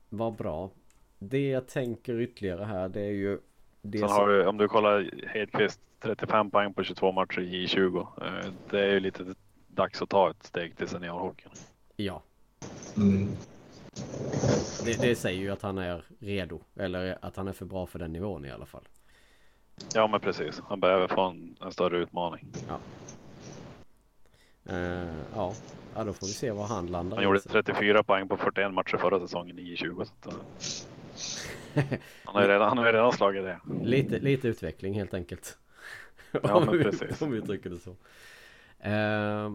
vad 0.10 0.36
bra. 0.36 0.72
Det 1.20 1.50
jag 1.50 1.68
tänker 1.68 2.20
ytterligare 2.20 2.64
här, 2.64 2.90
det 2.90 3.02
är 3.02 3.12
ju... 3.12 3.40
Det 3.82 3.98
Sen 3.98 4.10
har 4.10 4.28
du, 4.28 4.46
om 4.46 4.58
du 4.58 4.68
kollar 4.68 5.10
Hedqvist, 5.28 5.80
35 6.00 6.52
poäng 6.52 6.74
på 6.74 6.84
22 6.84 7.12
matcher 7.12 7.40
i 7.40 7.68
20. 7.68 8.00
Eh, 8.00 8.52
det 8.70 8.80
är 8.80 8.92
ju 8.92 9.00
lite 9.00 9.36
dags 9.68 10.02
att 10.02 10.10
ta 10.10 10.30
ett 10.30 10.44
steg 10.44 10.78
till 10.78 10.88
seniorhockeyn. 10.88 11.52
Ja. 11.96 12.22
Mm. 12.98 13.30
Det, 14.86 15.02
det, 15.02 15.16
säger 15.16 15.42
ju 15.42 15.52
att 15.52 15.62
han 15.62 15.78
är 15.78 16.04
redo. 16.20 16.62
Eller 16.76 17.18
att 17.22 17.36
han 17.36 17.48
är 17.48 17.54
för 17.54 17.66
bra 17.66 17.86
för 17.86 18.00
den 18.00 18.14
nivån 18.14 18.46
i 18.46 18.52
alla 18.52 18.66
fall. 18.66 18.88
Ja 19.94 20.08
men 20.08 20.20
precis. 20.20 20.62
Han 20.68 20.80
behöver 20.80 21.08
få 21.08 21.22
en, 21.22 21.56
en 21.62 21.72
större 21.72 21.98
utmaning. 21.98 22.48
Ja. 22.68 22.80
Uh, 24.70 25.08
ja. 25.36 25.54
ja, 25.96 26.04
då 26.04 26.14
får 26.14 26.28
vi 26.28 26.34
se 26.34 26.52
var 26.52 26.68
han 26.68 26.88
landar. 26.88 27.18
Han 27.18 27.24
gjorde 27.24 27.40
34 27.40 28.04
poäng 28.04 28.28
på 28.28 28.38
41 28.38 28.74
matcher 28.74 28.98
förra 28.98 29.20
säsongen 29.20 29.60
i 29.60 29.76
20. 29.76 30.06
Så 30.06 30.30
att, 30.30 30.88
han 32.26 32.36
har 32.36 32.42
ju 32.42 32.48
redan, 32.48 32.70
han 32.70 32.78
har 32.78 32.94
redan 32.94 33.12
slagit 33.12 33.44
det. 33.44 33.60
Lite, 33.84 34.20
lite 34.20 34.48
utveckling 34.48 34.94
helt 34.94 35.14
enkelt. 35.14 35.58
Ja 36.32 36.60
men 36.66 36.84
precis. 36.84 37.22
om 37.22 37.32
vi 37.32 37.38
uttrycker 37.38 37.70
det 37.70 37.80
så. 37.80 37.96
Uh, 38.86 39.54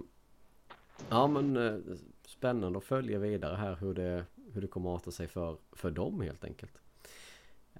ja 1.08 1.26
men 1.26 1.56
uh, 1.56 1.80
spännande 2.26 2.78
att 2.78 2.84
följa 2.84 3.18
vidare 3.18 3.56
här 3.56 3.76
hur 3.80 3.94
det, 3.94 4.24
hur 4.52 4.60
det 4.60 4.66
kommer 4.66 4.94
att 4.94 5.02
arta 5.02 5.10
sig 5.10 5.28
för, 5.28 5.56
för 5.72 5.90
dem 5.90 6.20
helt 6.20 6.44
enkelt. 6.44 6.72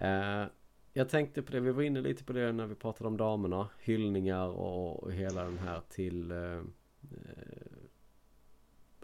Uh, 0.03 0.45
jag 0.93 1.09
tänkte 1.09 1.43
på 1.43 1.53
det, 1.53 1.61
vi 1.61 1.72
var 1.72 1.82
inne 1.82 2.01
lite 2.01 2.24
på 2.24 2.32
det 2.32 2.53
när 2.53 2.66
vi 2.66 2.74
pratade 2.74 3.09
om 3.09 3.16
damerna. 3.16 3.68
Hyllningar 3.78 4.49
och, 4.49 5.03
och 5.03 5.12
hela 5.12 5.45
den 5.45 5.59
här 5.59 5.80
till... 5.89 6.32
Uh, 6.32 6.62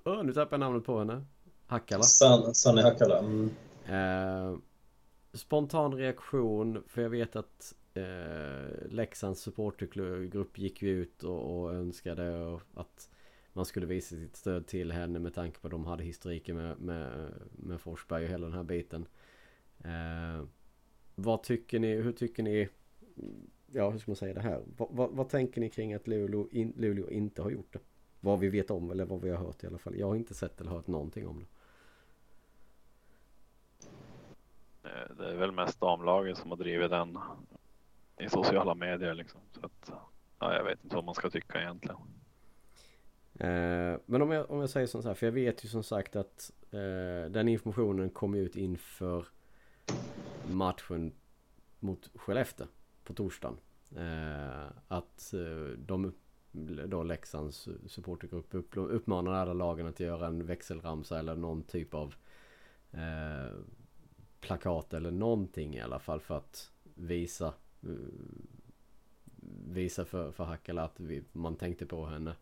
uh, 0.07 0.23
nu 0.25 0.33
tappade 0.33 0.55
jag 0.55 0.61
namnet 0.61 0.85
på 0.85 0.99
henne. 0.99 1.25
Hackala. 1.67 2.03
San, 2.03 2.55
Sanne 2.55 2.83
Hackala. 2.83 3.19
Mm. 3.19 3.51
Spontan 5.33 5.95
reaktion, 5.95 6.83
för 6.87 7.03
jag 7.03 7.11
vet 7.11 7.37
att 7.37 7.75
eh, 7.95 8.89
Leksands 8.89 9.41
supportergrupp 9.41 10.59
gick 10.59 10.83
ju 10.83 10.91
ut 10.91 11.25
och, 11.25 11.63
och 11.63 11.75
önskade 11.75 12.55
att 12.75 13.11
man 13.53 13.65
skulle 13.65 13.87
visa 13.87 14.17
sitt 14.17 14.37
stöd 14.37 14.67
till 14.67 14.93
henne 14.93 15.19
med 15.19 15.35
tanke 15.35 15.61
på 15.61 15.67
att 15.67 15.71
de 15.71 15.85
hade 15.85 16.05
historiken 16.05 16.57
med, 16.57 16.81
med, 16.81 17.33
med 17.53 17.81
Forsberg 17.81 18.25
och 18.25 18.31
hela 18.31 18.47
den 18.47 18.57
här 18.57 18.63
biten. 18.63 19.07
Eh, 19.85 20.47
vad 21.15 21.43
tycker 21.43 21.79
ni, 21.79 21.95
hur 21.95 22.13
tycker 22.13 22.43
ni, 22.43 22.69
ja 23.67 23.91
hur 23.91 23.99
ska 23.99 24.11
man 24.11 24.17
säga 24.17 24.35
det 24.35 24.41
här? 24.41 24.63
Vad, 24.77 24.91
va, 24.91 25.09
vad 25.13 25.29
tänker 25.29 25.61
ni 25.61 25.71
kring 25.71 25.95
att 25.95 26.07
Luleå, 26.07 26.49
in, 26.51 26.73
Luleå 26.77 27.11
inte 27.11 27.43
har 27.43 27.51
gjort 27.51 27.73
det? 27.73 27.81
Vad 28.21 28.41
vi 28.41 28.49
vet 28.49 28.71
om 28.71 28.91
eller 28.91 29.05
vad 29.05 29.21
vi 29.21 29.31
har 29.31 29.39
hört 29.39 29.65
i 29.65 29.67
alla 29.67 29.79
fall. 29.79 29.99
Jag 29.99 30.07
har 30.07 30.17
inte 30.17 30.35
sett 30.35 30.61
eller 30.61 30.71
hört 30.71 30.87
någonting 30.87 31.27
om 31.27 31.41
det. 31.41 31.47
Eh, 34.82 34.82
Eh, 34.93 35.17
det 35.17 35.31
är 35.31 35.37
väl 35.37 35.53
mest 35.53 35.81
damlaget 35.81 36.39
som 36.39 36.51
har 36.51 36.57
drivit 36.57 36.91
den 36.91 37.19
i 38.19 38.29
sociala 38.29 38.75
medier 38.75 39.15
liksom. 39.15 39.41
Så 39.53 39.67
att, 39.67 39.93
ja, 40.39 40.55
jag 40.55 40.65
vet 40.65 40.85
inte 40.85 40.97
vad 40.97 41.05
man 41.05 41.15
ska 41.15 41.31
tycka 41.31 41.61
egentligen. 41.61 41.97
Eh, 43.35 43.99
men 44.07 44.23
om 44.23 44.31
jag, 44.31 44.51
om 44.51 44.61
jag 44.61 44.71
säger 44.71 44.87
så 44.87 45.03
här, 45.03 45.15
för 45.15 45.27
jag 45.27 45.33
vet 45.33 45.65
ju 45.65 45.69
som 45.69 45.83
sagt 45.83 46.17
att 46.17 46.51
eh, 46.71 47.31
den 47.31 47.49
informationen 47.49 48.11
kom 48.11 48.35
ut 48.35 48.57
inför 48.57 49.27
matchen 50.51 51.13
mot 51.79 52.11
Skellefteå 52.15 52.67
på 53.05 53.15
torsdagen. 53.15 53.57
Eh, 53.97 54.67
att 54.89 55.35
eh, 55.35 55.79
de, 55.79 56.13
då 56.87 57.03
Leksands 57.03 57.69
supportergrupp 57.87 58.55
uppmanade 58.55 58.95
uppmanar 58.95 59.33
alla 59.33 59.53
lagen 59.53 59.87
att 59.87 60.01
göra 60.01 60.27
en 60.27 60.47
växelramsa 60.47 61.19
eller 61.19 61.37
någon 61.37 61.63
typ 61.63 61.95
av 61.95 62.15
eh, 62.91 63.57
plakat 64.43 64.95
eller 64.95 65.11
någonting 65.11 65.75
i 65.75 65.81
alla 65.81 65.99
fall 65.99 66.21
för 66.21 66.37
att 66.37 66.71
visa 66.95 67.55
visa 69.69 70.05
för, 70.05 70.33
för 70.33 70.45
Hackala 70.45 70.83
att 70.83 71.01
vi, 71.01 71.25
man 71.33 71.57
tänkte 71.57 71.87
på 71.87 72.07
henne. 72.07 72.35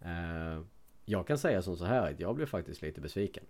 Eh, 0.00 0.60
jag 1.04 1.26
kan 1.26 1.38
säga 1.38 1.62
som 1.62 1.76
så 1.76 1.84
här 1.84 2.12
att 2.12 2.20
jag 2.20 2.36
blev 2.36 2.46
faktiskt 2.46 2.82
lite 2.82 3.00
besviken. 3.00 3.44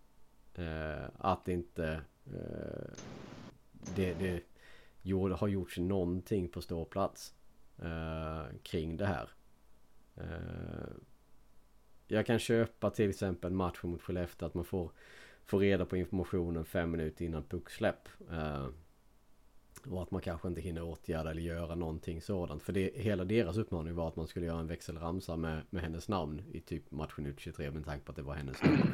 Eh, 0.54 1.04
att 1.18 1.48
inte 1.48 2.00
eh, 2.26 2.90
det, 3.94 4.14
det 4.14 4.42
gjorde, 5.02 5.34
har 5.34 5.48
gjorts 5.48 5.78
någonting 5.78 6.48
på 6.48 6.62
ståplats 6.62 7.34
eh, 7.78 8.44
kring 8.62 8.96
det 8.96 9.06
här. 9.06 9.30
Eh, 10.16 10.92
jag 12.08 12.26
kan 12.26 12.38
köpa 12.38 12.90
till 12.90 13.10
exempel 13.10 13.52
matchen 13.52 13.90
mot 13.90 14.02
Skellefteå 14.02 14.46
att 14.46 14.54
man 14.54 14.64
får, 14.64 14.90
får 15.46 15.58
reda 15.58 15.84
på 15.84 15.96
informationen 15.96 16.64
fem 16.64 16.90
minuter 16.90 17.24
innan 17.24 17.42
pucksläpp. 17.42 18.08
Eh, 18.32 18.66
och 19.90 20.02
att 20.02 20.10
man 20.10 20.20
kanske 20.20 20.48
inte 20.48 20.60
hinner 20.60 20.82
åtgärda 20.82 21.30
eller 21.30 21.42
göra 21.42 21.74
någonting 21.74 22.20
sådant. 22.20 22.62
För 22.62 22.72
det, 22.72 22.90
hela 22.94 23.24
deras 23.24 23.56
uppmaning 23.56 23.94
var 23.94 24.08
att 24.08 24.16
man 24.16 24.26
skulle 24.26 24.46
göra 24.46 24.60
en 24.60 24.66
växelramsa 24.66 25.36
med, 25.36 25.62
med 25.70 25.82
hennes 25.82 26.08
namn 26.08 26.42
i 26.52 26.60
typ 26.60 26.90
matchen 26.90 27.26
ut 27.26 27.40
23 27.40 27.70
med 27.70 27.84
tanke 27.84 28.04
på 28.04 28.12
att 28.12 28.16
det 28.16 28.22
var 28.22 28.34
hennes 28.34 28.62
nummer. 28.62 28.86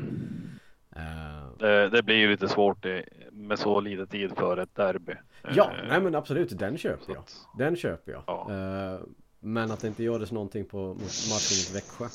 Uh, 0.96 1.58
det, 1.58 1.88
det, 1.88 2.02
blir 2.02 2.16
ju 2.16 2.30
lite 2.30 2.48
svårt 2.48 2.86
med 3.30 3.58
så 3.58 3.80
lite 3.80 4.06
tid 4.06 4.32
för 4.36 4.56
ett 4.56 4.74
derby. 4.74 5.12
Ja, 5.42 5.72
uh, 5.82 5.88
nej 5.88 6.00
men 6.00 6.14
absolut, 6.14 6.58
den 6.58 6.78
köper 6.78 7.14
jag. 7.14 7.24
Den 7.58 7.76
köper 7.76 8.12
jag. 8.12 8.22
Ja. 8.26 8.46
Uh, 8.50 9.06
men 9.40 9.70
att 9.70 9.80
det 9.80 9.88
inte 9.88 10.02
gjordes 10.04 10.32
någonting 10.32 10.64
på 10.64 10.78
matchen 10.94 11.28
mot 11.30 11.74
Växjö 11.74 12.06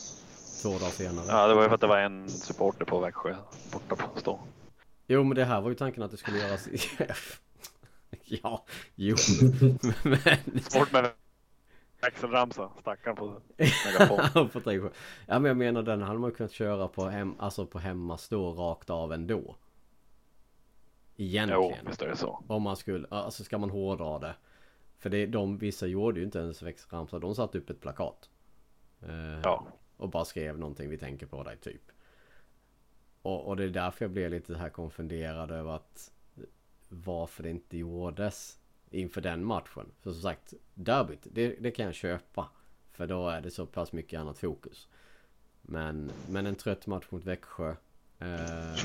två 0.62 0.70
dagar 0.70 0.92
senare. 0.92 1.26
Ja, 1.28 1.48
det 1.48 1.54
var 1.54 1.62
ju 1.62 1.68
för 1.68 1.76
att 1.76 1.82
det 1.82 1.88
var 1.88 1.98
en 1.98 2.30
supporter 2.30 2.86
på 2.86 3.00
Växjö 3.00 3.36
borta 3.74 3.96
på 3.96 4.20
stå. 4.20 4.40
Jo, 5.08 5.24
men 5.24 5.36
det 5.36 5.46
här 5.46 5.62
var 5.62 5.70
ju 5.70 5.76
tanken 5.76 6.04
att 6.04 6.12
det 6.12 6.18
skulle 6.18 6.38
göras 6.38 6.68
i 6.68 6.78
Ja, 8.24 8.66
jo. 8.96 9.16
men... 10.04 10.62
Svårt 10.62 10.92
med 10.92 11.12
växelramsa, 12.02 12.72
stackaren 12.80 13.16
på 13.16 13.42
megafon. 13.58 14.50
ja 15.28 15.40
men 15.40 15.46
jag 15.46 15.58
menar 15.58 15.84
den 15.84 16.02
hade 16.02 16.20
man 16.20 16.32
kunnat 16.32 16.52
köra 16.52 16.88
på, 16.88 17.06
hem, 17.06 17.36
alltså 17.40 17.66
på 17.66 17.80
hemmastå 17.80 18.54
rakt 18.54 18.90
av 18.90 19.14
ändå. 19.14 19.56
Egentligen. 21.18 21.62
Jo, 21.62 21.90
visst 21.90 22.02
är 22.02 22.08
det 22.08 22.16
så. 22.16 22.44
Om 22.48 22.64
man 22.64 22.78
skulle, 22.78 23.08
alltså 23.08 23.44
ska 23.44 23.58
man 23.58 23.70
hårdra 23.70 24.20
det. 24.20 24.36
För 24.98 25.10
det, 25.10 25.26
de, 25.26 25.58
vissa 25.58 25.88
gjorde 25.88 26.20
ju 26.20 26.26
inte 26.26 26.40
ens 26.40 26.62
växelramsa, 26.62 27.20
de 27.20 27.36
satte 27.36 27.58
upp 27.58 27.70
ett 27.70 27.82
plakat. 27.82 28.30
Eh, 29.02 29.40
ja. 29.44 29.68
Och 29.98 30.10
bara 30.10 30.26
skrev 30.26 30.60
någonting, 30.60 30.90
vi 30.90 30.98
tänker 30.98 31.26
på 31.26 31.44
dig 31.44 31.58
typ. 31.58 31.92
Och, 33.22 33.48
och 33.48 33.58
det 33.58 33.64
är 33.64 33.70
därför 33.70 34.06
jag 34.06 34.12
blev 34.12 34.32
lite 34.32 34.58
här 34.58 34.70
konfunderad 34.70 35.52
över 35.52 35.76
att 35.76 36.12
varför 36.90 37.44
det 37.44 37.50
inte 37.50 37.78
gjordes 37.78 38.60
inför 38.90 39.22
den 39.22 39.44
matchen. 39.44 39.92
För 40.02 40.12
som 40.12 40.22
sagt, 40.22 40.54
derbyt, 40.74 41.28
det, 41.32 41.48
det 41.60 41.72
kan 41.72 41.86
jag 41.86 41.96
köpa. 41.96 42.50
För 42.92 43.08
då 43.08 43.30
är 43.30 43.42
det 43.42 43.52
så 43.52 43.66
pass 43.66 43.92
mycket 43.92 44.20
annat 44.20 44.40
fokus. 44.40 44.88
Men, 45.62 46.12
men 46.30 46.46
en 46.46 46.56
trött 46.56 46.88
match 46.88 47.06
mot 47.10 47.26
Växjö. 47.26 47.76
Eh, 48.20 48.76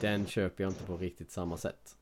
den 0.00 0.26
köper 0.26 0.64
jag 0.64 0.70
inte 0.70 0.84
på 0.84 0.96
riktigt 0.96 1.30
samma 1.30 1.56
sätt. 1.56 1.96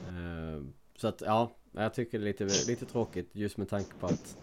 Eh, 0.00 0.62
så 0.96 1.08
att 1.08 1.20
ja, 1.20 1.56
jag 1.72 1.94
tycker 1.94 2.18
det 2.18 2.24
är 2.24 2.44
lite, 2.44 2.70
lite 2.70 2.86
tråkigt 2.86 3.28
just 3.32 3.56
med 3.56 3.68
tanke 3.68 3.94
på 4.00 4.06
att 4.06 4.36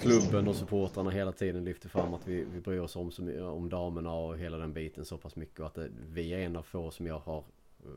klubben 0.00 0.48
och 0.48 0.56
supportrarna 0.56 1.10
hela 1.10 1.32
tiden 1.32 1.64
lyfter 1.64 1.88
fram 1.88 2.14
att 2.14 2.28
vi, 2.28 2.44
vi 2.44 2.60
bryr 2.60 2.78
oss 2.78 2.96
om, 2.96 3.12
om 3.42 3.68
damerna 3.68 4.12
och 4.12 4.38
hela 4.38 4.58
den 4.58 4.72
biten 4.72 5.04
så 5.04 5.18
pass 5.18 5.36
mycket. 5.36 5.60
Och 5.60 5.66
att 5.66 5.74
det, 5.74 5.90
vi 6.08 6.30
är 6.34 6.38
en 6.38 6.56
av 6.56 6.62
få 6.62 6.90
som 6.90 7.06
jag 7.06 7.18
har 7.18 7.38
eh, 7.84 7.90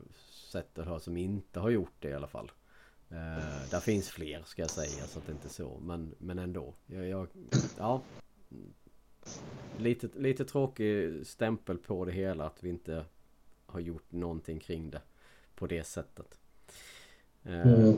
sett 0.52 0.78
och 0.78 0.84
hört 0.84 1.02
som 1.02 1.16
inte 1.16 1.60
har 1.60 1.70
gjort 1.70 1.94
det 1.98 2.08
i 2.08 2.14
alla 2.14 2.26
fall. 2.26 2.52
Uh, 3.12 3.70
där 3.70 3.80
finns 3.80 4.10
fler 4.10 4.42
ska 4.42 4.62
jag 4.62 4.70
säga 4.70 5.06
så 5.06 5.18
att 5.18 5.26
det 5.26 5.32
inte 5.32 5.48
är 5.48 5.50
så. 5.50 5.78
Men, 5.82 6.14
men 6.18 6.38
ändå. 6.38 6.74
Jag, 6.86 7.06
jag, 7.06 7.28
ja. 7.78 8.02
Lite, 9.78 10.08
lite 10.14 10.44
tråkig 10.44 11.26
stämpel 11.26 11.78
på 11.78 12.04
det 12.04 12.12
hela 12.12 12.44
att 12.46 12.64
vi 12.64 12.68
inte 12.68 13.04
har 13.66 13.80
gjort 13.80 14.12
någonting 14.12 14.58
kring 14.58 14.90
det 14.90 15.02
på 15.54 15.66
det 15.66 15.84
sättet. 15.84 16.41
Mm. 17.46 17.96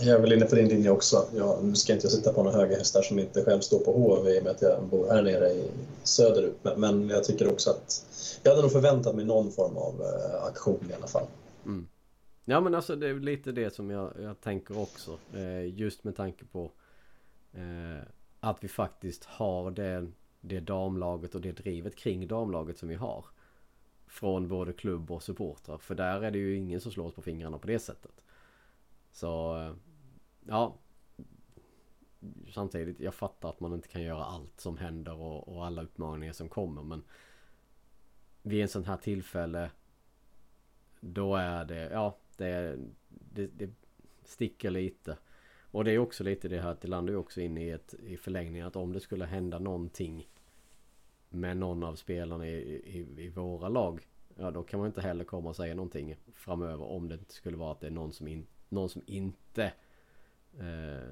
Jag 0.00 0.08
är 0.08 0.20
väl 0.20 0.32
inne 0.32 0.44
på 0.44 0.54
din 0.54 0.68
linje 0.68 0.90
också. 0.90 1.26
Jag, 1.36 1.64
nu 1.64 1.74
ska 1.74 1.92
inte 1.92 2.06
jag 2.06 2.12
sitta 2.12 2.32
på 2.32 2.42
några 2.42 2.56
höga 2.56 2.76
hästar 2.76 3.02
som 3.02 3.18
inte 3.18 3.44
själv 3.44 3.60
står 3.60 3.78
på 3.78 3.92
HV 3.92 4.30
i 4.30 4.40
och 4.40 4.44
med 4.44 4.52
att 4.52 4.62
jag 4.62 4.84
bor 4.90 5.10
här 5.10 5.22
nere 5.22 5.48
i 5.48 5.70
söderut. 6.02 6.56
Men, 6.62 6.80
men 6.80 7.08
jag 7.08 7.24
tycker 7.24 7.52
också 7.52 7.70
att 7.70 8.06
jag 8.42 8.50
hade 8.50 8.62
nog 8.62 8.72
förväntat 8.72 9.14
mig 9.14 9.24
någon 9.24 9.52
form 9.52 9.76
av 9.76 10.00
uh, 10.00 10.44
aktion 10.44 10.90
i 10.90 10.94
alla 10.94 11.06
fall. 11.06 11.26
Mm. 11.64 11.86
Ja 12.44 12.60
men 12.60 12.74
alltså 12.74 12.96
det 12.96 13.08
är 13.08 13.14
lite 13.14 13.52
det 13.52 13.74
som 13.74 13.90
jag, 13.90 14.12
jag 14.22 14.40
tänker 14.40 14.78
också. 14.78 15.18
Eh, 15.34 15.74
just 15.74 16.04
med 16.04 16.16
tanke 16.16 16.44
på 16.44 16.70
eh, 17.52 18.02
att 18.40 18.56
vi 18.60 18.68
faktiskt 18.68 19.24
har 19.24 19.70
det, 19.70 20.06
det 20.40 20.60
damlaget 20.60 21.34
och 21.34 21.40
det 21.40 21.52
drivet 21.52 21.96
kring 21.96 22.28
damlaget 22.28 22.78
som 22.78 22.88
vi 22.88 22.94
har. 22.94 23.24
från 24.06 24.48
både 24.48 24.72
klubb 24.72 25.10
och 25.10 25.22
supportrar. 25.22 25.78
För 25.78 25.94
där 25.94 26.22
är 26.22 26.30
det 26.30 26.38
ju 26.38 26.56
ingen 26.56 26.80
som 26.80 26.92
slås 26.92 27.14
på 27.14 27.22
fingrarna 27.22 27.58
på 27.58 27.66
det 27.66 27.78
sättet. 27.78 28.23
Så 29.14 29.56
eh, 29.58 29.72
ja. 30.46 30.76
Samtidigt, 32.54 33.00
jag 33.00 33.14
fattar 33.14 33.48
att 33.48 33.60
man 33.60 33.74
inte 33.74 33.88
kan 33.88 34.02
göra 34.02 34.24
allt 34.24 34.60
som 34.60 34.76
händer 34.78 35.20
och, 35.20 35.48
och 35.48 35.66
alla 35.66 35.82
utmaningar 35.82 36.32
som 36.32 36.48
kommer. 36.48 36.82
Men 36.82 37.02
vid 38.42 38.62
en 38.62 38.68
sån 38.68 38.84
här 38.84 38.96
tillfälle 38.96 39.70
då 41.00 41.36
är 41.36 41.64
det, 41.64 41.90
ja, 41.92 42.16
det, 42.36 42.78
det, 43.08 43.46
det 43.46 43.70
sticker 44.24 44.70
lite. 44.70 45.16
Och 45.70 45.84
det 45.84 45.92
är 45.92 45.98
också 45.98 46.24
lite 46.24 46.48
det 46.48 46.60
här 46.60 46.70
att 46.70 46.80
det 46.80 46.88
landar 46.88 47.12
ju 47.12 47.18
också 47.18 47.40
in 47.40 47.58
i, 47.58 47.68
ett, 47.68 47.94
i 47.94 48.16
förlängningen 48.16 48.66
att 48.66 48.76
om 48.76 48.92
det 48.92 49.00
skulle 49.00 49.24
hända 49.24 49.58
någonting 49.58 50.28
med 51.28 51.56
någon 51.56 51.82
av 51.82 51.94
spelarna 51.94 52.48
i, 52.48 52.52
i, 52.74 53.24
i, 53.24 53.28
våra 53.28 53.68
lag. 53.68 54.08
Ja 54.36 54.50
då 54.50 54.62
kan 54.62 54.80
man 54.80 54.86
inte 54.86 55.00
heller 55.00 55.24
komma 55.24 55.48
och 55.48 55.56
säga 55.56 55.74
någonting 55.74 56.16
framöver 56.32 56.84
om 56.84 57.08
det 57.08 57.14
inte 57.14 57.34
skulle 57.34 57.56
vara 57.56 57.72
att 57.72 57.80
det 57.80 57.86
är 57.86 57.90
någon 57.90 58.12
som, 58.12 58.28
in, 58.28 58.46
någon 58.74 58.88
som 58.88 59.02
inte 59.06 59.72
eh, 60.58 61.08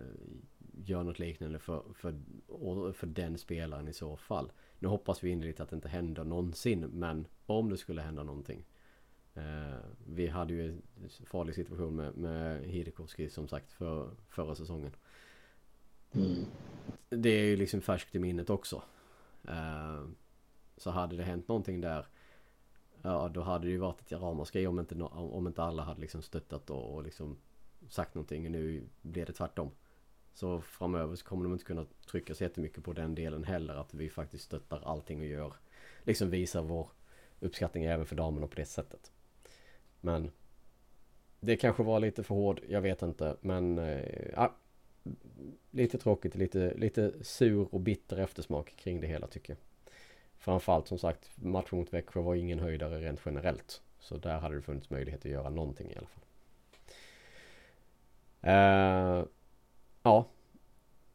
gör 0.85 1.03
något 1.03 1.19
liknande 1.19 1.59
för, 1.59 1.83
för, 1.95 2.93
för 2.93 3.07
den 3.07 3.39
spelaren 3.39 3.89
i 3.89 3.93
så 3.93 4.17
fall. 4.17 4.53
Nu 4.79 4.89
hoppas 4.89 5.25
vi 5.25 5.31
innerligt 5.31 5.61
att 5.61 5.71
det 5.71 5.77
inte 5.77 5.89
händer 5.89 6.25
någonsin 6.25 6.81
men 6.81 7.27
om 7.47 7.71
det 7.71 7.77
skulle 7.77 8.03
hända 8.03 8.23
någonting 8.23 8.65
Eh, 9.35 9.79
vi 10.07 10.27
hade 10.27 10.53
ju 10.53 10.69
en 10.69 10.83
farlig 11.27 11.55
situation 11.55 11.97
med, 11.97 12.17
med 12.17 12.65
Hidekowski 12.65 13.31
som 13.31 13.49
sagt 13.49 13.73
för, 13.73 14.11
förra 14.29 14.55
säsongen. 14.55 14.91
Mm. 16.13 16.45
Det 17.09 17.29
är 17.29 17.45
ju 17.45 17.57
liksom 17.57 17.81
färskt 17.81 18.15
i 18.15 18.19
minnet 18.19 18.51
också. 18.51 18.83
Eh, 19.49 20.05
så 20.77 20.91
hade 20.91 21.17
det 21.17 21.23
hänt 21.23 21.49
någonting 21.49 21.81
där 21.81 22.07
Ja 23.05 23.31
då 23.35 23.41
hade 23.41 23.65
det 23.65 23.71
ju 23.71 23.79
varit 23.79 24.01
ett 24.01 24.13
ramaskri 24.13 24.67
om 24.67 24.79
inte, 24.79 25.03
om 25.05 25.47
inte 25.47 25.63
alla 25.63 25.83
hade 25.83 26.01
liksom 26.01 26.23
stöttat 26.23 26.71
och, 26.71 26.95
och 26.95 27.03
liksom 27.03 27.37
sagt 27.93 28.15
någonting. 28.15 28.45
och 28.45 28.53
Nu 28.53 28.83
blir 29.03 29.27
det 29.27 29.33
tvärtom. 29.33 29.71
Så 30.35 30.61
framöver 30.61 31.17
så 31.17 31.25
kommer 31.25 31.45
de 31.45 31.53
inte 31.53 31.65
kunna 31.65 31.87
trycka 32.11 32.35
så 32.35 32.45
jättemycket 32.45 32.85
på 32.85 32.93
den 32.93 33.15
delen 33.15 33.45
heller. 33.45 33.75
Att 33.75 33.95
vi 33.95 34.11
faktiskt 34.11 34.45
stöttar 34.45 34.83
allting 34.85 35.21
och 35.21 35.27
gör. 35.27 35.55
Liksom 36.03 36.31
visar 36.31 36.63
vår 36.63 36.89
uppskattning 37.41 37.85
även 37.85 38.07
för 38.07 38.17
damerna 38.17 38.47
på 38.47 38.57
det 38.57 38.65
sättet. 38.65 39.13
Men 40.01 40.31
det 41.41 41.57
kanske 41.57 41.83
var 41.83 42.01
lite 42.01 42.23
för 42.23 42.35
hård, 42.35 42.61
jag 42.69 42.81
vet 42.81 43.03
inte. 43.03 43.37
Men 43.41 43.79
eh, 43.79 44.31
ja, 44.33 44.57
lite 45.71 45.99
tråkigt, 45.99 46.35
lite, 46.35 46.75
lite 46.75 47.25
sur 47.25 47.75
och 47.75 47.81
bitter 47.81 48.17
eftersmak 48.17 48.77
kring 48.77 49.01
det 49.01 49.07
hela 49.07 49.27
tycker 49.27 49.53
jag. 49.53 49.59
Framförallt 50.39 50.89
som 50.89 50.99
sagt, 50.99 51.31
matchen 51.37 51.79
mot 51.79 51.93
Växjö 51.93 52.21
var 52.21 52.35
ingen 52.35 52.59
höjdare 52.59 53.01
rent 53.01 53.21
generellt. 53.25 53.83
Så 53.99 54.17
där 54.17 54.39
hade 54.39 54.55
det 54.55 54.63
funnits 54.63 54.91
möjlighet 54.91 55.21
att 55.21 55.33
göra 55.33 55.51
någonting 55.51 55.91
i 55.91 55.97
alla 55.97 56.07
fall. 56.07 56.25
Uh, 58.47 59.25
ja, 60.03 60.27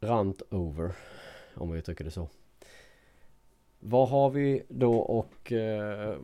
rant 0.00 0.42
over. 0.50 0.92
Om 1.54 1.70
vi 1.70 1.82
tycker 1.82 2.04
det 2.04 2.10
så. 2.10 2.28
Vad 3.80 4.08
har 4.08 4.30
vi 4.30 4.62
då 4.68 4.98
och 4.98 5.52
uh, 5.52 6.18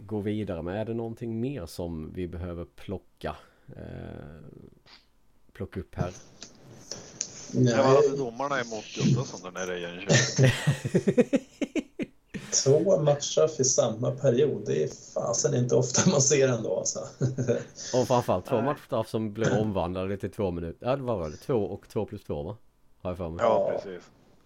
gå 0.00 0.20
vidare 0.20 0.62
med? 0.62 0.80
Är 0.80 0.84
det 0.84 0.94
någonting 0.94 1.40
mer 1.40 1.66
som 1.66 2.12
vi 2.14 2.28
behöver 2.28 2.64
plocka? 2.64 3.36
Eh, 3.76 3.82
plocka 5.52 5.80
upp 5.80 5.94
här? 5.94 6.12
Nej. 7.54 7.72
Jag 7.72 7.84
hade 7.84 8.16
domarna 8.16 8.60
emot 8.60 8.84
Gustafsson 8.94 9.40
där 9.42 9.66
nere 9.66 9.78
i 9.78 9.82
Jönköping. 9.82 10.50
Två 12.64 13.00
matcher 13.00 13.60
i 13.60 13.64
samma 13.64 14.10
period. 14.10 14.62
Det 14.66 14.82
är 14.82 14.88
fasen 15.14 15.54
inte 15.54 15.74
ofta 15.74 16.10
man 16.10 16.22
ser 16.22 16.48
ändå 16.48 16.78
alltså. 16.78 16.98
och 17.94 18.06
framförallt 18.06 18.46
två 18.46 18.60
matcher 18.60 19.06
som 19.08 19.32
blev 19.32 19.52
omvandlade 19.52 20.16
till 20.16 20.30
två 20.30 20.50
minuter. 20.50 20.86
Ja, 20.86 20.96
vad 20.96 21.18
var 21.18 21.30
det? 21.30 21.36
Två 21.36 21.54
och 21.54 21.88
två 21.88 22.06
plus 22.06 22.24
två 22.24 22.42
va? 22.42 22.56
Har 23.02 23.10
jag 23.10 23.16
för 23.16 23.28
mig. 23.28 23.38
Ja, 23.44 23.72
precis. 23.72 24.02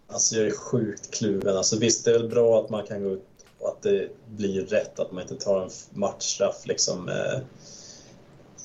Alltså 0.08 0.36
jag 0.36 0.46
är 0.46 0.56
sjukt 0.56 1.10
kluven. 1.10 1.56
Alltså 1.56 1.78
visst, 1.78 2.04
det 2.04 2.10
är 2.10 2.18
väl 2.18 2.28
bra 2.28 2.60
att 2.60 2.70
man 2.70 2.86
kan 2.86 3.02
gå 3.02 3.10
ut 3.10 3.26
och 3.58 3.68
att 3.68 3.82
det 3.82 4.08
blir 4.28 4.66
rätt 4.66 4.98
att 4.98 5.12
man 5.12 5.22
inte 5.22 5.36
tar 5.36 5.62
en 5.62 5.70
matchstraff 5.90 6.66
liksom. 6.66 7.08
Eh, 7.08 7.40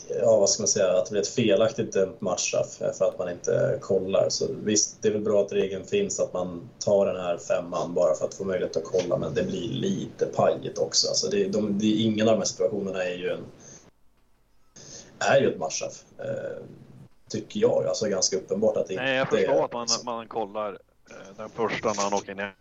ja, 0.10 0.40
vad 0.40 0.50
ska 0.50 0.64
man 0.64 0.68
säga, 0.68 0.98
att 0.98 1.06
det 1.06 1.12
blir 1.12 1.22
ett 1.22 1.28
felaktigt 1.28 1.94
dömt 1.94 2.22
matchstraff 2.22 2.74
för 2.98 3.06
att 3.06 3.20
man 3.20 3.30
inte 3.30 3.78
kollar. 3.82 4.30
Så 4.30 4.48
visst, 4.64 5.02
det 5.02 5.08
är 5.08 5.12
väl 5.12 5.22
bra 5.22 5.42
att 5.42 5.54
regeln 5.54 5.86
finns 5.86 6.20
att 6.20 6.34
man 6.34 6.70
tar 6.80 7.06
den 7.06 7.16
här 7.16 7.38
femman 7.38 7.94
bara 7.94 8.16
för 8.16 8.26
att 8.26 8.34
få 8.34 8.44
möjlighet 8.44 8.78
att 8.78 8.84
kolla, 8.84 9.18
men 9.18 9.34
det 9.34 9.44
blir 9.44 9.70
lite 9.70 10.26
pajigt 10.26 10.78
också. 10.78 11.08
Alltså 11.08 11.30
det, 11.30 11.48
de, 11.48 11.80
det, 11.80 11.88
ingen 11.88 12.28
av 12.28 12.34
de 12.34 12.38
här 12.38 12.46
situationerna 12.46 13.04
är 13.04 13.16
ju 13.16 13.30
en 13.30 13.46
är 15.20 15.42
ju 15.42 15.52
ett 15.52 15.60
matchstraff. 15.60 16.04
Eh, 16.20 16.64
tycker 17.30 17.60
jag. 17.60 17.86
Alltså 17.86 18.10
ganska 18.10 18.38
uppenbart 18.38 18.78
att 18.78 18.88
det 18.88 18.96
Nej, 18.96 19.16
jag 19.16 19.30
förstår 19.30 19.66
att 19.66 19.74
man, 19.74 19.88
man 20.06 20.28
kollar 20.28 20.72
eh, 21.10 21.36
den 21.38 21.50
första 21.50 21.88
när 21.88 22.04
han 22.04 22.14
åker 22.14 22.36
ner 22.36 22.54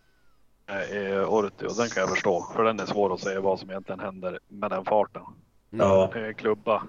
i 0.92 1.24
Orti 1.26 1.66
och 1.66 1.76
den 1.76 1.88
kan 1.88 2.00
jag 2.00 2.10
förstå. 2.10 2.46
För 2.56 2.64
den 2.64 2.80
är 2.80 2.86
svår 2.86 3.14
att 3.14 3.20
säga 3.20 3.40
vad 3.40 3.60
som 3.60 3.70
egentligen 3.70 4.00
händer 4.00 4.38
med 4.48 4.70
den 4.70 4.84
farten. 4.84 5.22
Ja. 5.70 6.12
Klubba 6.36 6.82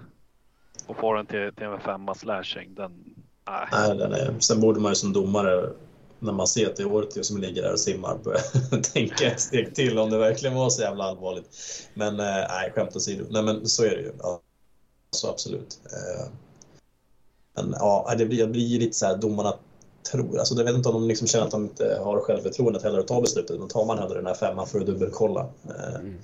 och 0.87 0.97
få 0.97 1.13
den 1.13 1.25
till, 1.25 1.51
till 1.55 1.65
en 1.65 1.79
femma 1.79 2.15
slashing. 2.15 2.75
Den, 2.75 2.91
nej. 3.47 3.67
nej 3.71 3.97
den 3.97 4.13
är, 4.13 4.39
sen 4.39 4.61
borde 4.61 4.79
man 4.79 4.91
ju 4.91 4.95
som 4.95 5.13
domare 5.13 5.69
när 6.19 6.33
man 6.33 6.47
ser 6.47 6.69
att 6.69 6.75
det 6.75 6.83
är 6.83 6.87
Ortio 6.87 7.23
som 7.23 7.37
ligger 7.37 7.61
där 7.61 7.73
och 7.73 7.79
simmar 7.79 8.17
börja 8.23 8.39
tänka 8.93 9.31
ett 9.31 9.39
steg 9.39 9.75
till 9.75 9.99
om 9.99 10.09
det 10.09 10.17
verkligen 10.17 10.55
var 10.55 10.69
så 10.69 10.81
jävla 10.81 11.03
allvarligt. 11.03 11.49
Men 11.93 12.19
eh, 12.19 12.25
nej, 12.49 12.71
skämt 12.75 12.95
åsido. 12.95 13.25
Nej 13.29 13.43
men 13.43 13.67
så 13.67 13.83
är 13.83 13.89
det 13.89 14.01
ju. 14.01 14.11
Ja, 14.19 14.41
så 15.11 15.29
absolut. 15.29 15.79
Eh, 15.85 16.27
men 17.55 17.75
ja, 17.79 18.15
det 18.17 18.25
blir, 18.25 18.45
det 18.45 18.51
blir 18.51 18.79
lite 18.79 18.97
så 18.97 19.05
här 19.05 19.17
domarna 19.17 19.53
tror. 20.11 20.39
Alltså, 20.39 20.55
jag 20.55 20.63
vet 20.63 20.75
inte 20.75 20.89
om 20.89 21.01
de 21.01 21.07
liksom 21.07 21.27
känner 21.27 21.45
att 21.45 21.51
de 21.51 21.63
inte 21.63 21.99
har 22.03 22.19
självförtroendet 22.19 22.83
heller 22.83 22.99
att 22.99 23.07
ta 23.07 23.21
beslutet. 23.21 23.59
Men 23.59 23.67
tar 23.67 23.85
man 23.85 23.97
hellre 23.97 24.15
den 24.15 24.25
här 24.25 24.33
femman 24.33 24.67
för 24.67 24.79
att 24.79 24.85
dubbelkolla. 24.85 25.49
Eh, 25.69 25.95
mm. 25.95 26.17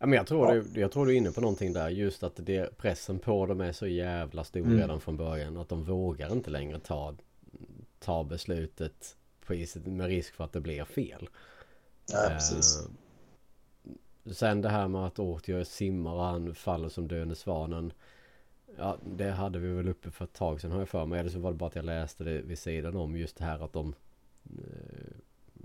Ja, 0.00 0.06
men 0.06 0.16
jag, 0.16 0.26
tror 0.26 0.54
ja. 0.54 0.62
du, 0.62 0.80
jag 0.80 0.92
tror 0.92 1.06
du 1.06 1.12
är 1.12 1.16
inne 1.16 1.30
på 1.30 1.40
någonting 1.40 1.72
där. 1.72 1.88
Just 1.88 2.22
att 2.22 2.32
det, 2.36 2.78
pressen 2.78 3.18
på 3.18 3.46
dem 3.46 3.60
är 3.60 3.72
så 3.72 3.86
jävla 3.86 4.44
stor 4.44 4.60
mm. 4.60 4.78
redan 4.78 5.00
från 5.00 5.16
början. 5.16 5.56
Att 5.56 5.68
de 5.68 5.84
vågar 5.84 6.32
inte 6.32 6.50
längre 6.50 6.78
ta, 6.78 7.14
ta 7.98 8.24
beslutet 8.24 9.16
på 9.46 9.54
iset 9.54 9.86
med 9.86 10.06
risk 10.06 10.34
för 10.34 10.44
att 10.44 10.52
det 10.52 10.60
blir 10.60 10.84
fel. 10.84 11.28
Ja, 12.12 12.28
precis. 12.28 12.88
Eh, 14.24 14.32
sen 14.32 14.60
det 14.60 14.68
här 14.68 14.88
med 14.88 15.06
att 15.06 15.18
Ortio 15.18 15.64
simmar 15.64 16.12
och 16.12 16.24
han 16.24 16.54
faller 16.54 16.88
som 16.88 17.08
döende 17.08 17.34
svanen. 17.34 17.92
Ja, 18.78 18.98
det 19.16 19.30
hade 19.30 19.58
vi 19.58 19.68
väl 19.68 19.88
uppe 19.88 20.10
för 20.10 20.24
ett 20.24 20.32
tag 20.32 20.60
sedan 20.60 20.70
har 20.70 20.78
jag 20.78 20.88
för 20.88 21.06
mig. 21.06 21.20
Eller 21.20 21.30
så 21.30 21.38
var 21.38 21.50
det 21.50 21.58
bara 21.58 21.66
att 21.68 21.76
jag 21.76 21.84
läste 21.84 22.24
det 22.24 22.42
vid 22.42 22.58
sidan 22.58 22.96
om 22.96 23.16
just 23.16 23.36
det 23.36 23.44
här 23.44 23.64
att 23.64 23.72
de... 23.72 23.94
Eh, 24.44 25.16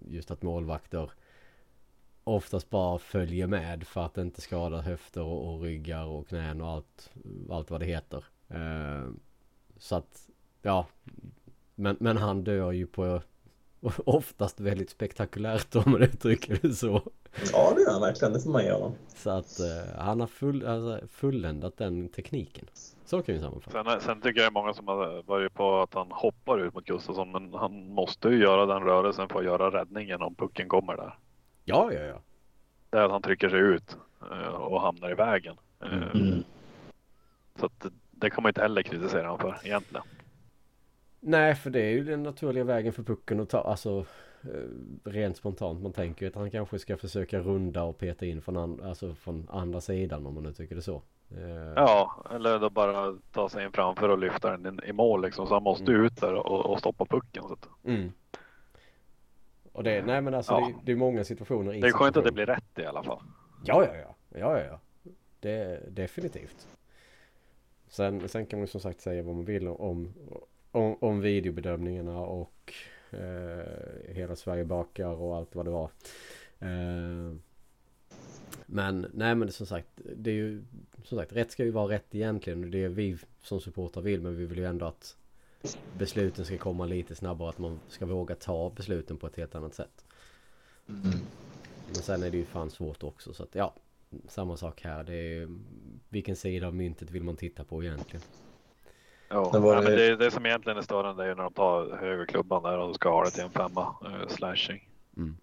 just 0.08 0.32
att 0.32 0.42
målvakter 0.42 1.12
oftast 2.26 2.70
bara 2.70 3.00
följer 3.00 3.48
med 3.48 3.88
för 3.88 4.06
att 4.06 4.18
inte 4.18 4.42
skada 4.42 4.82
höfter 4.82 5.24
och, 5.24 5.54
och 5.54 5.62
ryggar 5.62 6.06
och 6.06 6.28
knän 6.28 6.62
och 6.62 6.70
allt, 6.70 7.12
allt 7.50 7.72
vad 7.72 7.80
det 7.80 7.86
heter. 7.86 8.24
Eh, 8.50 9.10
så 9.78 9.96
att, 9.96 10.30
ja. 10.62 10.86
Men, 11.76 11.98
men 12.00 12.18
han 12.18 12.44
dör 12.44 12.72
ju 12.72 12.88
på 12.88 13.22
oftast 14.06 14.60
väldigt 14.60 14.90
spektakulärt 14.90 15.76
om 15.76 15.92
man 15.92 16.02
uttrycker 16.04 16.60
det 16.62 16.74
så. 16.74 17.02
Ja 17.52 17.74
det 17.76 17.82
gör 17.82 17.92
han 17.92 18.02
verkligen, 18.02 18.34
det 18.34 18.42
får 18.42 18.50
man 18.50 18.64
ge 18.64 18.72
honom. 18.72 18.96
Så 19.16 19.30
att 19.30 19.60
eh, 19.60 19.98
han 19.98 20.20
har 20.20 20.28
full, 20.28 20.66
alltså, 20.66 21.08
fulländat 21.08 21.78
den 21.78 22.10
tekniken. 22.10 22.66
Så 23.06 23.22
kan 23.22 23.36
vi 23.36 23.42
sammanfatta. 23.42 23.84
Sen, 23.84 24.02
sen 24.02 24.22
tycker 24.22 24.42
jag 24.42 24.54
det 24.54 24.60
är 24.60 24.62
många 24.62 24.74
som 24.74 24.88
har 24.88 25.24
varit 25.24 25.54
på 25.54 25.82
att 25.82 25.94
han 25.94 26.12
hoppar 26.12 26.60
ut 26.60 26.74
mot 26.74 26.86
Gustafsson. 26.86 27.32
Men 27.32 27.54
han 27.54 27.90
måste 27.90 28.30
ju 28.30 28.42
göra 28.42 28.66
den 28.66 28.84
rörelsen 28.84 29.30
för 29.30 29.40
att 29.40 29.46
göra 29.46 29.82
räddningen 29.82 30.22
om 30.22 30.36
pucken 30.36 30.70
kommer 30.70 30.98
där. 30.98 31.18
Ja, 31.66 31.94
ja, 31.94 32.00
ja. 32.00 32.22
Det 32.90 32.98
är 32.98 33.04
att 33.04 33.12
han 33.12 33.22
trycker 33.22 33.50
sig 33.50 33.60
ut 33.60 33.98
eh, 34.32 34.48
och 34.48 34.82
hamnar 34.82 35.12
i 35.12 35.14
vägen. 35.14 35.58
Eh, 35.82 36.16
mm. 36.16 36.44
Så 37.60 37.66
att 37.66 37.86
det 38.12 38.30
kan 38.30 38.44
man 38.44 38.50
inte 38.50 38.62
heller 38.62 38.82
kritisera 38.82 39.28
honom 39.28 39.40
för 39.40 39.68
egentligen. 39.68 40.06
Nej, 41.20 41.56
för 41.56 41.70
det 41.70 41.82
är 41.82 41.92
ju 41.92 42.04
den 42.04 42.24
naturliga 42.24 42.64
vägen 42.64 42.94
för 42.94 43.04
pucken 43.04 43.40
att 43.40 43.50
ta. 43.50 43.62
Alltså 43.62 44.06
eh, 44.42 45.10
rent 45.10 45.38
spontant. 45.38 45.82
Man 45.82 45.94
tänker 45.94 46.26
ju 46.26 46.30
att 46.30 46.36
han 46.36 46.52
kanske 46.52 46.80
ska 46.80 46.98
försöka 46.98 47.40
runda 47.40 47.84
och 47.84 47.98
peta 47.98 48.26
in 48.26 48.42
från, 48.42 48.58
an, 48.58 48.82
alltså 48.84 49.14
från 49.14 49.48
andra 49.52 49.82
sidan 49.82 50.26
om 50.26 50.34
man 50.34 50.44
nu 50.44 50.54
tycker 50.54 50.76
det 50.76 50.82
så. 50.82 51.02
Eh, 51.32 51.74
ja, 51.76 52.24
eller 52.32 52.60
då 52.60 52.70
bara 52.70 53.16
ta 53.32 53.50
sig 53.50 53.66
in 53.66 53.72
framför 53.72 54.10
och 54.10 54.18
lyfta 54.18 54.58
den 54.58 54.80
i 54.84 54.94
mål 54.94 55.22
liksom. 55.22 55.48
Så 55.48 55.54
han 55.54 55.64
måste 55.64 55.92
mm. 55.92 56.06
ut 56.06 56.22
där 56.22 56.34
och, 56.34 56.66
och, 56.66 56.80
stoppa 56.80 57.06
pucken. 57.06 57.44
Så 57.44 57.54
att... 57.54 57.68
mm. 57.84 58.12
Och 59.76 59.84
det, 59.84 60.02
nej 60.06 60.22
men 60.22 60.34
alltså 60.34 60.52
ja. 60.52 60.60
det, 60.60 60.76
det, 60.86 60.92
är 60.92 60.96
många 60.96 61.24
situationer. 61.24 61.74
I 61.74 61.82
det 61.82 61.88
är 61.88 61.92
skönt 61.92 62.18
att 62.18 62.24
det 62.24 62.32
blir 62.32 62.46
rätt 62.46 62.80
i 62.80 62.86
alla 62.86 63.04
fall. 63.04 63.20
Ja, 63.66 63.86
ja, 63.86 63.96
ja. 63.96 64.16
Ja, 64.40 64.60
ja, 64.60 64.66
ja. 64.66 64.80
Det 65.40 65.80
definitivt. 65.90 66.68
Sen, 67.88 68.30
sen 68.30 68.46
kan 68.46 68.60
man 68.60 68.68
som 68.68 68.82
sagt 68.82 69.02
säga 69.02 69.24
vad 69.24 69.36
man 69.36 69.46
vill 69.46 69.68
om, 69.68 70.14
om, 70.72 70.98
om 71.02 71.22
videobedömningarna 71.22 72.20
och 72.20 72.74
eh, 73.12 74.14
hela 74.14 74.36
Sverige 74.36 74.66
bakar 74.66 75.22
och 75.22 75.36
allt 75.36 75.56
vad 75.56 75.66
det 75.66 75.72
var. 75.72 75.90
Eh, 76.60 77.36
Men 78.66 79.08
nej 79.14 79.36
men 79.36 79.52
som 79.52 79.66
sagt 79.66 79.88
det 79.96 80.30
är 80.30 80.36
ju 80.36 80.64
som 81.04 81.18
sagt 81.18 81.34
rätt 81.34 81.52
ska 81.52 81.64
ju 81.64 81.72
vara 81.72 81.94
rätt 81.94 82.16
egentligen 82.16 82.64
och 82.64 82.70
det 82.70 82.84
är 82.84 82.90
vi 82.90 83.18
som 83.42 83.62
supportrar 83.62 84.04
vill 84.04 84.22
men 84.22 84.36
vi 84.36 84.46
vill 84.46 84.58
ju 84.58 84.66
ändå 84.66 84.86
att 84.86 85.18
besluten 85.98 86.46
ska 86.46 86.58
komma 86.58 86.86
lite 86.86 87.16
snabbare 87.16 87.50
att 87.50 87.60
man 87.60 87.80
ska 87.88 88.06
våga 88.06 88.36
ta 88.36 88.70
besluten 88.70 89.18
på 89.18 89.28
ett 89.28 89.36
helt 89.36 89.56
annat 89.56 89.74
sätt. 89.74 90.06
Mm. 90.90 91.20
Men 91.86 91.96
sen 91.96 92.24
är 92.24 92.32
det 92.32 92.38
ju 92.38 92.46
fan 92.46 92.70
svårt 92.70 93.04
också 93.04 93.34
så 93.34 93.44
att 93.44 93.56
ja 93.56 93.74
samma 94.28 94.58
sak 94.58 94.82
här. 94.82 95.04
Det 95.04 95.14
är 95.16 95.48
vilken 96.10 96.36
sida 96.36 96.68
av 96.68 96.76
myntet 96.76 97.12
vill 97.12 97.24
man 97.24 97.36
titta 97.36 97.64
på 97.64 97.84
egentligen? 97.84 98.26
Ja, 99.30 99.50
det, 99.54 99.60
var 99.60 99.76
det... 99.76 99.82
men 99.82 99.92
det, 99.92 100.16
det 100.16 100.32
som 100.32 100.46
egentligen 100.46 100.78
är 100.78 100.82
störande 100.82 101.26
är 101.26 101.36
när 101.36 101.44
de 101.44 101.54
tar 101.54 101.98
högerklubban 101.98 102.64
där 102.64 102.78
och 102.78 102.96
ska 102.96 103.10
ha 103.10 103.26
det 103.26 103.32
till 103.32 103.44
en 103.44 103.50
femma 103.50 103.96
uh, 104.06 104.28
slashing. 104.28 104.90
Mm. 105.18 105.38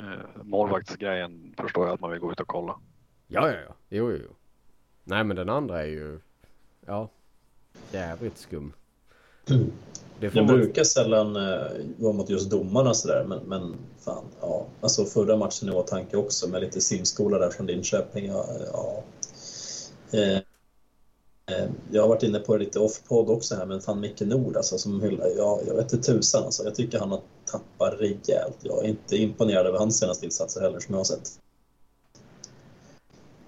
Uh, 0.00 0.42
målvaktsgrejen 0.42 1.54
förstår 1.56 1.86
jag 1.86 1.94
att 1.94 2.00
man 2.00 2.10
vill 2.10 2.20
gå 2.20 2.32
ut 2.32 2.40
och 2.40 2.48
kolla. 2.48 2.80
Ja, 3.26 3.48
ja, 3.48 3.58
ja. 3.68 3.74
Jo, 3.88 4.10
jo, 4.10 4.18
jo. 4.22 4.34
Nej, 5.04 5.24
men 5.24 5.36
den 5.36 5.48
andra 5.48 5.82
är 5.82 5.86
ju 5.86 6.20
ja, 6.86 7.08
jävligt 7.92 8.38
skum. 8.38 8.72
Mm. 9.50 9.72
Det, 10.20 10.28
det 10.28 10.42
brukar 10.42 10.84
sällan 10.84 11.36
uh, 11.36 11.62
vara 11.96 12.12
mot 12.12 12.30
just 12.30 12.50
domarna 12.50 12.94
sådär, 12.94 13.24
men, 13.24 13.38
men 13.38 13.74
fan, 13.98 14.24
ja. 14.40 14.66
Alltså 14.80 15.04
förra 15.04 15.36
matchen 15.36 15.68
i 15.68 15.72
åtanke 15.72 16.16
också 16.16 16.48
med 16.48 16.60
lite 16.60 16.80
simskola 16.80 17.38
där 17.38 17.50
från 17.50 17.66
Linköping. 17.66 18.26
Ja, 18.26 18.46
ja. 18.72 19.02
Eh, 20.18 20.40
Eh, 21.50 21.70
jag 21.90 22.02
har 22.02 22.08
varit 22.08 22.22
inne 22.22 22.38
på 22.38 22.56
det 22.56 22.64
lite 22.64 22.78
off-podd 22.78 23.30
också 23.30 23.54
här, 23.54 23.66
men 23.66 23.80
fan 23.80 24.00
Micke 24.00 24.20
Nord 24.20 24.56
alltså, 24.56 24.78
som 24.78 25.02
hyllar, 25.02 25.26
ja, 25.36 25.60
jag 25.66 25.74
vet 25.74 25.92
inte 25.92 26.12
tusan 26.12 26.44
alltså. 26.44 26.64
Jag 26.64 26.74
tycker 26.74 26.98
han 26.98 27.10
har 27.10 27.20
tappat 27.44 28.00
rejält. 28.00 28.58
Jag 28.62 28.84
är 28.84 28.88
inte 28.88 29.16
imponerad 29.16 29.66
över 29.66 29.78
hans 29.78 29.98
senaste 29.98 30.24
insatser 30.24 30.60
heller 30.60 30.80
som 30.80 30.92
jag 30.92 30.98
har 30.98 31.04
sett. 31.04 31.28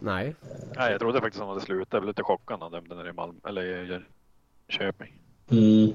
Nej. 0.01 0.26
Eh, 0.26 0.57
Nej, 0.76 0.93
jag 0.93 1.01
trodde 1.01 1.20
faktiskt 1.20 1.40
att 1.40 1.47
han 1.47 1.55
hade 1.55 1.66
slutat. 1.66 1.88
Jag 1.90 2.03
blev 2.03 2.09
lite 2.09 2.22
chockad 2.22 2.59
när 2.59 2.64
han 2.64 2.72
dömde 2.72 2.95
nere 2.95 3.09
i 3.09 3.12
Malmö, 3.12 3.40
eller 3.49 3.62
i 3.62 4.01
Köping. 4.68 5.18
Mm. 5.51 5.95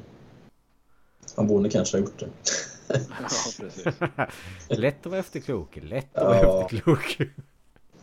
Han 1.36 1.48
borde 1.48 1.70
kanske 1.70 1.98
ha 1.98 2.02
gjort 2.02 2.20
det. 2.20 2.30
ja. 4.18 4.28
Lätt 4.76 5.06
att 5.06 5.12
vara 5.12 5.20
efterklok. 5.20 5.80
Lätt 5.82 6.18
att 6.18 6.24
vara 6.24 6.42
ja. 6.42 6.62
efterklok. 6.62 7.18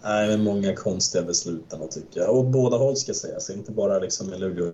Nej, 0.03 0.29
men 0.29 0.45
många 0.45 0.77
konstiga 0.77 1.25
beslut 1.25 1.73
ändå 1.73 1.87
tycker 1.87 2.21
jag. 2.21 2.37
Och 2.37 2.45
båda 2.45 2.77
håll 2.77 2.97
ska 2.97 3.15
sägas, 3.15 3.51
inte 3.51 3.73
bara 3.73 3.99
liksom 3.99 4.35
i 4.35 4.39
Luleå 4.39 4.73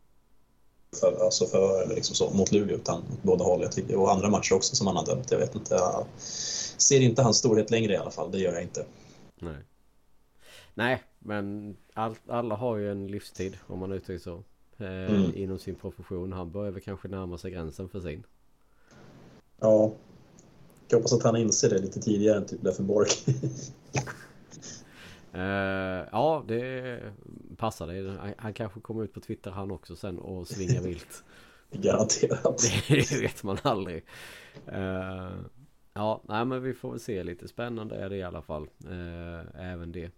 för, 1.00 1.24
alltså 1.24 1.46
för, 1.46 1.82
eller 1.82 1.94
liksom 1.94 2.16
så, 2.16 2.30
mot 2.30 2.52
Luleå 2.52 2.76
utan 2.76 2.98
åt 2.98 3.22
båda 3.22 3.44
håll. 3.44 3.62
Jag 3.62 3.72
tycker, 3.72 3.96
och 3.96 4.12
andra 4.12 4.28
matcher 4.28 4.54
också 4.54 4.76
som 4.76 4.86
han 4.86 4.96
har 4.96 5.06
dömt. 5.06 5.30
Jag 5.30 5.38
vet 5.38 5.54
inte, 5.54 5.74
jag 5.74 6.06
ser 6.76 7.00
inte 7.00 7.22
hans 7.22 7.36
storhet 7.36 7.70
längre 7.70 7.92
i 7.92 7.96
alla 7.96 8.10
fall. 8.10 8.30
Det 8.32 8.38
gör 8.38 8.52
jag 8.52 8.62
inte. 8.62 8.84
Nej, 9.40 9.64
Nej 10.74 11.02
men 11.18 11.76
all, 11.94 12.16
alla 12.28 12.54
har 12.54 12.76
ju 12.76 12.90
en 12.90 13.06
livstid 13.06 13.58
om 13.66 13.78
man 13.78 13.92
uttrycker 13.92 14.22
så. 14.22 14.42
Eh, 14.80 15.14
mm. 15.14 15.32
Inom 15.34 15.58
sin 15.58 15.74
profession. 15.74 16.32
Han 16.32 16.50
börjar 16.50 16.72
väl 16.72 16.82
kanske 16.82 17.08
närma 17.08 17.38
sig 17.38 17.50
gränsen 17.50 17.88
för 17.88 18.00
sin. 18.00 18.22
Ja. 19.60 19.92
Jag 20.88 20.98
hoppas 20.98 21.12
att 21.12 21.22
han 21.22 21.36
inser 21.36 21.70
det 21.70 21.78
lite 21.78 22.00
tidigare 22.00 22.38
än 22.38 22.46
typ 22.46 22.64
Leffe 22.64 22.82
Borg. 22.82 23.08
Uh, 25.34 25.40
ja, 26.12 26.44
det 26.48 27.00
passar 27.56 27.86
det. 27.86 28.10
Han, 28.20 28.34
han, 28.38 28.54
kanske 28.54 28.80
kommer 28.80 29.04
ut 29.04 29.12
på 29.14 29.20
Twitter 29.20 29.50
han 29.50 29.70
också 29.70 29.96
sen 29.96 30.18
och 30.18 30.48
svingar 30.48 30.82
vilt. 30.82 31.24
Garanterat. 31.70 32.62
det 32.88 33.20
vet 33.20 33.42
man 33.42 33.58
aldrig. 33.62 34.04
Uh, 34.68 35.30
ja, 35.92 36.22
nej 36.28 36.44
men 36.44 36.62
vi 36.62 36.74
får 36.74 36.90
väl 36.90 37.00
se 37.00 37.24
lite. 37.24 37.48
Spännande 37.48 37.96
är 37.96 38.10
det 38.10 38.16
i 38.16 38.22
alla 38.22 38.42
fall. 38.42 38.68
Uh, 38.86 39.60
även 39.60 39.92
det. 39.92 40.10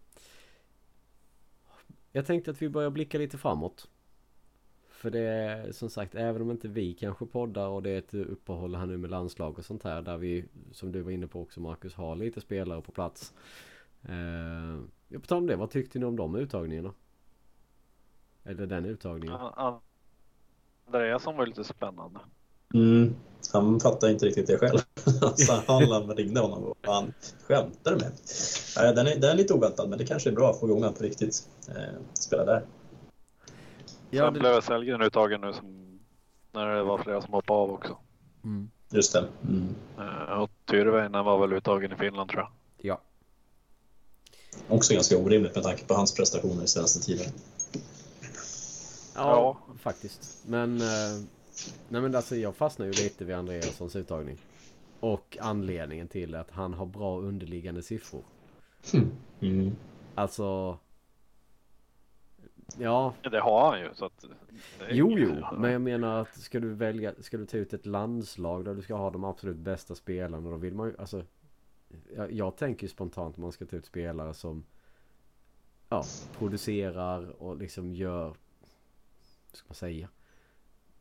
Jag 2.12 2.26
tänkte 2.26 2.50
att 2.50 2.62
vi 2.62 2.68
börjar 2.68 2.90
blicka 2.90 3.18
lite 3.18 3.38
framåt. 3.38 3.88
För 5.02 5.10
det 5.10 5.20
är 5.20 5.72
som 5.72 5.90
sagt, 5.90 6.14
även 6.14 6.42
om 6.42 6.50
inte 6.50 6.68
vi 6.68 6.94
kanske 6.94 7.26
poddar 7.26 7.68
och 7.68 7.82
det 7.82 7.90
är 7.90 7.98
ett 7.98 8.14
uppehåll 8.14 8.74
här 8.74 8.86
nu 8.86 8.96
med 8.96 9.10
landslag 9.10 9.58
och 9.58 9.64
sånt 9.64 9.82
här. 9.82 10.02
Där 10.02 10.16
vi, 10.16 10.44
som 10.72 10.92
du 10.92 11.02
var 11.02 11.10
inne 11.10 11.26
på 11.26 11.40
också 11.40 11.60
Marcus, 11.60 11.94
har 11.94 12.16
lite 12.16 12.40
spelare 12.40 12.82
på 12.82 12.92
plats. 12.92 13.32
Eh, 14.02 15.18
på 15.20 15.26
tal 15.26 15.38
om 15.38 15.46
det, 15.46 15.56
vad 15.56 15.70
tyckte 15.70 15.98
ni 15.98 16.04
om 16.04 16.16
de 16.16 16.34
uttagningarna? 16.34 16.92
Eller 18.44 18.66
den 18.66 18.84
uttagningen? 18.84 19.36
Andreasson 20.86 21.36
var 21.36 21.46
lite 21.46 21.64
spännande. 21.64 22.20
Mm, 22.74 23.14
han 23.52 23.80
fattade 23.80 24.12
inte 24.12 24.26
riktigt 24.26 24.46
det 24.46 24.58
själv. 24.58 24.78
så 25.36 25.52
han 25.66 26.16
ringde 26.16 26.40
honom 26.40 26.64
och 26.64 26.78
han 26.82 27.12
skämtar 27.48 27.92
med. 27.92 28.12
Den 28.96 29.06
är, 29.06 29.20
den 29.20 29.30
är 29.30 29.34
lite 29.34 29.54
oväntad 29.54 29.88
men 29.88 29.98
det 29.98 30.06
kanske 30.06 30.30
är 30.30 30.34
bra 30.34 30.50
att 30.50 30.60
få 30.60 30.66
igång 30.66 30.94
på 30.94 31.04
riktigt. 31.04 31.48
Eh, 31.68 32.00
spela 32.14 32.44
där. 32.44 32.62
Ja, 34.14 34.24
Sen 34.24 34.34
det... 34.34 34.40
blev 34.40 34.60
Sellgren 34.60 35.02
uttagen 35.02 35.40
nu 35.40 35.52
som, 35.52 35.98
när 36.52 36.66
det 36.66 36.82
var 36.82 36.98
flera 36.98 37.22
som 37.22 37.32
hoppade 37.32 37.58
av 37.58 37.70
också. 37.70 37.98
Mm. 38.44 38.70
Just 38.90 39.12
det. 39.12 39.28
Mm. 39.48 39.74
Eh, 39.98 40.42
och 40.42 40.50
Tyrväinen 40.64 41.24
var 41.24 41.38
väl 41.38 41.52
uttagen 41.52 41.92
i 41.92 41.96
Finland 41.96 42.30
tror 42.30 42.42
jag. 42.42 42.50
Ja. 42.76 43.00
Också 44.68 44.94
ganska 44.94 45.16
orimligt 45.16 45.54
med 45.54 45.64
tanke 45.64 45.84
på 45.84 45.94
hans 45.94 46.14
prestationer 46.14 46.64
i 46.64 46.66
senaste 46.66 47.00
tiden. 47.00 47.32
Ja, 49.14 49.56
ja. 49.66 49.74
faktiskt. 49.78 50.42
Men, 50.46 50.80
eh, 50.80 51.24
nej 51.88 52.02
men 52.02 52.14
alltså 52.14 52.36
jag 52.36 52.56
fastnar 52.56 52.86
ju 52.86 52.92
lite 52.92 53.24
vid 53.24 53.36
Andreassons 53.36 53.96
uttagning. 53.96 54.38
Och 55.00 55.38
anledningen 55.40 56.08
till 56.08 56.34
att 56.34 56.50
han 56.50 56.74
har 56.74 56.86
bra 56.86 57.18
underliggande 57.18 57.82
siffror. 57.82 58.22
Mm. 59.40 59.76
Alltså... 60.14 60.78
Ja. 62.78 63.14
Det 63.22 63.40
har 63.40 63.70
han 63.70 63.80
ju. 63.80 63.88
Så 63.94 64.04
att 64.04 64.24
jo, 64.90 65.18
jo. 65.18 65.46
Men 65.56 65.72
jag 65.72 65.80
menar 65.80 66.20
att 66.20 66.36
ska 66.36 66.60
du 66.60 66.74
välja, 66.74 67.14
ska 67.20 67.36
du 67.36 67.46
ta 67.46 67.56
ut 67.56 67.72
ett 67.72 67.86
landslag 67.86 68.64
där 68.64 68.74
du 68.74 68.82
ska 68.82 68.94
ha 68.94 69.10
de 69.10 69.24
absolut 69.24 69.56
bästa 69.56 69.94
spelarna. 69.94 70.50
Då 70.50 70.56
vill 70.56 70.74
man 70.74 70.88
ju, 70.88 70.96
alltså 70.98 71.24
jag, 72.14 72.32
jag 72.32 72.56
tänker 72.56 72.88
spontant 72.88 73.36
om 73.36 73.42
man 73.42 73.52
ska 73.52 73.66
ta 73.66 73.76
ut 73.76 73.86
spelare 73.86 74.34
som 74.34 74.64
ja, 75.88 76.04
producerar 76.38 77.42
och 77.42 77.56
liksom 77.56 77.94
gör, 77.94 78.26
vad 78.26 78.36
ska 79.56 79.68
man 79.68 79.74
säga, 79.74 80.08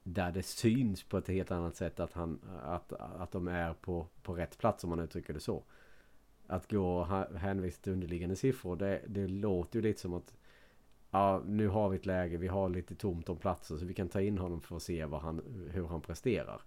där 0.04 0.32
det 0.32 0.44
syns 0.44 1.04
på 1.04 1.18
ett 1.18 1.28
helt 1.28 1.52
annat 1.52 1.76
sätt 1.76 2.00
att, 2.00 2.14
han, 2.14 2.40
att, 2.64 2.94
att 2.94 3.32
de 3.32 3.48
är 3.48 3.74
på, 3.74 4.08
på 4.24 4.34
rätt 4.34 4.58
plats 4.58 4.84
om 4.84 4.90
man 4.90 5.00
uttrycker 5.00 5.34
det 5.34 5.40
så. 5.40 5.64
Att 6.48 6.72
gå 6.72 6.98
och 6.98 7.08
hänvisa 7.40 7.82
till 7.82 7.94
underliggande 7.94 8.36
siffror, 8.36 8.76
det, 8.76 9.02
det 9.08 9.28
låter 9.28 9.80
ju 9.80 9.84
lite 9.84 10.00
som 10.00 10.14
att 10.14 10.34
ja, 11.12 11.42
nu 11.46 11.68
har 11.68 11.90
vi 11.90 11.98
ett 11.98 12.06
läge, 12.06 12.38
vi 12.38 12.48
har 12.48 12.70
lite 12.70 12.96
tomt 12.96 13.30
om 13.30 13.38
platser 13.38 13.78
så 13.78 13.86
vi 13.86 13.94
kan 13.94 14.10
ta 14.10 14.22
in 14.22 14.38
honom 14.38 14.62
för 14.62 14.76
att 14.76 14.84
se 14.84 15.06
vad 15.06 15.22
han, 15.22 15.42
hur 15.74 15.88
han 15.88 16.02
presterar. 16.02 16.62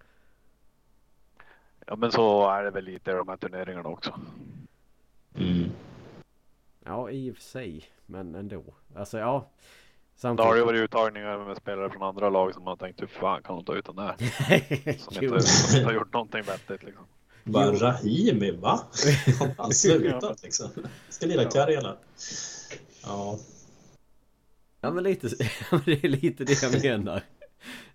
Ja 1.86 1.96
men 1.96 2.12
så 2.12 2.50
är 2.50 2.64
det 2.64 2.70
väl 2.70 2.84
lite 2.84 3.10
i 3.10 3.14
de 3.14 3.28
här 3.28 3.36
turneringarna 3.36 3.88
också. 3.88 4.20
Mm. 5.34 5.70
Ja 6.84 7.10
i 7.10 7.30
och 7.30 7.34
för 7.34 7.42
sig. 7.42 7.84
Men 8.06 8.34
ändå. 8.34 8.64
Alltså 8.94 9.18
ja. 9.18 9.50
Samtidigt... 10.16 10.44
Då 10.44 10.48
har 10.48 10.54
det 10.54 10.58
ju 10.58 10.66
varit 10.66 10.80
uttagningar 10.80 11.44
med 11.44 11.56
spelare 11.56 11.90
från 11.90 12.02
andra 12.02 12.30
lag 12.30 12.54
som 12.54 12.64
man 12.64 12.78
tänkt 12.78 13.02
hur 13.02 13.06
fan 13.06 13.42
kan 13.42 13.56
de 13.56 13.64
ta 13.64 13.74
ut 13.74 13.84
den 13.84 13.96
där? 13.96 14.16
som, 14.98 15.24
inte, 15.24 15.40
som 15.40 15.76
inte 15.76 15.86
har 15.86 15.94
gjort 15.94 16.12
någonting 16.12 16.42
vettigt 16.42 16.82
liksom. 16.82 17.04
Bara 17.44 17.72
Rahimi 17.72 18.50
va? 18.50 18.80
Har 19.38 19.54
han 19.62 19.72
slutat 19.72 20.42
liksom? 20.42 20.68
Ska 21.08 21.26
lira 21.26 21.44
Karjala. 21.44 21.96
Ja. 23.02 23.38
Ja 24.84 24.90
men 24.90 25.04
lite, 25.04 25.28
det 25.84 26.04
är 26.04 26.08
lite 26.08 26.44
det 26.44 26.62
jag 26.62 26.82
menar. 26.82 27.22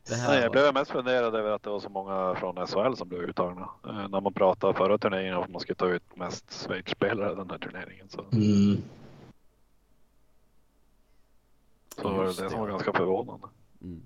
Nej, 0.10 0.42
jag 0.42 0.52
blev 0.52 0.74
mest 0.74 0.92
funderad 0.92 1.36
över 1.36 1.52
att 1.52 1.64
det 1.64 1.70
var 1.70 1.80
så 1.80 1.90
många 1.90 2.36
från 2.36 2.68
SHL 2.68 2.96
som 2.96 3.10
blev 3.10 3.22
uttagna. 3.22 3.70
Eh, 3.88 4.10
när 4.10 4.22
man 4.22 4.34
pratade 4.34 4.74
förra 4.74 4.98
turneringen 4.98 5.36
om 5.36 5.44
att 5.44 5.50
man 5.50 5.62
skulle 5.62 5.76
ta 5.76 5.90
ut 5.90 6.16
mest 6.16 6.52
Schweiz-spelare 6.52 7.36
den 7.36 7.50
här 7.50 7.58
turneringen. 7.58 8.10
Så, 8.10 8.26
mm. 8.32 8.78
så 11.98 12.10
var 12.10 12.24
det 12.24 12.44
det 12.44 12.50
som 12.50 12.60
var 12.60 12.68
ganska 12.68 12.94
förvånande. 12.94 13.48
Mm. 13.82 14.02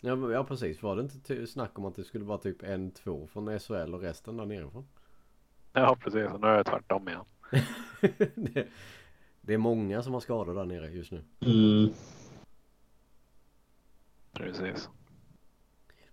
Ja, 0.00 0.32
ja 0.32 0.44
precis. 0.44 0.82
Var 0.82 0.96
det 0.96 1.02
inte 1.02 1.46
snack 1.46 1.78
om 1.78 1.84
att 1.84 1.96
det 1.96 2.04
skulle 2.04 2.24
vara 2.24 2.38
typ 2.38 2.62
en, 2.62 2.90
två 2.90 3.28
från 3.32 3.60
SHL 3.60 3.94
och 3.94 4.00
resten 4.00 4.36
där 4.36 4.46
nerifrån? 4.46 4.86
Ja 5.72 5.96
precis, 6.00 6.30
nu 6.40 6.46
är 6.46 6.56
det 6.56 6.64
tvärtom 6.64 7.08
igen. 7.08 7.24
det, 8.34 8.68
det 9.42 9.54
är 9.54 9.58
många 9.58 10.02
som 10.02 10.12
har 10.12 10.20
skador 10.20 10.54
där 10.54 10.64
nere 10.64 10.90
just 10.90 11.12
nu. 11.12 11.24
Mm. 11.40 11.92
Precis. 14.32 14.88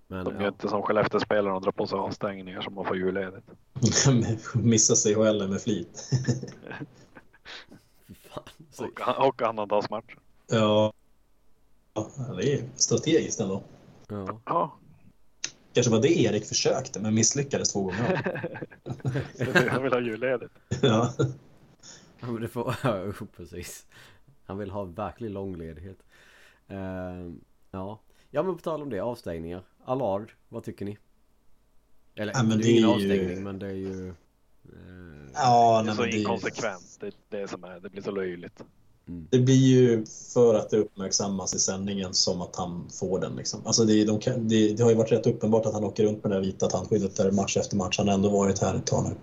Men, 0.07 0.25
de 0.25 0.36
är 0.36 0.41
ja. 0.41 0.47
inte 0.47 0.67
som 0.69 0.82
Skellefteåspelarna 0.82 1.55
och 1.55 1.61
drar 1.61 1.71
på 1.71 1.88
sig 1.88 1.97
avstängningar 1.97 2.61
som 2.61 2.73
man 2.73 2.86
får 2.86 2.97
julledigt. 2.97 3.47
Missa 4.55 4.95
CHL 4.95 5.47
med 5.47 5.61
flit. 5.61 6.11
och, 8.80 9.27
och 9.27 9.41
annandagsmatcher. 9.41 10.17
Ja. 10.47 10.93
det 12.38 12.53
är 12.53 12.69
strategiskt 12.75 13.39
ändå. 13.39 13.63
Ja. 14.07 14.41
ja. 14.45 14.80
Kanske 15.73 15.91
var 15.91 16.01
det 16.01 16.19
Erik 16.19 16.45
försökte 16.45 16.99
men 16.99 17.13
misslyckades 17.13 17.73
två 17.73 17.82
gånger. 17.82 18.49
Han 19.69 19.84
vill 19.84 19.93
ha 19.93 19.99
julledigt. 19.99 20.53
Ja. 20.82 21.13
Men 22.20 22.41
det 22.41 22.47
får, 22.47 22.76
ja, 22.84 23.13
precis. 23.38 23.86
Han 24.45 24.57
vill 24.57 24.72
ha 24.72 24.84
verklig 24.84 25.30
långledighet. 25.30 25.97
Uh, 26.72 27.34
ja. 27.72 27.99
ja, 28.32 28.43
men 28.43 28.55
på 28.55 28.61
tal 28.61 28.82
om 28.82 28.89
det, 28.89 28.99
avstängningar. 28.99 29.63
Allard, 29.86 30.32
vad 30.49 30.63
tycker 30.63 30.86
ni? 30.86 30.97
Eller 32.15 32.34
ja, 32.34 32.43
men 32.43 32.57
det 32.57 32.67
är 32.67 32.72
ingen 32.72 32.89
avstängning, 32.89 33.38
ju... 33.38 33.39
men 33.39 33.59
det 33.59 33.67
är 33.67 33.74
ju... 33.74 34.07
Uh... 34.09 34.15
Ja, 35.34 35.82
det 35.86 35.91
är 35.91 35.95
så 35.95 36.05
inkonsekvent. 36.05 36.97
Det, 36.99 37.11
det, 37.30 37.47
som 37.47 37.63
är, 37.63 37.80
det 37.80 37.89
blir 37.89 38.01
så 38.01 38.11
löjligt. 38.11 38.63
Mm. 39.09 39.28
Det 39.30 39.39
blir 39.39 39.55
ju 39.55 40.05
för 40.34 40.55
att 40.55 40.70
det 40.70 40.78
uppmärksammas 40.78 41.55
i 41.55 41.59
sändningen 41.59 42.13
som 42.13 42.41
att 42.41 42.55
han 42.55 42.89
får 42.99 43.20
den. 43.20 43.36
Liksom. 43.36 43.61
Alltså 43.65 43.86
det, 43.86 44.05
de 44.05 44.20
kan, 44.20 44.47
det, 44.47 44.74
det, 44.74 44.84
har 44.84 44.89
ju 44.89 44.95
varit 44.95 45.11
rätt 45.11 45.28
uppenbart 45.28 45.65
att 45.65 45.74
han 45.74 45.84
åker 45.84 46.03
runt 46.03 46.24
med 46.24 46.32
det 46.32 46.39
vita 46.39 46.67
tandskyddet 46.67 47.15
där 47.15 47.32
match 47.32 47.57
efter 47.57 47.78
match. 47.78 47.97
Han 47.97 48.07
har 48.07 48.15
ändå 48.15 48.30
varit 48.30 48.59
här 48.59 48.76
ett 48.76 48.86
tag 48.86 49.05
nu. 49.05 49.15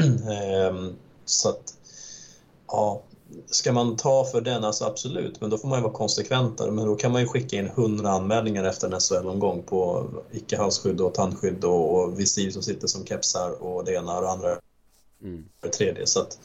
ehm, 0.32 0.92
så 1.24 1.48
att, 1.48 1.74
ja, 2.66 3.02
ska 3.46 3.72
man 3.72 3.96
ta 3.96 4.24
för 4.24 4.40
den, 4.40 4.64
alltså 4.64 4.84
absolut, 4.84 5.40
men 5.40 5.50
då 5.50 5.58
får 5.58 5.68
man 5.68 5.78
ju 5.78 5.82
vara 5.82 5.92
konsekventare. 5.92 6.70
Men 6.70 6.86
då 6.86 6.96
kan 6.96 7.12
man 7.12 7.20
ju 7.20 7.28
skicka 7.28 7.56
in 7.56 7.68
hundra 7.68 8.10
anmälningar 8.10 8.64
efter 8.64 8.86
en 8.86 9.00
SHL-omgång 9.00 9.62
på 9.62 10.06
icke-halsskydd 10.32 11.00
och 11.00 11.14
tandskydd 11.14 11.64
och, 11.64 11.94
och 11.94 12.20
visir 12.20 12.50
som 12.50 12.62
sitter 12.62 12.86
som 12.86 13.06
kepsar 13.06 13.62
och 13.62 13.84
det 13.84 13.94
ena 13.94 14.16
och 14.16 14.22
det 14.22 14.30
andra. 14.30 14.58
Mm. 15.22 15.44
Det 15.60 15.68
tredje. 15.68 16.06
Så 16.06 16.20
att, 16.20 16.38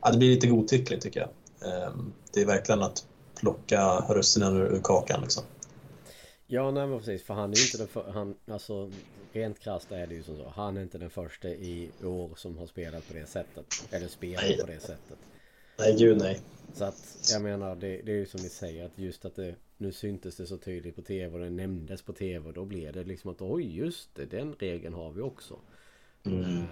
ja, 0.00 0.10
det 0.10 0.18
blir 0.18 0.30
lite 0.30 0.46
godtyckligt 0.46 1.02
tycker 1.02 1.20
jag. 1.20 1.28
Ehm, 1.72 2.12
det 2.32 2.40
är 2.40 2.46
verkligen 2.46 2.82
att 2.82 3.06
plocka 3.34 4.04
russinen 4.08 4.56
ur 4.56 4.80
kakan 4.84 5.20
liksom. 5.22 5.42
Ja, 6.46 6.70
nej 6.70 6.86
men 6.86 6.98
precis. 6.98 7.22
För 7.22 7.34
han 7.34 7.52
är 7.52 7.56
ju 7.56 7.62
inte 7.62 7.78
den 7.78 7.88
för, 7.88 8.12
han, 8.12 8.34
alltså 8.50 8.90
rent 9.32 9.60
krasst 9.60 9.92
är 9.92 10.06
det 10.06 10.14
ju 10.14 10.22
som 10.22 10.36
så. 10.36 10.52
Han 10.56 10.76
är 10.76 10.82
inte 10.82 10.98
den 10.98 11.10
första 11.10 11.48
i 11.48 11.90
år 12.04 12.30
som 12.36 12.58
har 12.58 12.66
spelat 12.66 13.08
på 13.08 13.14
det 13.14 13.26
sättet. 13.26 13.64
Eller 13.90 14.08
spelat 14.08 14.60
på 14.60 14.66
det 14.66 14.80
sättet. 14.80 15.18
Nej, 15.78 15.96
gud 15.98 16.18
nej. 16.18 16.40
Så 16.74 16.84
att 16.84 17.28
jag 17.32 17.42
menar, 17.42 17.76
det, 17.76 18.02
det 18.02 18.12
är 18.12 18.16
ju 18.16 18.26
som 18.26 18.40
ni 18.40 18.48
säger 18.48 18.86
att 18.86 18.98
just 18.98 19.24
att 19.24 19.36
det 19.36 19.54
nu 19.76 19.92
syntes 19.92 20.36
det 20.36 20.46
så 20.46 20.56
tydligt 20.56 20.96
på 20.96 21.02
tv 21.02 21.34
och 21.34 21.40
det 21.44 21.50
nämndes 21.50 22.02
på 22.02 22.12
tv 22.12 22.48
och 22.48 22.54
då 22.54 22.64
blev 22.64 22.92
det 22.92 23.04
liksom 23.04 23.30
att 23.30 23.42
oj 23.42 23.76
just 23.76 24.14
det, 24.14 24.24
den 24.24 24.54
regeln 24.58 24.94
har 24.94 25.12
vi 25.12 25.22
också. 25.22 25.58
Mm. 26.24 26.40
Uh, 26.40 26.64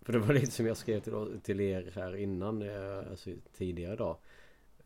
för 0.00 0.12
det 0.12 0.18
var 0.18 0.34
lite 0.34 0.52
som 0.52 0.66
jag 0.66 0.76
skrev 0.76 1.00
till, 1.00 1.40
till 1.42 1.60
er 1.60 1.92
här 1.94 2.16
innan, 2.16 2.62
uh, 2.62 3.10
alltså 3.10 3.30
tidigare 3.56 3.94
idag. 3.94 4.16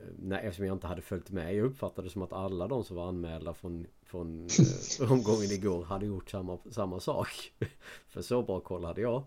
Uh, 0.01 0.07
nej, 0.19 0.41
eftersom 0.45 0.67
jag 0.67 0.77
inte 0.77 0.87
hade 0.87 1.03
följt 1.03 1.31
med. 1.31 1.55
Jag 1.55 1.67
uppfattade 1.67 2.09
det 2.09 2.13
som 2.13 2.23
att 2.23 2.33
alla 2.33 2.69
de 2.69 2.85
som 2.85 2.97
var 2.97 3.09
anmälda 3.09 3.55
från, 3.55 3.87
från 4.03 4.49
omgången 5.11 5.51
igår 5.51 5.85
hade 5.85 6.07
gjort 6.07 6.31
samma, 6.31 6.59
samma 6.71 7.01
sak. 7.01 7.53
för 8.09 8.23
så 8.23 8.43
bra 8.43 8.61
koll 8.61 8.85
hade 8.85 9.01
jag. 9.01 9.23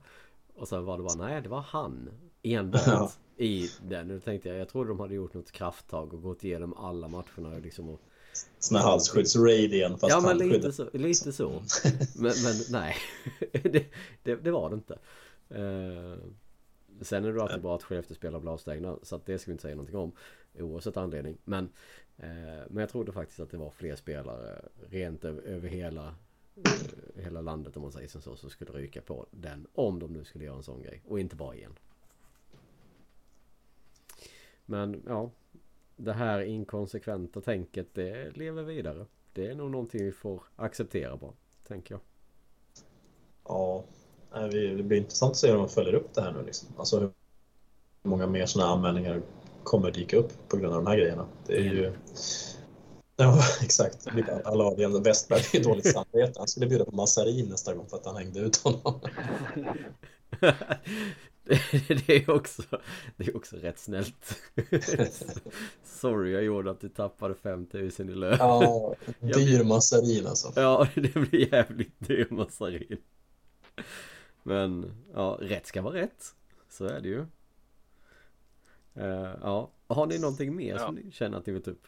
Och 0.54 0.68
sen 0.68 0.86
var 0.86 0.98
det 0.98 1.04
bara, 1.04 1.28
nej 1.28 1.42
det 1.42 1.50
var 1.50 1.62
han. 1.62 2.10
Enbart. 2.44 2.82
Ja 2.88 3.12
i 3.40 3.70
den. 3.88 4.08
Nu 4.08 4.20
tänkte 4.20 4.50
jag, 4.50 4.58
jag 4.58 4.70
trodde 4.70 4.90
de 4.90 5.00
hade 5.00 5.14
gjort 5.14 5.34
något 5.34 5.52
krafttag 5.52 6.14
och 6.14 6.22
gått 6.22 6.44
igenom 6.44 6.74
alla 6.74 7.08
matcherna 7.08 7.58
liksom 7.64 7.90
och... 7.90 8.02
Sån 8.60 8.78
här 8.78 8.84
halsskyddsraid 8.84 9.74
igen 9.74 9.98
fast 9.98 10.10
Ja 10.10 10.22
men 10.22 10.38
lite 10.38 10.72
så, 10.72 10.90
lite 10.94 11.32
så. 11.32 11.50
men, 12.16 12.34
men 12.44 12.56
nej, 12.70 12.96
det, 13.52 13.86
det, 14.24 14.36
det, 14.36 14.52
var 14.52 14.70
det 14.70 14.76
inte. 14.76 14.94
Uh, 15.62 16.18
sen 17.02 17.26
är 17.26 17.34
det 17.34 17.42
alltid 17.44 17.62
bra 17.62 17.76
att 17.76 17.84
Skellefteå 17.84 18.16
spelar 18.16 18.40
blavstängda 18.40 18.98
så 19.04 19.16
att 19.16 19.26
det 19.26 19.40
ska 19.40 19.52
vi 19.52 19.54
inte 19.54 19.62
säga 19.62 19.76
någonting 19.76 19.98
om. 19.98 20.12
Oavsett 20.60 20.98
anledning. 20.98 21.38
Men, 21.44 21.64
uh, 21.64 22.64
men 22.70 22.78
jag 22.78 22.90
trodde 22.90 23.12
faktiskt 23.12 23.40
att 23.40 23.52
det 23.52 23.58
var 23.58 23.70
fler 23.70 23.96
spelare 23.96 24.62
rent 24.90 25.26
över, 25.26 25.42
över 25.42 25.70
hela 25.70 26.16
uh, 26.58 27.24
hela 27.24 27.42
landet 27.42 27.76
om 27.76 27.82
man 27.82 27.92
säger 27.92 28.08
så, 28.08 28.36
så 28.36 28.50
skulle 28.50 28.72
ryka 28.72 29.02
på 29.02 29.26
den 29.32 29.68
om 29.74 30.00
de 30.00 30.14
nu 30.14 30.24
skulle 30.24 30.46
göra 30.46 30.58
en 30.58 30.64
sån 30.64 30.82
grej 30.82 31.02
och 31.08 31.20
inte 31.20 31.36
bara 31.36 31.56
en. 31.56 31.74
Men 34.70 35.04
ja, 35.08 35.30
det 35.96 36.14
här 36.14 36.42
inkonsekventa 36.42 37.42
tänket 37.42 37.88
det 37.94 38.38
lever 38.38 38.64
vidare. 38.64 39.06
Det 39.34 39.48
är 39.48 39.56
nog 39.56 39.72
någonting 39.72 40.06
vi 40.06 40.12
får 40.12 40.44
acceptera 40.56 41.18
bara, 41.18 41.34
tänker 41.68 41.94
jag. 41.94 42.02
Ja, 43.48 43.84
det 44.32 44.84
blir 44.84 44.98
intressant 44.98 45.32
att 45.32 45.38
se 45.38 45.52
hur 45.52 45.58
de 45.58 45.70
följer 45.70 45.94
upp 45.94 46.14
det 46.14 46.22
här 46.22 46.32
nu. 46.32 46.46
Liksom. 46.46 46.70
Alltså 46.78 47.00
hur 47.00 47.12
många 48.04 48.28
mer 48.28 48.46
sådana 48.46 48.72
anmälningar 48.72 49.22
kommer 49.64 49.92
dyka 49.92 50.18
upp 50.18 50.48
på 50.48 50.58
grund 50.58 50.74
av 50.74 50.84
de 50.84 50.90
här 50.90 50.98
grejerna. 50.98 51.26
Det 51.48 51.54
är 51.58 51.64
ju... 51.64 51.94
Ja, 53.20 53.44
exakt. 53.62 54.08
Alla 54.44 54.64
avgörande 54.64 55.00
Westberg 55.00 55.44
är 55.54 55.64
dåligt 55.64 55.94
samvete. 55.94 56.34
Han 56.38 56.48
skulle 56.48 56.68
bjuda 56.68 56.86
på 56.86 56.96
massarin 56.96 57.50
nästa 57.50 57.74
gång 57.74 57.90
för 57.90 57.98
att 57.98 58.06
han 58.06 58.16
hängde 58.16 58.40
ut 58.40 58.58
honom. 58.58 59.00
det 61.88 62.10
är 62.10 62.30
också 62.30 62.64
Det 63.18 63.28
är 63.28 63.38
också 63.38 63.56
rätt 63.56 63.80
snällt 63.80 64.36
Sorry 65.84 66.32
jag 66.32 66.44
gjorde 66.44 66.72
att 66.72 66.82
du 66.82 66.90
tappade 66.90 67.36
5000 67.36 68.10
i 68.10 68.16
lön 68.16 68.38
Ja, 68.40 68.96
dyr 69.20 69.64
massarin 69.64 70.28
alltså 70.28 70.54
Ja, 70.56 70.88
det 70.96 71.14
blir 71.14 71.54
jävligt 71.54 71.94
dyr 72.00 72.28
massarin 72.30 72.98
Men, 74.44 74.92
ja, 75.14 75.38
rätt 75.42 75.68
ska 75.68 75.82
vara 75.82 75.94
rätt 75.94 76.36
Så 76.70 76.86
är 76.86 77.02
det 77.02 77.08
ju 77.08 77.20
uh, 78.98 79.36
Ja, 79.42 79.72
har 79.88 80.06
ni 80.06 80.20
någonting 80.20 80.56
mer 80.56 80.74
ja. 80.74 80.80
som 80.80 80.96
ni 80.96 81.12
känner 81.12 81.38
att 81.38 81.46
ni 81.46 81.54
vill 81.54 81.64
ta 81.64 81.72
upp? 81.72 81.88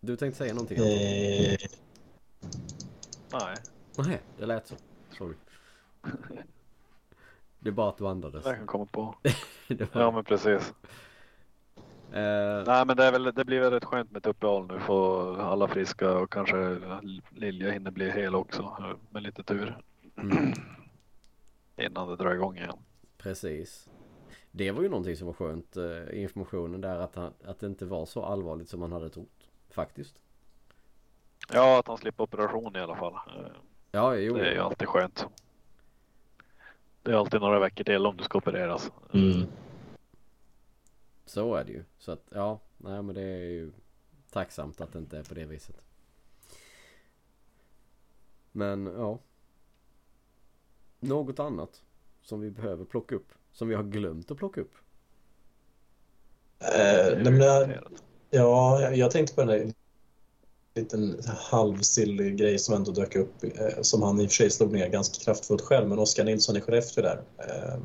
Du 0.00 0.16
tänkte 0.16 0.38
säga 0.38 0.54
någonting? 0.54 0.78
Eh... 0.78 1.56
Nej 3.32 3.56
Nej, 3.98 4.20
det 4.38 4.46
lät 4.46 4.66
så 4.66 4.74
Sorry 5.18 5.34
det 7.60 7.70
är 7.70 7.72
bara 7.72 7.88
att 7.88 7.98
du 7.98 8.06
andades. 8.06 8.44
Det 8.44 8.54
kan 8.54 8.66
komma 8.66 8.86
på. 8.86 9.00
var... 9.68 10.02
Ja 10.02 10.10
men 10.10 10.24
precis. 10.24 10.74
Uh... 12.12 12.64
Nej 12.66 12.86
men 12.86 12.96
det, 12.96 13.04
är 13.04 13.12
väl, 13.12 13.24
det 13.34 13.44
blir 13.44 13.60
väl 13.60 13.70
rätt 13.70 13.84
skönt 13.84 14.10
med 14.10 14.18
ett 14.18 14.26
uppehåll 14.26 14.66
nu 14.66 14.80
för 14.80 15.38
alla 15.38 15.68
friska 15.68 16.18
och 16.18 16.32
kanske 16.32 16.80
Lilja 17.30 17.70
hinner 17.70 17.90
bli 17.90 18.10
hel 18.10 18.34
också 18.34 18.94
med 19.10 19.22
lite 19.22 19.42
tur. 19.42 19.78
Mm. 20.16 20.52
Innan 21.76 22.08
det 22.08 22.16
drar 22.16 22.34
igång 22.34 22.56
igen. 22.56 22.78
Precis. 23.18 23.88
Det 24.50 24.70
var 24.70 24.82
ju 24.82 24.88
någonting 24.88 25.16
som 25.16 25.26
var 25.26 25.34
skönt. 25.34 25.76
Eh, 25.76 26.22
informationen 26.22 26.80
där 26.80 26.98
att, 26.98 27.14
han, 27.14 27.32
att 27.44 27.60
det 27.60 27.66
inte 27.66 27.86
var 27.86 28.06
så 28.06 28.22
allvarligt 28.22 28.68
som 28.68 28.80
man 28.80 28.92
hade 28.92 29.10
trott. 29.10 29.50
Faktiskt. 29.70 30.20
Ja, 31.52 31.78
att 31.78 31.88
han 31.88 31.98
slipper 31.98 32.24
operation 32.24 32.76
i 32.76 32.80
alla 32.80 32.96
fall. 32.96 33.14
Ja, 33.90 34.16
jo. 34.16 34.34
Det 34.34 34.48
är 34.48 34.52
ju 34.52 34.60
alltid 34.60 34.88
skönt. 34.88 35.26
Det 37.02 37.10
är 37.10 37.16
alltid 37.16 37.40
några 37.40 37.58
veckor 37.58 37.84
till 37.84 38.06
om 38.06 38.16
du 38.16 38.24
ska 38.24 38.38
opereras. 38.38 38.92
Mm. 39.12 39.46
Så 41.24 41.54
är 41.54 41.64
det 41.64 41.72
ju. 41.72 41.84
Så 41.98 42.12
att 42.12 42.24
ja, 42.30 42.60
nej 42.76 43.02
men 43.02 43.14
det 43.14 43.22
är 43.22 43.50
ju 43.50 43.72
tacksamt 44.30 44.80
att 44.80 44.92
det 44.92 44.98
inte 44.98 45.18
är 45.18 45.22
på 45.22 45.34
det 45.34 45.44
viset. 45.44 45.82
Men 48.52 48.86
ja. 48.86 49.18
Något 51.00 51.38
annat 51.38 51.82
som 52.22 52.40
vi 52.40 52.50
behöver 52.50 52.84
plocka 52.84 53.14
upp. 53.14 53.32
Som 53.60 53.68
vi 53.68 53.74
har 53.74 53.82
glömt 53.82 54.30
att 54.30 54.38
plocka 54.38 54.60
upp. 54.60 54.72
Uh, 56.62 57.30
men, 57.30 57.72
ja, 58.30 58.90
jag 58.90 59.10
tänkte 59.10 59.34
på 59.34 59.40
den 59.40 59.48
där 59.48 59.72
liten 60.74 61.22
halvsillig 61.26 62.36
grej 62.36 62.58
som 62.58 62.74
ändå 62.74 62.92
dök 62.92 63.16
upp, 63.16 63.44
eh, 63.44 63.82
som 63.82 64.02
han 64.02 64.20
i 64.20 64.26
och 64.26 64.30
för 64.30 64.34
sig 64.34 64.50
slog 64.50 64.72
ner 64.72 64.88
ganska 64.88 65.24
kraftfullt 65.24 65.62
själv, 65.62 65.88
men 65.88 65.98
Oskar 65.98 66.24
Nilsson 66.24 66.56
i 66.56 66.60
Skellefteå 66.60 67.02
där 67.02 67.22
eh, 67.38 67.80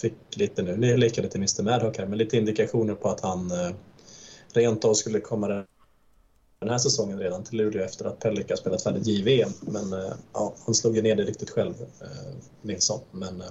fick 0.00 0.36
lite 0.36 0.62
nu, 0.62 0.96
lika 0.96 1.22
lite 1.22 1.38
Mr 1.38 1.62
Madhawk 1.62 1.98
här, 1.98 2.06
men 2.06 2.18
lite 2.18 2.36
indikationer 2.36 2.94
på 2.94 3.08
att 3.08 3.20
han 3.20 3.50
eh, 3.50 3.70
rent 4.52 4.84
av 4.84 4.94
skulle 4.94 5.20
komma 5.20 5.48
den 6.58 6.70
här 6.70 6.78
säsongen 6.78 7.18
redan 7.18 7.44
till 7.44 7.58
Luleå 7.58 7.84
efter 7.84 8.04
att 8.04 8.18
Pellica 8.18 8.56
spelat 8.56 8.82
färdigt 8.82 9.06
JVM. 9.06 9.52
Men 9.60 9.92
eh, 9.92 10.12
ja, 10.32 10.54
han 10.64 10.74
slog 10.74 10.96
ju 10.96 11.02
ner 11.02 11.16
det 11.16 11.22
riktigt 11.22 11.50
själv, 11.50 11.74
eh, 12.00 12.34
Nilsson. 12.62 13.00
Men 13.10 13.40
eh, 13.40 13.46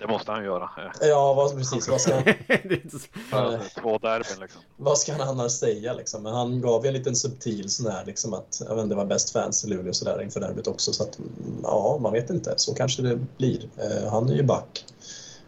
det 0.00 0.06
måste 0.06 0.32
han 0.32 0.44
göra. 0.44 0.70
Ja, 1.00 1.34
vad, 1.34 1.56
precis. 1.56 1.88
Vad 1.88 2.00
ska 2.00 2.14
han... 2.14 2.24
Två 3.80 3.98
derbyn 3.98 4.40
liksom. 4.40 4.60
Vad 4.76 4.98
ska 4.98 5.12
han 5.12 5.28
annars 5.28 5.52
säga 5.52 5.92
liksom? 5.92 6.22
Men 6.22 6.32
han 6.32 6.60
gav 6.60 6.84
ju 6.84 6.88
en 6.88 6.94
liten 6.94 7.16
subtil 7.16 7.70
sån 7.70 7.92
här 7.92 8.04
liksom 8.04 8.34
att 8.34 8.62
jag 8.68 8.74
vet 8.74 8.82
inte, 8.82 8.94
det 8.94 8.98
var 8.98 9.04
bäst 9.04 9.30
fans 9.30 9.64
i 9.64 9.68
Luleå 9.68 9.92
så 9.92 10.04
där 10.04 10.22
inför 10.22 10.40
derbyt 10.40 10.66
också. 10.66 10.92
Så 10.92 11.02
att 11.02 11.18
ja, 11.62 11.98
man 12.00 12.12
vet 12.12 12.30
inte. 12.30 12.54
Så 12.56 12.74
kanske 12.74 13.02
det 13.02 13.18
blir. 13.36 13.68
Eh, 13.76 14.10
han 14.10 14.28
är 14.28 14.34
ju 14.34 14.42
back. 14.42 14.84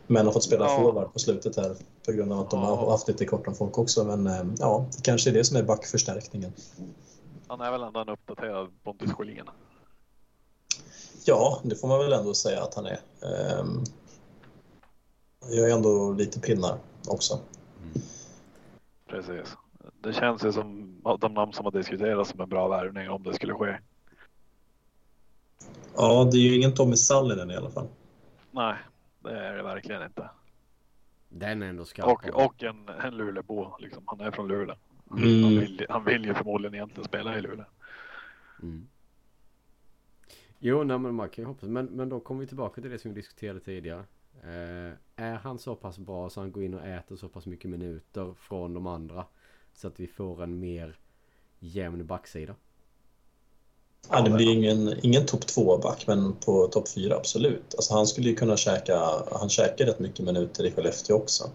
Men 0.06 0.26
har 0.26 0.32
fått 0.32 0.44
spela 0.44 0.64
ja. 0.64 0.76
forward 0.76 1.12
på 1.12 1.18
slutet 1.18 1.56
här 1.56 1.76
på 2.06 2.12
grund 2.12 2.32
av 2.32 2.40
att 2.40 2.50
de 2.50 2.62
har 2.62 2.90
haft 2.90 3.08
lite 3.08 3.24
kort 3.24 3.46
om 3.46 3.54
folk 3.54 3.78
också. 3.78 4.04
Men 4.04 4.26
eh, 4.26 4.44
ja, 4.58 4.86
det 4.96 5.02
kanske 5.02 5.30
är 5.30 5.34
det 5.34 5.44
som 5.44 5.56
är 5.56 5.62
backförstärkningen. 5.62 6.52
Han 7.48 7.60
är 7.60 7.70
väl 7.70 7.82
ändå 7.82 8.00
en 8.00 8.08
uppdaterad 8.08 8.68
Pontus 8.84 9.12
Sjölin? 9.12 9.44
Ja, 11.24 11.60
det 11.62 11.76
får 11.76 11.88
man 11.88 11.98
väl 11.98 12.12
ändå 12.12 12.34
säga 12.34 12.62
att 12.62 12.74
han 12.74 12.86
är. 12.86 13.00
Jag 15.50 15.70
är 15.70 15.74
ändå 15.74 16.12
lite 16.12 16.40
pinnar 16.40 16.78
också. 17.08 17.34
Mm. 17.34 17.92
Precis. 19.06 19.56
Det 20.00 20.12
känns 20.12 20.44
ju 20.44 20.52
som 20.52 20.96
de 21.20 21.34
namn 21.34 21.52
som 21.52 21.64
har 21.64 21.72
diskuterats 21.72 22.30
som 22.30 22.40
en 22.40 22.48
bra 22.48 22.68
värvning 22.68 23.10
om 23.10 23.22
det 23.22 23.34
skulle 23.34 23.54
ske. 23.54 23.78
Ja, 25.96 26.28
det 26.32 26.36
är 26.36 26.40
ju 26.40 26.56
ingen 26.56 26.74
Tommy 26.74 26.96
Sallinen 26.96 27.50
i 27.50 27.56
alla 27.56 27.70
fall. 27.70 27.88
Nej, 28.50 28.76
det 29.20 29.38
är 29.38 29.56
det 29.56 29.62
verkligen 29.62 30.02
inte. 30.02 30.30
Den 31.28 31.62
är 31.62 31.66
ändå 31.66 31.84
skarp. 31.84 32.06
Och, 32.06 32.44
och 32.44 32.62
en, 32.62 32.88
en 32.88 33.16
Luleåbo. 33.16 33.76
Liksom. 33.78 34.02
Han 34.06 34.20
är 34.20 34.30
från 34.30 34.48
Luleå. 34.48 34.76
Mm. 35.10 35.44
Han, 35.44 35.58
vill, 35.58 35.86
han 35.88 36.04
vill 36.04 36.24
ju 36.24 36.34
förmodligen 36.34 36.74
egentligen 36.74 37.04
spela 37.04 37.38
i 37.38 37.40
Luleå. 37.40 37.64
Mm. 38.62 38.88
Jo, 40.58 40.84
nej, 40.84 40.98
men 40.98 41.14
man 41.14 41.28
kan 41.28 41.42
ju 41.42 41.48
hoppas. 41.48 41.68
Men, 41.68 41.86
men 41.86 42.08
då 42.08 42.20
kommer 42.20 42.40
vi 42.40 42.46
tillbaka 42.46 42.80
till 42.80 42.90
det 42.90 42.98
som 42.98 43.14
vi 43.14 43.20
diskuterade 43.20 43.60
tidigare. 43.60 44.04
Eh, 44.42 44.92
är 45.16 45.34
han 45.34 45.58
så 45.58 45.74
pass 45.74 45.98
bra 45.98 46.30
så 46.30 46.40
han 46.40 46.52
går 46.52 46.62
in 46.62 46.74
och 46.74 46.86
äter 46.86 47.16
så 47.16 47.28
pass 47.28 47.46
mycket 47.46 47.70
minuter 47.70 48.34
från 48.38 48.74
de 48.74 48.86
andra. 48.86 49.26
Så 49.74 49.88
att 49.88 50.00
vi 50.00 50.06
får 50.06 50.42
en 50.42 50.60
mer 50.60 50.98
jämn 51.58 52.06
backsida. 52.06 52.54
Ja, 54.10 54.20
det 54.20 54.30
blir 54.30 54.52
ingen, 54.52 54.94
ingen 55.02 55.26
topp 55.26 55.40
2-back, 55.40 56.06
men 56.06 56.32
på 56.32 56.66
topp 56.66 56.88
4 56.88 57.16
absolut. 57.16 57.74
Alltså, 57.74 57.94
han 57.94 58.06
skulle 58.06 58.28
ju 58.28 58.34
kunna 58.34 58.56
käka, 58.56 58.98
han 59.32 59.48
käkar 59.48 59.86
rätt 59.86 59.98
mycket 59.98 60.24
minuter 60.24 60.66
i 60.66 60.72
Skellefteå 60.72 61.16
också. 61.16 61.50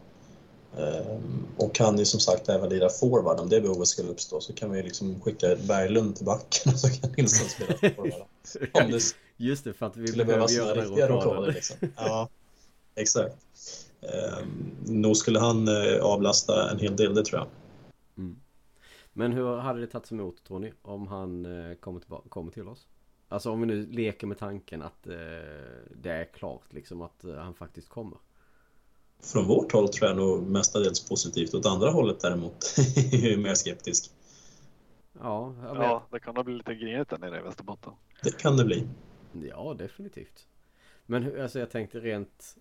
Ehm, 0.77 1.45
och 1.57 1.75
kan 1.75 1.97
ju 1.97 2.05
som 2.05 2.19
sagt 2.19 2.49
även 2.49 2.69
lira 2.69 2.89
forward 2.89 3.39
om 3.39 3.49
det 3.49 3.61
behovet 3.61 3.87
skulle 3.87 4.09
uppstå 4.09 4.41
så 4.41 4.53
kan 4.53 4.71
vi 4.71 4.83
liksom 4.83 5.21
skicka 5.21 5.55
Berglund 5.55 6.15
till 6.15 6.25
backen 6.25 6.71
och 6.73 6.79
så 6.79 6.89
kan 6.89 7.11
Nilsson 7.17 7.49
spela 7.49 7.95
forward. 7.95 8.23
Om 8.83 8.91
det 8.91 9.01
Just 9.39 9.63
det, 9.63 9.73
för 9.73 9.85
att 9.85 9.97
vi 9.97 10.07
skulle 10.07 10.25
behöver 10.25 10.49
göra 10.49 10.83
några 10.83 11.07
den 11.07 11.07
rockaden. 11.07 11.53
Liksom. 11.53 11.77
Ja, 11.95 12.29
exakt. 12.97 13.37
Ehm, 14.01 14.75
nog 14.85 15.17
skulle 15.17 15.39
han 15.39 15.67
eh, 15.67 16.01
avlasta 16.01 16.71
en 16.71 16.79
hel 16.79 16.95
del, 16.95 17.15
det 17.15 17.25
tror 17.25 17.39
jag. 17.39 17.47
Mm. 18.17 18.39
Men 19.13 19.31
hur 19.31 19.57
hade 19.57 19.79
det 19.79 19.87
tagits 19.87 20.11
emot 20.11 20.43
tror 20.43 20.59
ni? 20.59 20.73
Om 20.81 21.07
han 21.07 21.45
eh, 21.45 21.75
kommer, 21.75 21.99
tillbaka, 21.99 22.29
kommer 22.29 22.51
till 22.51 22.67
oss? 22.67 22.87
Alltså 23.29 23.51
om 23.51 23.61
vi 23.61 23.67
nu 23.67 23.85
leker 23.85 24.27
med 24.27 24.37
tanken 24.37 24.81
att 24.81 25.07
eh, 25.07 25.13
det 25.95 26.11
är 26.11 26.25
klart 26.33 26.73
liksom 26.73 27.01
att 27.01 27.23
eh, 27.23 27.35
han 27.35 27.53
faktiskt 27.53 27.89
kommer. 27.89 28.17
Från 29.19 29.45
vårt 29.47 29.71
håll 29.71 29.89
tror 29.89 30.07
jag 30.09 30.17
nog 30.17 30.41
mestadels 30.43 31.09
positivt. 31.09 31.53
Åt 31.53 31.65
andra 31.65 31.89
hållet 31.89 32.19
däremot 32.19 32.73
är 33.11 33.29
jag 33.29 33.39
mer 33.39 33.53
skeptisk. 33.53 34.11
Ja, 35.19 35.55
jag 35.63 35.75
vet. 35.75 35.83
Ja, 35.83 36.07
det 36.11 36.19
kan 36.19 36.35
nog 36.35 36.45
bli 36.45 36.53
lite 36.53 36.75
grinigt 36.75 37.09
där 37.09 37.17
nere 37.17 37.39
i 37.39 37.41
Västerbotten. 37.41 37.93
Det 38.23 38.37
kan 38.37 38.57
det 38.57 38.65
bli. 38.65 38.87
Ja, 39.49 39.75
definitivt. 39.77 40.47
Men 41.05 41.23
hur- 41.23 41.41
alltså 41.41 41.59
jag 41.59 41.71
tänkte 41.71 41.99
rent... 41.99 42.57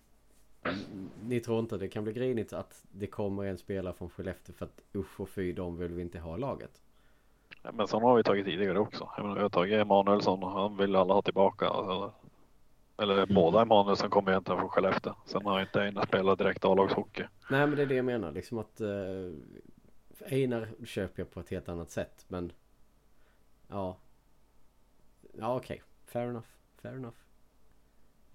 Ni 1.25 1.39
tror 1.39 1.59
inte 1.59 1.77
det 1.77 1.87
kan 1.87 2.03
bli 2.03 2.13
grinigt 2.13 2.53
att 2.53 2.83
det 2.91 3.07
kommer 3.07 3.43
en 3.45 3.57
spelare 3.57 3.93
från 3.93 4.09
Skellefteå 4.09 4.55
för 4.55 4.65
att 4.65 4.81
usch 4.95 5.19
och 5.19 5.29
fy, 5.29 5.53
de 5.53 5.77
vill 5.77 5.93
vi 5.93 6.01
inte 6.01 6.19
ha 6.19 6.37
laget? 6.37 6.81
Ja, 7.63 7.71
Men 7.71 7.87
sådana 7.87 8.07
har 8.07 8.17
vi 8.17 8.23
tagit 8.23 8.45
tidigare 8.45 8.79
också. 8.79 9.09
Jag 9.17 9.23
menar, 9.23 9.35
vi 9.35 9.41
har 9.41 9.49
tagit 9.49 9.73
Emanuelsson 9.81 10.43
och 10.43 10.51
han 10.51 10.77
vill 10.77 10.95
alla 10.95 11.13
ha 11.13 11.21
tillbaka. 11.21 11.65
Eller, 11.65 12.11
eller 12.97 13.25
båda 13.33 13.61
Emanuelsson 13.61 14.09
kommer 14.09 14.31
egentligen 14.31 14.59
från 14.59 14.69
Skellefteå. 14.69 15.13
Sen 15.25 15.45
har 15.45 15.61
inte 15.61 15.81
Einar 15.81 16.05
spelat 16.05 16.39
direkt 16.39 16.65
A-lagshockey. 16.65 17.23
Nej 17.49 17.67
men 17.67 17.75
det 17.75 17.81
är 17.81 17.85
det 17.85 17.95
jag 17.95 18.05
menar 18.05 18.31
liksom 18.31 18.57
att 18.57 18.81
eh, 18.81 19.31
Einar 20.25 20.69
köper 20.85 21.21
jag 21.21 21.31
på 21.31 21.39
ett 21.39 21.49
helt 21.49 21.69
annat 21.69 21.91
sätt 21.91 22.25
men 22.27 22.51
Ja 23.67 23.97
Ja 25.33 25.55
okej 25.55 25.81
Fair 26.05 26.29
enough 26.29 26.47
Fair 26.81 26.93
enough 26.95 27.17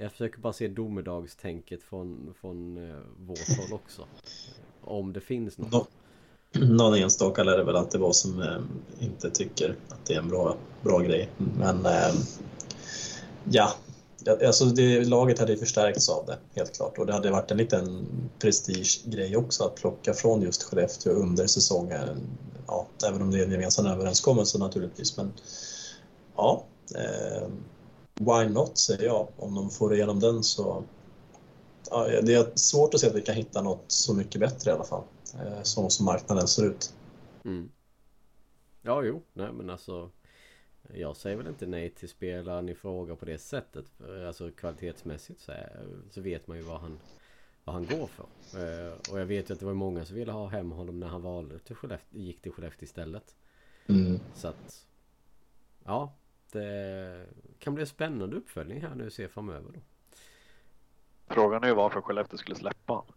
jag 0.02 0.12
försöker 0.12 0.38
bara 0.38 0.52
se 0.52 0.68
domedagstänket 0.68 1.82
från, 1.82 2.34
från 2.40 2.90
eh, 2.90 2.96
vårt 3.18 3.58
håll 3.58 3.72
också 3.72 4.06
Om 4.80 5.12
det 5.12 5.20
finns 5.20 5.58
något 5.58 5.72
Nå- 5.72 5.86
Någon 6.52 6.94
enstaka 6.94 7.42
lär 7.42 7.58
det 7.58 7.64
väl 7.64 7.76
alltid 7.76 8.00
vara 8.00 8.12
som 8.12 8.42
eh, 8.42 8.58
inte 9.00 9.30
tycker 9.30 9.76
att 9.88 10.06
det 10.06 10.14
är 10.14 10.18
en 10.18 10.28
bra, 10.28 10.56
bra 10.82 10.98
grej. 10.98 11.28
Men 11.58 11.86
eh, 11.86 12.14
ja, 13.44 13.72
alltså 14.46 14.64
det, 14.64 15.04
laget 15.04 15.38
hade 15.38 15.52
ju 15.52 15.58
förstärkts 15.58 16.08
av 16.08 16.26
det, 16.26 16.38
helt 16.54 16.76
klart. 16.76 16.98
Och 16.98 17.06
det 17.06 17.12
hade 17.12 17.30
varit 17.30 17.50
en 17.50 17.56
liten 17.56 18.06
prestigegrej 18.38 19.36
också 19.36 19.64
att 19.64 19.74
plocka 19.74 20.14
från 20.14 20.42
just 20.42 20.62
Skellefteå 20.62 21.12
under 21.12 21.46
säsongen. 21.46 22.20
Ja, 22.66 22.86
även 23.08 23.22
om 23.22 23.30
det 23.30 23.38
är 23.38 23.44
en 23.44 23.50
gemensam 23.52 23.86
överenskommelse 23.86 24.58
naturligtvis. 24.58 25.16
Men 25.16 25.32
ja, 26.36 26.64
eh, 26.94 27.48
why 28.24 28.48
not 28.48 28.78
säger 28.78 29.04
jag. 29.04 29.28
Om 29.36 29.54
de 29.54 29.70
får 29.70 29.94
igenom 29.94 30.20
den 30.20 30.42
så... 30.42 30.84
Ja, 31.90 32.08
det 32.22 32.34
är 32.34 32.52
svårt 32.54 32.94
att 32.94 33.00
se 33.00 33.06
att 33.06 33.14
vi 33.14 33.22
kan 33.22 33.34
hitta 33.34 33.62
något 33.62 33.84
så 33.86 34.14
mycket 34.14 34.40
bättre 34.40 34.70
i 34.70 34.74
alla 34.74 34.84
fall. 34.84 35.02
Eh, 35.34 35.62
så 35.62 35.90
som 35.90 36.06
marknaden 36.06 36.48
ser 36.48 36.66
ut. 36.66 36.94
mm. 37.44 37.70
Ja 38.82 39.02
jo 39.02 39.22
Nej 39.32 39.52
men 39.52 39.70
alltså 39.70 40.10
Jag 40.94 41.16
säger 41.16 41.36
väl 41.36 41.46
inte 41.46 41.66
nej 41.66 41.90
till 41.90 42.08
spelaren 42.08 42.68
i 42.68 42.74
fråga 42.74 43.16
på 43.16 43.24
det 43.24 43.38
sättet 43.38 43.84
Alltså 44.26 44.50
kvalitetsmässigt 44.50 45.40
så, 45.40 45.52
är, 45.52 45.86
så 46.10 46.20
vet 46.20 46.46
man 46.46 46.56
ju 46.56 46.62
vad 46.62 46.80
han 46.80 46.98
Vad 47.64 47.74
han 47.74 47.86
går 47.86 48.06
för 48.06 48.26
eh, 48.88 48.92
Och 49.10 49.20
jag 49.20 49.26
vet 49.26 49.50
ju 49.50 49.54
att 49.54 49.60
det 49.60 49.66
var 49.66 49.74
många 49.74 50.04
som 50.04 50.16
ville 50.16 50.32
ha 50.32 50.46
hem 50.46 50.70
honom 50.72 51.00
när 51.00 51.06
han 51.06 51.22
valde 51.22 51.58
till 51.58 51.76
Skellefteå, 51.76 52.20
gick 52.20 52.42
till 52.42 52.52
Skellefteå 52.52 52.84
istället 52.84 53.34
Mm. 53.86 54.20
Så 54.34 54.48
att 54.48 54.86
Ja 55.84 56.12
Det 56.52 57.26
kan 57.58 57.74
bli 57.74 57.82
en 57.82 57.86
spännande 57.86 58.36
uppföljning 58.36 58.80
här 58.80 58.94
nu 58.94 59.10
se 59.10 59.28
framöver 59.28 59.70
då 59.72 59.80
Frågan 61.34 61.64
är 61.64 61.68
ju 61.68 61.74
varför 61.74 62.00
Skellefteå 62.00 62.38
skulle 62.38 62.56
släppa 62.56 62.92
honom. 62.92 63.14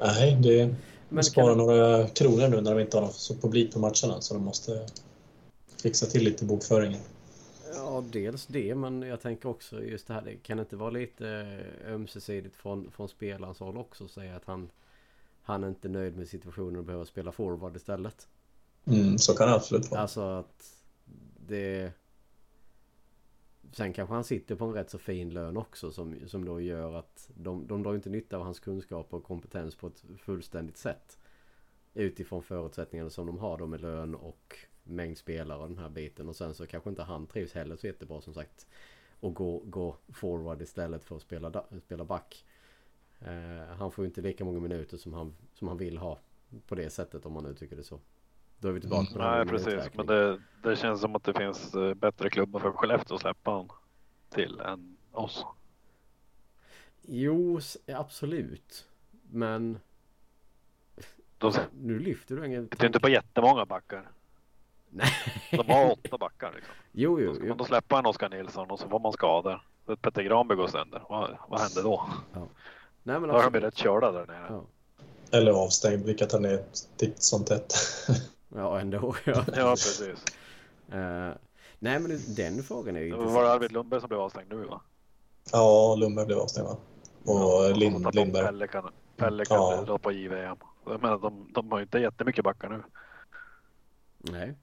Nej, 0.00 0.38
det 0.42 0.74
Men 1.08 1.24
spara 1.24 1.46
kan, 1.46 1.58
några 1.58 2.08
kronor 2.08 2.48
nu 2.48 2.60
när 2.60 2.74
de 2.74 2.80
inte 2.80 2.98
har 2.98 3.08
så 3.08 3.34
publik 3.34 3.72
på 3.72 3.78
matcherna 3.78 4.20
så 4.20 4.34
de 4.34 4.44
måste 4.44 4.86
fixa 5.82 6.06
till 6.06 6.24
lite 6.24 6.44
bokföringen. 6.44 7.00
Ja 7.74 8.04
dels 8.12 8.46
det 8.46 8.74
men 8.74 9.02
jag 9.02 9.20
tänker 9.20 9.48
också 9.48 9.82
just 9.82 10.06
det 10.06 10.14
här 10.14 10.22
Det 10.22 10.36
kan 10.36 10.58
inte 10.58 10.76
vara 10.76 10.90
lite 10.90 11.28
eh, 11.28 11.92
ömsesidigt 11.94 12.56
från, 12.56 12.90
från 12.90 13.08
spelarens 13.08 13.60
håll 13.60 13.76
också 13.76 14.08
Säga 14.08 14.36
att 14.36 14.44
han 14.44 14.70
Han 15.42 15.64
är 15.64 15.68
inte 15.68 15.88
nöjd 15.88 16.16
med 16.16 16.28
situationen 16.28 16.76
och 16.76 16.84
behöver 16.84 17.04
spela 17.04 17.32
forward 17.32 17.76
istället 17.76 18.28
Mm, 18.90 19.18
så 19.18 19.34
kan 19.34 19.48
det 19.48 19.54
absolut 19.54 19.90
vara. 19.90 20.00
Alltså 20.00 20.20
att 20.20 20.74
Det 21.46 21.92
Sen 23.72 23.92
kanske 23.92 24.14
han 24.14 24.24
sitter 24.24 24.54
på 24.54 24.64
en 24.64 24.72
rätt 24.72 24.90
så 24.90 24.98
fin 24.98 25.30
lön 25.30 25.56
också 25.56 25.92
som, 25.92 26.16
som 26.26 26.44
då 26.44 26.60
gör 26.60 26.94
att 26.94 27.30
de, 27.34 27.66
de 27.66 27.82
drar 27.82 27.94
inte 27.94 28.10
nytta 28.10 28.36
av 28.36 28.42
hans 28.42 28.60
kunskaper 28.60 29.16
och 29.16 29.24
kompetens 29.24 29.74
på 29.74 29.86
ett 29.86 30.04
fullständigt 30.18 30.76
sätt. 30.76 31.18
Utifrån 31.94 32.42
förutsättningarna 32.42 33.10
som 33.10 33.26
de 33.26 33.38
har 33.38 33.58
då 33.58 33.66
med 33.66 33.80
lön 33.80 34.14
och 34.14 34.56
mängd 34.82 35.18
spelare 35.18 35.58
och 35.58 35.68
den 35.68 35.78
här 35.78 35.88
biten. 35.88 36.28
Och 36.28 36.36
sen 36.36 36.54
så 36.54 36.66
kanske 36.66 36.90
inte 36.90 37.02
han 37.02 37.26
trivs 37.26 37.52
heller 37.52 37.76
så 37.76 37.86
jättebra 37.86 38.20
som 38.20 38.34
sagt. 38.34 38.66
Och 39.20 39.34
gå, 39.34 39.62
gå 39.64 39.96
forward 40.08 40.62
istället 40.62 41.04
för 41.04 41.16
att 41.16 41.22
spela, 41.22 41.64
spela 41.84 42.04
back. 42.04 42.44
Eh, 43.20 43.74
han 43.76 43.90
får 43.92 44.04
ju 44.04 44.06
inte 44.06 44.20
lika 44.20 44.44
många 44.44 44.60
minuter 44.60 44.96
som 44.96 45.12
han, 45.12 45.34
som 45.54 45.68
han 45.68 45.78
vill 45.78 45.98
ha. 45.98 46.18
På 46.66 46.74
det 46.74 46.90
sättet 46.90 47.26
om 47.26 47.32
man 47.32 47.44
nu 47.44 47.54
tycker 47.54 47.76
det 47.76 47.84
så. 47.84 48.00
Då 48.60 48.68
är 48.68 48.72
vi 48.72 48.80
tillbaka 48.80 49.12
på 49.12 49.18
det 49.18 49.24
här 49.24 49.44
Nej 49.44 49.46
precis, 49.46 49.94
men 49.94 50.06
det, 50.06 50.40
det 50.62 50.76
känns 50.76 51.00
som 51.00 51.16
att 51.16 51.24
det 51.24 51.34
finns 51.34 51.74
eh, 51.74 51.94
bättre 51.94 52.30
klubbar 52.30 52.60
för 52.60 52.72
Skellefteå 52.72 53.14
att 53.14 53.20
släppa 53.20 53.50
honom 53.50 53.68
till 54.30 54.60
än 54.60 54.96
oss. 55.12 55.44
Jo, 57.02 57.60
absolut. 57.94 58.86
Men 59.30 59.80
De 61.38 61.52
nu 61.80 61.98
lyfter 61.98 62.36
du 62.36 62.46
ingen 62.46 62.68
sitter 62.68 62.86
inte 62.86 63.00
på 63.00 63.08
jättemånga 63.08 63.66
backar. 63.66 64.08
Nej. 64.88 65.10
De 65.50 65.68
har 65.72 65.92
åtta 65.92 66.18
backar 66.18 66.52
liksom. 66.54 66.74
Jo, 66.92 67.16
Då 67.16 67.22
jo, 67.22 67.34
ska 67.34 67.42
jo. 67.42 67.48
man 67.48 67.58
då 67.58 67.64
släppa 67.64 67.98
en 67.98 68.06
Oskar 68.06 68.28
Nilsson 68.28 68.70
och 68.70 68.78
så 68.78 68.88
får 68.88 68.98
man 68.98 69.12
skador. 69.12 69.62
Petter 70.00 70.22
Granberg 70.22 70.58
går 70.58 70.68
sönder. 70.68 71.02
Vad, 71.08 71.36
vad 71.48 71.60
händer 71.60 71.82
då? 71.82 72.10
Nej, 73.02 73.20
men 73.20 73.22
Då 73.22 73.34
har 73.34 73.42
de 73.42 73.50
blivit 73.50 73.64
absolut. 73.64 73.64
rätt 73.64 73.76
körda 73.76 74.12
där 74.12 74.26
nere. 74.26 74.46
Ja. 74.48 74.64
Eller 75.38 75.52
avstängd, 75.52 76.04
vilka 76.04 76.26
tar 76.26 76.40
ner 76.40 76.54
ett 77.02 77.22
sånt 77.22 77.46
tätt. 77.46 77.74
ja, 78.54 78.80
ändå. 78.80 79.14
Ja. 79.26 79.44
Ja 79.56 79.70
precis. 79.70 80.24
Eh, 80.92 81.32
nej, 81.78 82.00
men 82.00 82.04
det- 82.08 82.36
den 82.36 82.62
frågan 82.62 82.96
är 82.96 83.00
ju 83.00 83.10
Det 83.10 83.16
var 83.16 83.22
intressant. 83.24 83.48
Arvid 83.48 83.72
Lundberg 83.72 84.00
som 84.00 84.08
blev 84.08 84.20
avstängd 84.20 84.48
nu 84.50 84.64
va? 84.64 84.80
ja, 85.52 85.94
Lundberg 85.98 86.26
blev 86.26 86.38
avstängd 86.38 86.66
va? 86.68 86.76
Och 87.24 87.76
Lind, 87.76 88.06
Och 88.06 88.14
Lindberg. 88.14 88.44
Pelle 88.44 88.66
kan, 88.66 88.90
Pelle 89.16 89.44
kan 89.44 89.56
Ja. 89.56 89.82
dra 89.86 89.98
på 89.98 90.12
JVM. 90.12 90.56
Jag 90.86 91.02
menar, 91.02 91.18
de, 91.18 91.52
de 91.54 91.70
har 91.72 91.78
ju 91.78 91.82
inte 91.82 91.98
jättemycket 91.98 92.44
backar 92.44 92.68
nu. 92.68 92.82
Nej. 94.18 94.54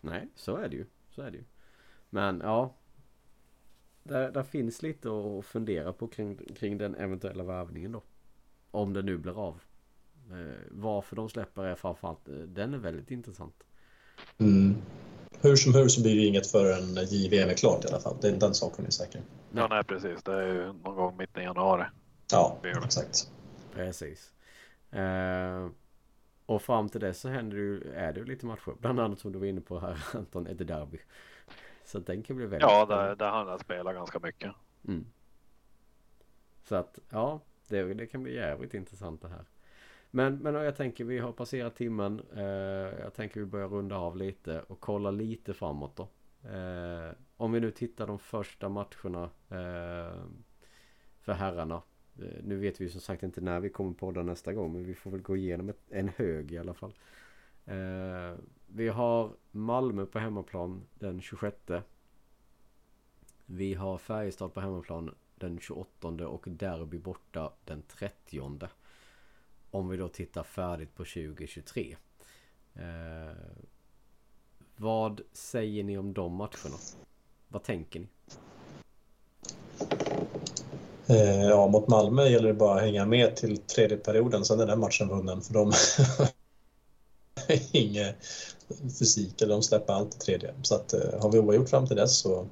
Nej, 0.00 0.28
så 0.34 0.56
är 0.56 0.68
det 0.68 0.76
ju. 0.76 0.86
Så 1.10 1.22
är 1.22 1.30
det 1.30 1.36
ju. 1.36 1.44
Men 2.10 2.40
ja. 2.44 2.74
Där, 4.02 4.30
där 4.30 4.42
finns 4.42 4.82
lite 4.82 5.08
att 5.08 5.44
fundera 5.46 5.92
på 5.92 6.06
kring, 6.08 6.36
kring 6.36 6.78
den 6.78 6.94
eventuella 6.94 7.44
värvningen 7.44 7.92
då. 7.92 8.02
Om 8.70 8.92
det 8.92 9.02
nu 9.02 9.16
blir 9.18 9.46
av. 9.48 9.60
Eh, 10.30 10.62
varför 10.70 11.16
de 11.16 11.28
släpper 11.28 11.64
är 11.64 11.74
framförallt, 11.74 12.28
eh, 12.28 12.34
den 12.34 12.74
är 12.74 12.78
väldigt 12.78 13.10
intressant. 13.10 13.54
Mm. 14.38 14.76
Hur 15.40 15.56
som 15.56 15.74
hur 15.74 15.88
så 15.88 16.02
blir 16.02 16.16
det 16.16 16.24
inget 16.26 16.46
förrän 16.46 16.94
JVM 17.10 17.48
är 17.48 17.54
klart 17.54 17.84
i 17.84 17.88
alla 17.88 18.00
fall. 18.00 18.16
Den, 18.20 18.38
den 18.38 18.54
saken 18.54 18.86
är 18.86 18.90
säker. 18.90 19.22
Ja 19.52 19.66
nej 19.70 19.84
precis. 19.84 20.22
Det 20.22 20.32
är 20.32 20.46
ju 20.46 20.66
någon 20.72 20.96
gång 20.96 21.16
mitten 21.16 21.42
i 21.42 21.44
januari. 21.44 21.84
Ja, 22.32 22.58
Det 22.62 22.68
är 22.68 22.74
det. 22.74 22.84
exakt. 22.84 23.30
Precis. 23.74 24.32
Eh, 24.90 25.68
och 26.46 26.62
fram 26.62 26.88
till 26.88 27.00
dess 27.00 27.20
så 27.20 27.28
händer 27.28 27.56
det 27.56 27.62
ju, 27.62 27.92
är 27.92 28.12
det 28.12 28.20
ju 28.20 28.26
lite 28.26 28.46
matcher. 28.46 28.74
Bland 28.80 29.00
annat 29.00 29.18
som 29.18 29.32
du 29.32 29.38
var 29.38 29.46
inne 29.46 29.60
på 29.60 29.80
här 29.80 30.04
Anton, 30.14 30.46
ett 30.46 30.66
derby. 30.66 30.98
Så 31.84 31.98
den 31.98 32.22
kan 32.22 32.36
bli 32.36 32.46
väldigt 32.46 32.70
Ja, 32.70 32.86
där, 32.86 33.16
där 33.16 33.30
han 33.30 33.48
har 33.48 33.58
spelat 33.58 33.94
ganska 33.94 34.18
mycket. 34.18 34.52
Mm. 34.88 35.06
Så 36.64 36.74
att 36.74 36.98
ja, 37.10 37.40
det, 37.68 37.94
det 37.94 38.06
kan 38.06 38.22
bli 38.22 38.34
jävligt 38.34 38.74
intressant 38.74 39.22
det 39.22 39.28
här. 39.28 39.44
Men, 40.10 40.38
men 40.38 40.54
jag 40.54 40.76
tänker 40.76 41.04
vi 41.04 41.18
har 41.18 41.32
passerat 41.32 41.76
timmen. 41.76 42.22
Eh, 42.36 42.42
jag 43.00 43.14
tänker 43.14 43.40
vi 43.40 43.46
börjar 43.46 43.68
runda 43.68 43.96
av 43.96 44.16
lite 44.16 44.60
och 44.60 44.80
kolla 44.80 45.10
lite 45.10 45.54
framåt 45.54 45.96
då. 45.96 46.08
Eh, 46.48 47.12
om 47.36 47.52
vi 47.52 47.60
nu 47.60 47.70
tittar 47.70 48.06
de 48.06 48.18
första 48.18 48.68
matcherna 48.68 49.30
eh, 49.48 50.24
för 51.20 51.32
herrarna. 51.32 51.82
Eh, 52.18 52.44
nu 52.44 52.56
vet 52.56 52.80
vi 52.80 52.88
som 52.88 53.00
sagt 53.00 53.22
inte 53.22 53.40
när 53.40 53.60
vi 53.60 53.70
kommer 53.70 53.92
podda 53.92 54.22
nästa 54.22 54.52
gång 54.52 54.72
men 54.72 54.84
vi 54.84 54.94
får 54.94 55.10
väl 55.10 55.22
gå 55.22 55.36
igenom 55.36 55.68
ett, 55.68 55.80
en 55.88 56.08
hög 56.08 56.52
i 56.52 56.58
alla 56.58 56.74
fall. 56.74 56.94
Eh, 57.64 58.34
vi 58.66 58.88
har 58.88 59.32
Malmö 59.50 60.06
på 60.06 60.18
hemmaplan 60.18 60.86
den 60.94 61.20
26. 61.20 61.56
Vi 63.46 63.74
har 63.74 63.98
Färjestad 63.98 64.54
på 64.54 64.60
hemmaplan 64.60 65.14
den 65.34 65.58
28 65.58 66.08
och 66.28 66.44
Derby 66.48 66.98
borta 66.98 67.52
den 67.64 67.82
30. 67.82 68.58
Om 69.70 69.88
vi 69.88 69.96
då 69.96 70.08
tittar 70.08 70.42
färdigt 70.42 70.94
på 70.94 71.04
2023. 71.04 71.96
Eh, 72.74 72.82
vad 74.76 75.20
säger 75.32 75.84
ni 75.84 75.98
om 75.98 76.12
de 76.12 76.32
matcherna? 76.32 76.76
Vad 77.48 77.62
tänker 77.62 78.00
ni? 78.00 78.06
Eh, 81.06 81.42
ja, 81.44 81.68
mot 81.68 81.88
Malmö 81.88 82.28
gäller 82.28 82.48
det 82.48 82.54
bara 82.54 82.74
att 82.74 82.82
hänga 82.82 83.06
med 83.06 83.36
till 83.36 83.58
tredje 83.58 83.96
perioden, 83.96 84.44
sen 84.44 84.60
är 84.60 84.66
den 84.66 84.80
matchen 84.80 85.08
vunnen. 85.08 85.42
För 85.42 85.54
de 85.54 85.72
ingen 87.72 88.14
fysik, 88.98 89.42
eller 89.42 89.54
de 89.54 89.62
släpper 89.62 89.92
allt 89.92 90.14
i 90.14 90.18
tredje. 90.18 90.54
Så 90.62 90.74
att, 90.74 90.92
eh, 90.92 91.20
har 91.22 91.32
vi 91.32 91.38
oavgjort 91.38 91.68
fram 91.68 91.86
till 91.86 91.96
dess 91.96 92.18
så 92.18 92.46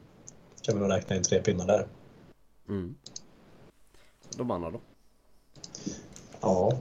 kan 0.62 0.74
vi 0.74 0.80
nog 0.80 0.90
räkna 0.90 1.16
in 1.16 1.22
tre 1.22 1.42
pinnar 1.42 1.66
där. 1.66 1.86
Mm. 2.68 2.94
De 4.36 4.50
andra 4.50 4.70
då? 4.70 4.80
Ja, 6.40 6.72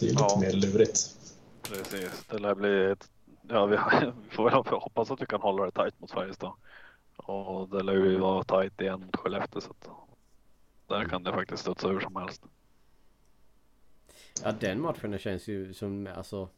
det 0.00 0.06
är 0.06 0.10
lite 0.10 0.22
ja. 0.28 0.38
mer 0.40 0.52
lurigt. 0.52 1.16
Precis, 1.62 2.24
det 2.30 2.38
lär 2.38 2.54
bli 2.54 2.90
ett... 2.90 3.10
Ja, 3.48 3.66
vi, 3.66 3.76
vi 4.28 4.30
får 4.30 4.44
väl 4.44 4.52
hoppas 4.80 5.10
att 5.10 5.22
vi 5.22 5.26
kan 5.26 5.40
hålla 5.40 5.64
det 5.64 5.70
tajt 5.70 6.00
mot 6.00 6.10
Färjestad. 6.10 6.52
Och 7.16 7.68
det 7.68 7.82
lär 7.82 7.92
ju 7.92 8.18
vara 8.18 8.44
tajt 8.44 8.80
igen 8.80 9.00
mot 9.00 9.16
Skellefteå 9.16 9.60
så 9.60 9.70
att 9.70 9.88
där 10.86 11.04
kan 11.04 11.22
det 11.22 11.32
faktiskt 11.32 11.62
studsa 11.62 11.88
hur 11.88 12.00
som 12.00 12.16
helst. 12.16 12.42
Ja 14.44 14.52
den 14.52 14.80
matchen 14.80 15.18
känns 15.18 15.48
ju 15.48 15.74
som 15.74 16.08
alltså 16.16 16.48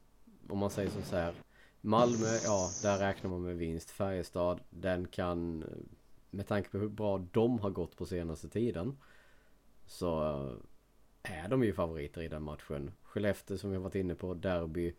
om 0.48 0.58
man 0.58 0.70
säger 0.70 0.90
så 0.90 1.16
här 1.16 1.34
Malmö, 1.80 2.38
ja 2.44 2.68
där 2.82 2.98
räknar 2.98 3.30
man 3.30 3.42
med 3.42 3.56
vinst. 3.56 3.90
Färjestad, 3.90 4.60
den 4.70 5.08
kan 5.08 5.64
med 6.30 6.46
tanke 6.46 6.70
på 6.70 6.78
hur 6.78 6.88
bra 6.88 7.18
de 7.32 7.58
har 7.58 7.70
gått 7.70 7.96
på 7.96 8.06
senaste 8.06 8.48
tiden 8.48 8.96
så 9.86 10.50
är 11.22 11.48
de 11.48 11.64
ju 11.64 11.72
favoriter 11.72 12.22
i 12.22 12.28
den 12.28 12.42
matchen. 12.42 12.90
Skellefteå 13.02 13.58
som 13.58 13.70
vi 13.70 13.76
har 13.76 13.82
varit 13.82 13.94
inne 13.94 14.14
på, 14.14 14.34
derby. 14.34 14.94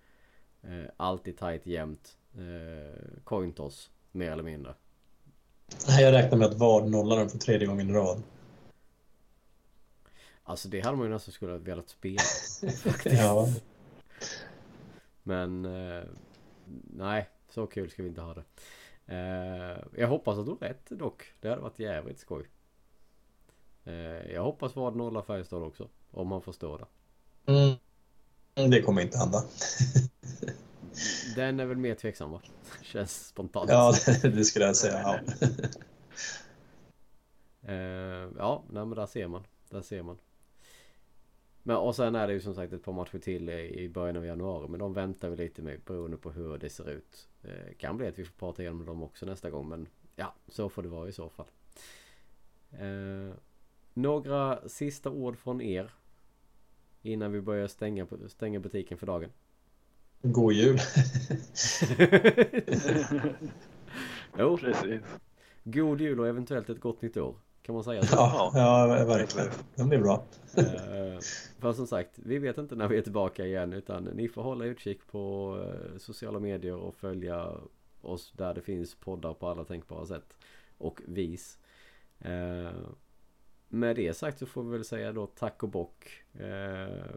Eh, 0.61 0.86
alltid 0.97 1.38
tight 1.38 1.65
jämnt. 1.65 2.17
Eh, 2.34 3.21
Cointos, 3.24 3.91
mer 4.11 4.32
eller 4.32 4.43
mindre. 4.43 4.74
Jag 5.88 6.13
räknar 6.13 6.38
med 6.38 6.47
att 6.47 6.57
VAR 6.57 6.86
nollar 6.86 7.17
dem 7.17 7.30
för 7.30 7.38
tredje 7.38 7.67
gången 7.67 7.89
i 7.89 7.93
rad. 7.93 8.24
Alltså 10.43 10.69
det 10.69 10.82
hade 10.82 10.97
man 10.97 11.05
ju 11.05 11.13
nästan 11.13 11.32
skulle 11.32 11.57
velat 11.57 11.89
spela. 11.89 12.21
ja. 13.05 13.47
Men 15.24 15.65
eh, 15.65 16.03
nej, 16.93 17.30
så 17.49 17.67
kul 17.67 17.89
ska 17.89 18.03
vi 18.03 18.09
inte 18.09 18.21
ha 18.21 18.34
det. 18.34 18.43
Eh, 19.05 19.99
jag 20.01 20.07
hoppas 20.07 20.38
att 20.38 20.45
du 20.45 20.51
har 20.51 20.57
rätt 20.57 20.89
dock. 20.89 21.34
Det 21.39 21.49
hade 21.49 21.61
varit 21.61 21.80
jävligt 21.80 22.19
skoj. 22.19 22.45
Eh, 23.84 24.32
jag 24.34 24.43
hoppas 24.43 24.76
vad 24.76 24.95
nolla 24.95 25.21
Färjestad 25.21 25.63
också. 25.63 25.89
Om 26.14 26.28
man 26.28 26.41
förstår 26.41 26.78
det. 26.78 26.88
Mm. 27.51 28.72
Det 28.72 28.82
kommer 28.82 29.01
inte 29.01 29.18
hända. 29.18 29.43
Den 31.36 31.59
är 31.59 31.66
väl 31.66 31.78
mer 31.78 31.95
tveksam 31.95 32.32
va? 32.32 32.41
Känns 32.82 33.28
spontant. 33.28 33.70
Ja, 33.70 33.93
det 34.24 34.43
skulle 34.43 34.66
jag 34.66 34.76
säga. 34.76 35.01
Ja, 35.01 35.20
uh, 37.74 38.32
ja 38.38 38.64
nej, 38.70 38.86
men 38.86 38.95
där 38.95 39.05
ser 39.05 39.28
man. 39.28 39.43
Där 39.70 39.82
ser 39.82 40.03
man. 40.03 40.18
Men 41.64 41.76
och 41.76 41.95
sen 41.95 42.16
är 42.16 42.28
det 42.28 42.34
ju 42.34 42.39
som 42.39 42.55
sagt 42.55 42.74
ett 42.74 42.84
par 42.84 42.93
matcher 42.93 43.20
till 43.20 43.49
i 43.49 43.89
början 43.89 44.18
av 44.18 44.26
januari. 44.26 44.68
Men 44.68 44.80
de 44.80 44.93
väntar 44.93 45.30
vi 45.30 45.36
lite 45.36 45.61
med 45.61 45.82
beroende 45.86 46.18
på 46.18 46.32
hur 46.32 46.57
det 46.57 46.70
ser 46.70 46.89
ut. 46.89 47.28
Uh, 47.45 47.74
kan 47.78 47.97
bli 47.97 48.07
att 48.07 48.20
vi 48.20 48.26
får 48.26 48.34
prata 48.34 48.61
igenom 48.61 48.86
dem 48.86 49.03
också 49.03 49.26
nästa 49.26 49.49
gång. 49.49 49.70
Men 49.70 49.88
ja, 50.16 50.34
så 50.47 50.70
får 50.70 50.84
det 50.84 50.89
vara 50.89 51.09
i 51.09 51.11
så 51.11 51.30
fall. 51.30 51.47
Uh, 52.82 53.34
några 53.93 54.70
sista 54.70 55.09
ord 55.09 55.38
från 55.38 55.61
er 55.61 55.91
Innan 57.05 57.31
vi 57.31 57.41
börjar 57.41 57.67
stänga, 57.67 58.07
stänga 58.27 58.59
butiken 58.59 58.97
för 58.97 59.07
dagen. 59.07 59.29
God 60.21 60.53
jul! 60.53 60.77
jo, 64.37 64.57
precis. 64.57 65.01
God 65.63 66.01
jul 66.01 66.19
och 66.19 66.27
eventuellt 66.27 66.69
ett 66.69 66.79
gott 66.79 67.01
nytt 67.01 67.17
år. 67.17 67.35
Kan 67.61 67.75
man 67.75 67.83
säga 67.83 68.03
så? 68.03 68.15
Ja, 68.15 68.51
ja 68.55 69.05
verkligen. 69.05 69.49
Det 69.75 69.83
blir 69.83 69.99
bra. 69.99 70.25
uh, 70.57 71.19
för 71.59 71.73
som 71.73 71.87
sagt, 71.87 72.11
vi 72.15 72.39
vet 72.39 72.57
inte 72.57 72.75
när 72.75 72.87
vi 72.87 72.97
är 72.97 73.01
tillbaka 73.01 73.45
igen 73.45 73.73
utan 73.73 74.03
ni 74.03 74.27
får 74.27 74.43
hålla 74.43 74.65
utkik 74.65 75.07
på 75.07 75.55
uh, 75.57 75.97
sociala 75.97 76.39
medier 76.39 76.75
och 76.75 76.95
följa 76.95 77.51
oss 78.01 78.33
där 78.37 78.53
det 78.53 78.61
finns 78.61 78.95
poddar 78.95 79.33
på 79.33 79.47
alla 79.47 79.63
tänkbara 79.63 80.05
sätt 80.05 80.37
och 80.77 81.01
vis. 81.05 81.57
Med 83.73 83.95
det 83.95 84.13
sagt 84.13 84.39
så 84.39 84.45
får 84.45 84.63
vi 84.63 84.71
väl 84.71 84.85
säga 84.85 85.13
då 85.13 85.27
tack 85.27 85.63
och 85.63 85.69
bock. 85.69 86.23
Eh, 86.33 87.15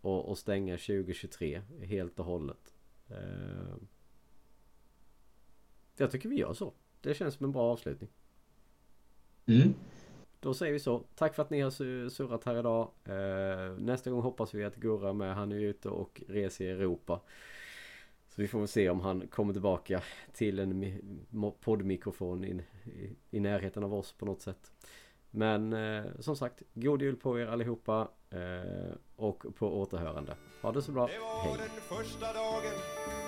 och, 0.00 0.28
och, 0.28 0.38
stänga 0.38 0.76
2023 0.76 1.62
helt 1.82 2.18
och 2.18 2.24
hållet. 2.24 2.74
Eh, 3.08 3.76
jag 5.96 6.10
tycker 6.10 6.28
vi 6.28 6.36
gör 6.36 6.54
så. 6.54 6.72
Det 7.00 7.14
känns 7.14 7.34
som 7.34 7.44
en 7.44 7.52
bra 7.52 7.62
avslutning. 7.62 8.10
Mm. 9.46 9.74
Då 10.40 10.54
säger 10.54 10.72
vi 10.72 10.78
så. 10.78 11.04
Tack 11.14 11.34
för 11.34 11.42
att 11.42 11.50
ni 11.50 11.60
har 11.60 11.70
surrat 12.08 12.44
här 12.44 12.58
idag. 12.58 12.90
Eh, 13.04 13.78
nästa 13.78 14.10
gång 14.10 14.22
hoppas 14.22 14.54
vi 14.54 14.64
att 14.64 14.76
Gurra 14.76 15.12
med. 15.12 15.34
Han 15.34 15.52
är 15.52 15.56
ute 15.56 15.88
och 15.88 16.22
reser 16.28 16.64
i 16.64 16.70
Europa. 16.70 17.20
Så 18.28 18.42
vi 18.42 18.48
får 18.48 18.58
väl 18.58 18.68
se 18.68 18.90
om 18.90 19.00
han 19.00 19.28
kommer 19.28 19.52
tillbaka 19.52 20.02
till 20.32 20.58
en 20.58 21.00
poddmikrofon 21.60 22.44
i, 22.44 22.64
i, 22.84 23.16
i 23.30 23.40
närheten 23.40 23.84
av 23.84 23.94
oss 23.94 24.12
på 24.12 24.26
något 24.26 24.42
sätt. 24.42 24.72
Men 25.36 25.72
eh, 25.72 26.04
som 26.20 26.36
sagt, 26.36 26.62
god 26.74 27.02
jul 27.02 27.16
på 27.16 27.38
er 27.38 27.46
allihopa 27.46 28.08
eh, 28.30 28.94
och 29.16 29.44
på 29.58 29.80
återhörande. 29.80 30.36
Ha 30.62 30.72
det 30.72 30.82
så 30.82 30.92
bra. 30.92 31.06
Det 31.06 31.18
var 31.18 31.42
Hej. 31.42 31.56
den 31.58 31.98
första 31.98 32.32
dagen 32.32 32.76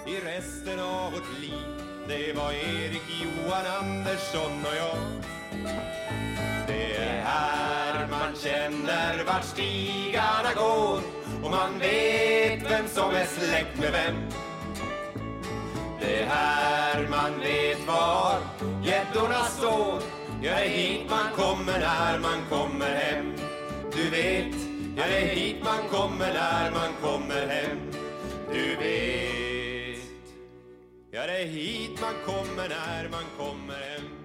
i 0.06 0.16
resten 0.20 0.80
av 0.80 1.12
vårt 1.12 1.40
liv. 1.40 1.68
Det 2.08 2.32
var 2.36 2.52
Erik 2.52 3.06
Johan 3.22 3.66
Andersson 3.80 4.52
och 4.68 4.76
jag. 4.76 4.98
Det 6.66 6.96
är 6.96 7.20
här 7.20 8.08
man 8.10 8.34
känner 8.34 9.24
vart 9.24 9.44
stigarna 9.44 10.52
går 10.56 11.00
och 11.44 11.50
man 11.50 11.78
vet 11.78 12.70
vem 12.70 12.86
som 12.88 13.10
är 13.10 13.24
släkt 13.24 13.80
med 13.80 13.92
vem. 13.92 14.16
Det 16.00 16.22
är 16.22 16.26
här 16.26 17.08
man 17.10 17.40
vet 17.40 17.86
var 17.86 18.38
gäddorna 18.84 19.44
står 19.44 20.17
Ja, 20.42 20.54
det 20.54 20.64
är 20.64 20.68
hit 20.68 21.10
man 21.10 21.32
kommer 21.36 21.78
när 21.78 22.18
man 22.18 22.38
kommer 22.50 22.94
hem. 22.94 23.32
Du 23.92 24.10
vet, 24.10 24.54
ja, 24.96 25.04
det 25.06 25.18
är 25.18 25.34
hit 25.34 25.56
man 25.64 25.88
kommer 25.90 26.32
när 26.32 26.70
man 26.70 26.92
kommer 27.02 27.46
hem. 27.46 27.78
Du 28.52 28.76
vet, 28.76 30.04
ja, 31.10 31.26
det 31.26 31.42
är 31.42 31.46
hit 31.46 32.00
man 32.00 32.14
kommer 32.26 32.68
när 32.68 33.08
man 33.08 33.24
kommer 33.38 33.74
hem. 33.74 34.17